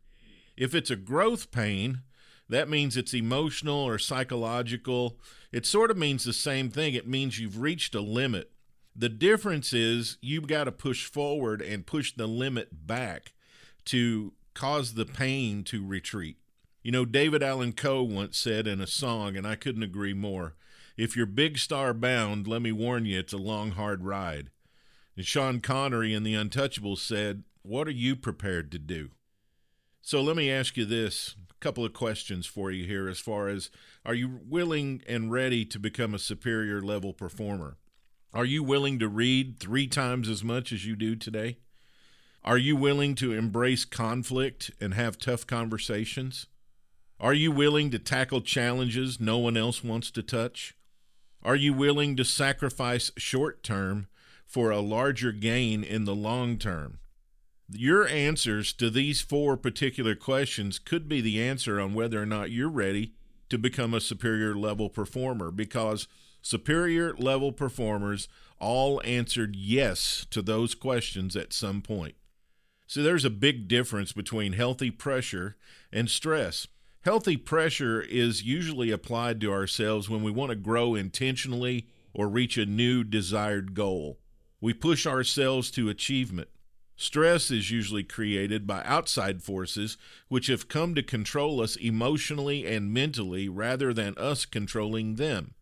If 0.55 0.75
it's 0.75 0.91
a 0.91 0.95
growth 0.95 1.51
pain, 1.51 2.01
that 2.47 2.69
means 2.69 2.95
it's 2.95 3.13
emotional 3.13 3.79
or 3.79 3.97
psychological. 3.97 5.17
It 5.51 5.65
sort 5.65 5.89
of 5.89 5.97
means 5.97 6.23
the 6.23 6.33
same 6.33 6.69
thing. 6.69 6.93
It 6.93 7.07
means 7.07 7.39
you've 7.39 7.59
reached 7.59 7.95
a 7.95 8.01
limit. 8.01 8.51
The 8.95 9.09
difference 9.09 9.73
is 9.73 10.17
you've 10.21 10.47
got 10.47 10.65
to 10.65 10.71
push 10.71 11.05
forward 11.05 11.61
and 11.61 11.85
push 11.85 12.13
the 12.13 12.27
limit 12.27 12.85
back 12.85 13.33
to 13.85 14.33
cause 14.53 14.93
the 14.93 15.05
pain 15.05 15.63
to 15.63 15.85
retreat. 15.85 16.37
You 16.81 16.91
know, 16.91 17.05
David 17.05 17.43
Allan 17.43 17.73
Coe 17.73 18.03
once 18.03 18.37
said 18.37 18.67
in 18.67 18.81
a 18.81 18.87
song, 18.87 19.35
and 19.37 19.45
I 19.45 19.55
couldn't 19.55 19.83
agree 19.83 20.13
more 20.13 20.55
if 20.97 21.15
you're 21.15 21.25
big 21.25 21.57
star 21.57 21.93
bound, 21.93 22.47
let 22.47 22.61
me 22.61 22.71
warn 22.71 23.05
you, 23.05 23.19
it's 23.19 23.33
a 23.33 23.37
long, 23.37 23.71
hard 23.71 24.03
ride. 24.03 24.49
And 25.15 25.25
Sean 25.25 25.59
Connery 25.59 26.13
in 26.13 26.23
The 26.23 26.35
Untouchables 26.35 26.99
said, 26.99 27.43
What 27.63 27.87
are 27.87 27.91
you 27.91 28.15
prepared 28.15 28.71
to 28.71 28.79
do? 28.79 29.09
So 30.01 30.21
let 30.21 30.35
me 30.35 30.51
ask 30.51 30.77
you 30.77 30.85
this 30.85 31.35
a 31.49 31.53
couple 31.59 31.85
of 31.85 31.93
questions 31.93 32.45
for 32.45 32.71
you 32.71 32.85
here 32.85 33.07
as 33.07 33.19
far 33.19 33.47
as 33.47 33.69
are 34.05 34.13
you 34.13 34.41
willing 34.47 35.01
and 35.07 35.31
ready 35.31 35.65
to 35.65 35.79
become 35.79 36.13
a 36.13 36.19
superior 36.19 36.81
level 36.81 37.13
performer? 37.13 37.77
Are 38.33 38.45
you 38.45 38.63
willing 38.63 38.99
to 38.99 39.09
read 39.09 39.59
three 39.59 39.87
times 39.87 40.29
as 40.29 40.43
much 40.43 40.71
as 40.71 40.85
you 40.85 40.95
do 40.95 41.15
today? 41.15 41.57
Are 42.43 42.57
you 42.57 42.75
willing 42.75 43.13
to 43.15 43.33
embrace 43.33 43.85
conflict 43.85 44.71
and 44.79 44.93
have 44.93 45.17
tough 45.17 45.45
conversations? 45.45 46.47
Are 47.21 47.35
you 47.35 47.51
willing 47.51 47.91
to 47.91 47.99
tackle 47.99 48.41
challenges 48.41 49.19
no 49.19 49.37
one 49.37 49.55
else 49.55 49.83
wants 49.83 50.09
to 50.09 50.23
touch? 50.23 50.75
Are 51.43 51.55
you 51.55 51.71
willing 51.71 52.15
to 52.15 52.25
sacrifice 52.25 53.11
short 53.15 53.61
term 53.61 54.07
for 54.43 54.71
a 54.71 54.79
larger 54.79 55.31
gain 55.31 55.83
in 55.83 56.05
the 56.05 56.15
long 56.15 56.57
term? 56.57 56.97
Your 57.69 58.07
answers 58.07 58.73
to 58.73 58.89
these 58.89 59.21
four 59.21 59.55
particular 59.55 60.15
questions 60.15 60.79
could 60.79 61.07
be 61.07 61.21
the 61.21 61.39
answer 61.39 61.79
on 61.79 61.93
whether 61.93 62.19
or 62.19 62.25
not 62.25 62.49
you're 62.49 62.67
ready 62.67 63.13
to 63.49 63.59
become 63.59 63.93
a 63.93 64.01
superior 64.01 64.55
level 64.55 64.89
performer 64.89 65.51
because 65.51 66.07
superior 66.41 67.13
level 67.13 67.51
performers 67.51 68.29
all 68.57 68.99
answered 69.05 69.55
yes 69.55 70.25
to 70.31 70.41
those 70.41 70.73
questions 70.73 71.35
at 71.35 71.53
some 71.53 71.83
point. 71.83 72.15
So 72.87 73.03
there's 73.03 73.25
a 73.25 73.29
big 73.29 73.67
difference 73.67 74.11
between 74.11 74.53
healthy 74.53 74.89
pressure 74.89 75.55
and 75.93 76.09
stress. 76.09 76.65
Healthy 77.03 77.37
pressure 77.37 77.99
is 77.99 78.43
usually 78.43 78.91
applied 78.91 79.41
to 79.41 79.51
ourselves 79.51 80.07
when 80.07 80.21
we 80.21 80.29
want 80.29 80.51
to 80.51 80.55
grow 80.55 80.93
intentionally 80.93 81.87
or 82.13 82.29
reach 82.29 82.59
a 82.59 82.65
new 82.67 83.03
desired 83.03 83.73
goal. 83.73 84.19
We 84.59 84.75
push 84.75 85.07
ourselves 85.07 85.71
to 85.71 85.89
achievement. 85.89 86.49
Stress 86.95 87.49
is 87.49 87.71
usually 87.71 88.03
created 88.03 88.67
by 88.67 88.83
outside 88.83 89.41
forces 89.41 89.97
which 90.27 90.45
have 90.45 90.67
come 90.67 90.93
to 90.93 91.01
control 91.01 91.59
us 91.59 91.75
emotionally 91.75 92.67
and 92.67 92.93
mentally 92.93 93.49
rather 93.49 93.95
than 93.95 94.13
us 94.17 94.45
controlling 94.45 95.15
them. 95.15 95.55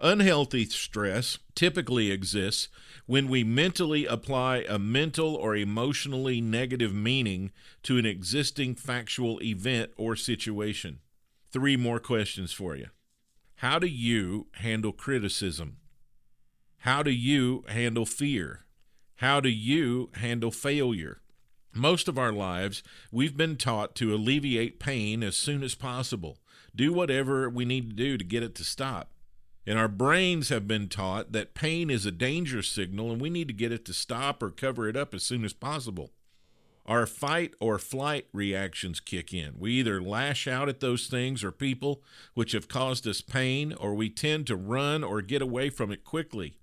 Unhealthy 0.00 0.64
stress 0.64 1.38
typically 1.56 2.12
exists 2.12 2.68
when 3.06 3.26
we 3.26 3.42
mentally 3.42 4.06
apply 4.06 4.58
a 4.68 4.78
mental 4.78 5.34
or 5.34 5.56
emotionally 5.56 6.40
negative 6.40 6.94
meaning 6.94 7.50
to 7.82 7.98
an 7.98 8.06
existing 8.06 8.76
factual 8.76 9.42
event 9.42 9.90
or 9.96 10.14
situation. 10.14 11.00
Three 11.50 11.76
more 11.76 11.98
questions 11.98 12.52
for 12.52 12.76
you. 12.76 12.88
How 13.56 13.80
do 13.80 13.88
you 13.88 14.46
handle 14.52 14.92
criticism? 14.92 15.78
How 16.82 17.02
do 17.02 17.10
you 17.10 17.64
handle 17.66 18.06
fear? 18.06 18.66
How 19.16 19.40
do 19.40 19.48
you 19.48 20.10
handle 20.14 20.52
failure? 20.52 21.22
Most 21.74 22.06
of 22.06 22.16
our 22.16 22.32
lives, 22.32 22.84
we've 23.10 23.36
been 23.36 23.56
taught 23.56 23.96
to 23.96 24.14
alleviate 24.14 24.78
pain 24.78 25.24
as 25.24 25.36
soon 25.36 25.64
as 25.64 25.74
possible, 25.74 26.38
do 26.74 26.92
whatever 26.92 27.50
we 27.50 27.64
need 27.64 27.90
to 27.90 27.96
do 27.96 28.16
to 28.16 28.24
get 28.24 28.44
it 28.44 28.54
to 28.56 28.64
stop. 28.64 29.10
And 29.68 29.78
our 29.78 29.86
brains 29.86 30.48
have 30.48 30.66
been 30.66 30.88
taught 30.88 31.32
that 31.32 31.52
pain 31.52 31.90
is 31.90 32.06
a 32.06 32.10
danger 32.10 32.62
signal 32.62 33.12
and 33.12 33.20
we 33.20 33.28
need 33.28 33.48
to 33.48 33.54
get 33.54 33.70
it 33.70 33.84
to 33.84 33.92
stop 33.92 34.42
or 34.42 34.50
cover 34.50 34.88
it 34.88 34.96
up 34.96 35.12
as 35.12 35.22
soon 35.22 35.44
as 35.44 35.52
possible. 35.52 36.10
Our 36.86 37.04
fight 37.04 37.52
or 37.60 37.78
flight 37.78 38.28
reactions 38.32 38.98
kick 38.98 39.34
in. 39.34 39.58
We 39.58 39.72
either 39.72 40.00
lash 40.00 40.48
out 40.48 40.70
at 40.70 40.80
those 40.80 41.06
things 41.06 41.44
or 41.44 41.52
people 41.52 42.02
which 42.32 42.52
have 42.52 42.66
caused 42.66 43.06
us 43.06 43.20
pain, 43.20 43.74
or 43.74 43.92
we 43.92 44.08
tend 44.08 44.46
to 44.46 44.56
run 44.56 45.04
or 45.04 45.20
get 45.20 45.42
away 45.42 45.68
from 45.68 45.92
it 45.92 46.02
quickly. 46.02 46.56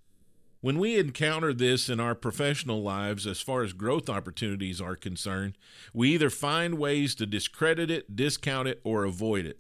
When 0.62 0.80
we 0.80 0.98
encounter 0.98 1.54
this 1.54 1.90
in 1.90 2.00
our 2.00 2.16
professional 2.16 2.82
lives, 2.82 3.28
as 3.28 3.40
far 3.40 3.62
as 3.62 3.74
growth 3.74 4.10
opportunities 4.10 4.82
are 4.82 4.96
concerned, 4.96 5.60
we 5.94 6.16
either 6.16 6.32
find 6.32 6.80
ways 6.80 7.14
to 7.16 7.28
discredit 7.28 7.92
it, 7.92 8.16
discount 8.16 8.68
it, 8.68 8.82
or 8.84 9.04
avoid 9.04 9.46
it. 9.46 9.60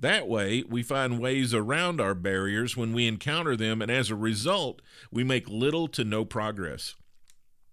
That 0.00 0.28
way, 0.28 0.64
we 0.66 0.82
find 0.82 1.20
ways 1.20 1.52
around 1.52 2.00
our 2.00 2.14
barriers 2.14 2.74
when 2.74 2.94
we 2.94 3.06
encounter 3.06 3.54
them, 3.54 3.82
and 3.82 3.90
as 3.90 4.08
a 4.08 4.16
result, 4.16 4.80
we 5.10 5.22
make 5.24 5.46
little 5.46 5.88
to 5.88 6.04
no 6.04 6.24
progress. 6.24 6.94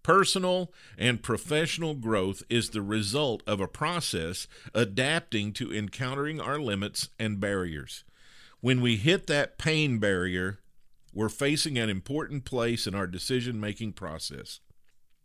Personal 0.03 0.73
and 0.97 1.23
professional 1.23 1.95
growth 1.95 2.43
is 2.49 2.69
the 2.69 2.82
result 2.82 3.43
of 3.47 3.61
a 3.61 3.67
process 3.67 4.45
adapting 4.75 5.53
to 5.53 5.73
encountering 5.73 6.41
our 6.41 6.59
limits 6.59 7.09
and 7.17 7.39
barriers. 7.39 8.03
When 8.59 8.82
we 8.82 8.97
hit 8.97 9.28
that 9.28 9.57
pain 9.57 9.97
barrier, 9.97 10.59
we're 11.13 11.30
facing 11.30 11.78
an 11.78 11.89
important 11.89 12.43
place 12.43 12.86
in 12.86 12.93
our 12.93 13.07
decision 13.07 13.57
making 13.57 13.93
process. 13.93 14.59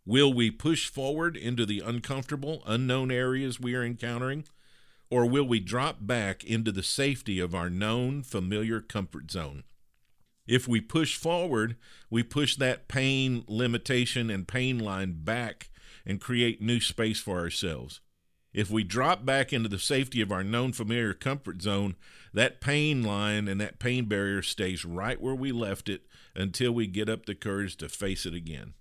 Will 0.05 0.33
we 0.33 0.51
push 0.51 0.89
forward 0.89 1.35
into 1.35 1.65
the 1.65 1.81
uncomfortable, 1.81 2.63
unknown 2.65 3.11
areas 3.11 3.59
we 3.59 3.75
are 3.75 3.83
encountering? 3.83 4.45
Or 5.13 5.27
will 5.27 5.43
we 5.43 5.59
drop 5.59 5.97
back 6.01 6.43
into 6.43 6.71
the 6.71 6.81
safety 6.81 7.39
of 7.39 7.53
our 7.53 7.69
known, 7.69 8.23
familiar 8.23 8.81
comfort 8.81 9.29
zone? 9.29 9.63
If 10.47 10.67
we 10.67 10.81
push 10.81 11.17
forward, 11.17 11.75
we 12.09 12.23
push 12.23 12.55
that 12.55 12.87
pain 12.87 13.43
limitation 13.47 14.31
and 14.31 14.47
pain 14.47 14.79
line 14.79 15.23
back 15.23 15.69
and 16.03 16.19
create 16.19 16.63
new 16.63 16.79
space 16.79 17.19
for 17.19 17.37
ourselves. 17.37 18.01
If 18.55 18.71
we 18.71 18.83
drop 18.83 19.23
back 19.23 19.53
into 19.53 19.69
the 19.69 19.77
safety 19.77 20.19
of 20.19 20.31
our 20.31 20.43
known, 20.43 20.73
familiar 20.73 21.13
comfort 21.13 21.61
zone, 21.61 21.95
that 22.33 22.59
pain 22.59 23.03
line 23.03 23.47
and 23.47 23.61
that 23.61 23.77
pain 23.77 24.05
barrier 24.05 24.41
stays 24.41 24.83
right 24.83 25.21
where 25.21 25.35
we 25.35 25.51
left 25.51 25.89
it 25.89 26.07
until 26.35 26.71
we 26.71 26.87
get 26.87 27.07
up 27.07 27.27
the 27.27 27.35
courage 27.35 27.77
to 27.77 27.87
face 27.87 28.25
it 28.25 28.33
again. 28.33 28.73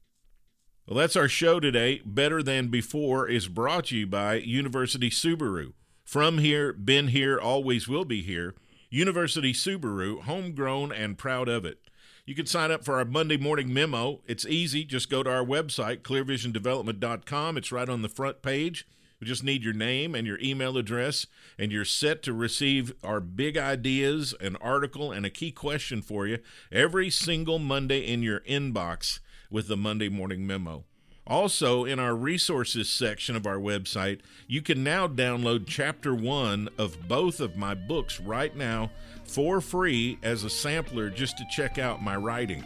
Well, 0.89 0.99
that's 0.99 1.15
our 1.15 1.29
show 1.29 1.61
today. 1.61 2.01
Better 2.07 2.43
Than 2.43 2.69
Before 2.69 3.29
is 3.29 3.49
brought 3.49 3.89
to 3.89 3.99
you 3.99 4.07
by 4.07 4.37
University 4.37 5.11
Subaru. 5.11 5.75
From 6.13 6.37
here, 6.37 6.75
been 6.75 7.09
here, 7.09 7.39
always 7.41 7.89
will 7.89 8.05
be 8.05 8.21
here. 8.21 8.55
University 8.91 9.55
Subaru, 9.55 10.21
homegrown 10.21 10.93
and 10.93 11.17
proud 11.17 11.49
of 11.49 11.65
it. 11.65 11.79
You 12.27 12.35
can 12.35 12.45
sign 12.45 12.71
up 12.71 12.85
for 12.85 12.99
our 12.99 13.07
Monday 13.07 13.39
morning 13.39 13.73
memo. 13.73 14.21
It's 14.27 14.45
easy. 14.45 14.85
Just 14.85 15.09
go 15.09 15.23
to 15.23 15.31
our 15.31 15.43
website, 15.43 16.03
clearvisiondevelopment.com. 16.03 17.57
It's 17.57 17.73
right 17.73 17.89
on 17.89 18.03
the 18.03 18.11
front 18.11 18.43
page. 18.43 18.87
We 19.21 19.27
just 19.27 19.43
need 19.43 19.65
your 19.65 19.73
name 19.73 20.15
and 20.15 20.27
your 20.27 20.39
email 20.43 20.77
address, 20.77 21.29
and 21.59 21.73
you're 21.73 21.87
set 21.87 22.23
to 22.25 22.35
receive 22.35 22.93
our 23.03 23.19
big 23.19 23.57
ideas, 23.57 24.35
an 24.39 24.57
article, 24.57 25.13
and 25.13 25.25
a 25.25 25.31
key 25.31 25.51
question 25.51 26.03
for 26.03 26.27
you 26.27 26.41
every 26.71 27.09
single 27.09 27.59
Monday 27.59 28.01
in 28.01 28.23
your 28.23 28.41
inbox 28.41 29.21
with 29.51 29.67
the 29.67 29.79
Monday 29.79 30.11
morning 30.11 30.47
memo. 30.47 30.85
Also, 31.27 31.85
in 31.85 32.01
our 32.01 32.17
resources 32.17 32.91
section 32.91 33.37
of 33.37 33.47
our 33.47 33.59
website, 33.59 34.19
you 34.49 34.61
can 34.61 34.83
now 34.83 35.07
download 35.07 35.65
chapter 35.67 36.15
one 36.15 36.69
of 36.79 37.09
both 37.09 37.41
of 37.41 37.57
my 37.57 37.75
books 37.75 38.19
right 38.21 38.57
now 38.57 38.91
for 39.25 39.61
free 39.61 40.19
as 40.23 40.43
a 40.43 40.51
sampler 40.51 41.09
just 41.09 41.39
to 41.39 41.45
check 41.51 41.79
out 41.79 42.03
my 42.03 42.17
writing. 42.17 42.65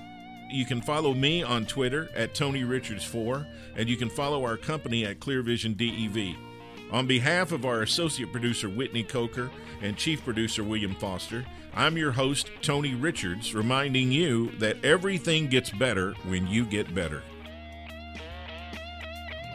You 0.51 0.65
can 0.65 0.81
follow 0.81 1.13
me 1.13 1.43
on 1.43 1.67
Twitter 1.67 2.09
at 2.15 2.35
Tony 2.35 2.63
Richards4, 2.63 3.47
and 3.77 3.89
you 3.89 3.97
can 3.97 4.09
follow 4.09 4.45
our 4.45 4.57
company 4.57 5.05
at 5.05 5.21
ClearVision 5.21 5.77
DEV. 5.77 6.37
On 6.93 7.07
behalf 7.07 7.53
of 7.53 7.67
our 7.67 7.83
associate 7.83 8.33
producer 8.33 8.69
Whitney 8.69 9.03
Coker 9.03 9.51
and 9.83 9.97
chief 9.97 10.25
producer 10.25 10.65
William 10.65 10.95
Foster, 10.95 11.45
I'm 11.75 11.99
your 11.99 12.13
host 12.13 12.49
Tony 12.63 12.95
Richards, 12.95 13.55
reminding 13.55 14.13
you 14.13 14.53
that 14.53 14.83
everything 14.83 15.49
gets 15.49 15.71
better 15.71 16.15
when 16.25 16.47
you 16.47 16.65
get 16.65 16.95
better. 16.95 17.23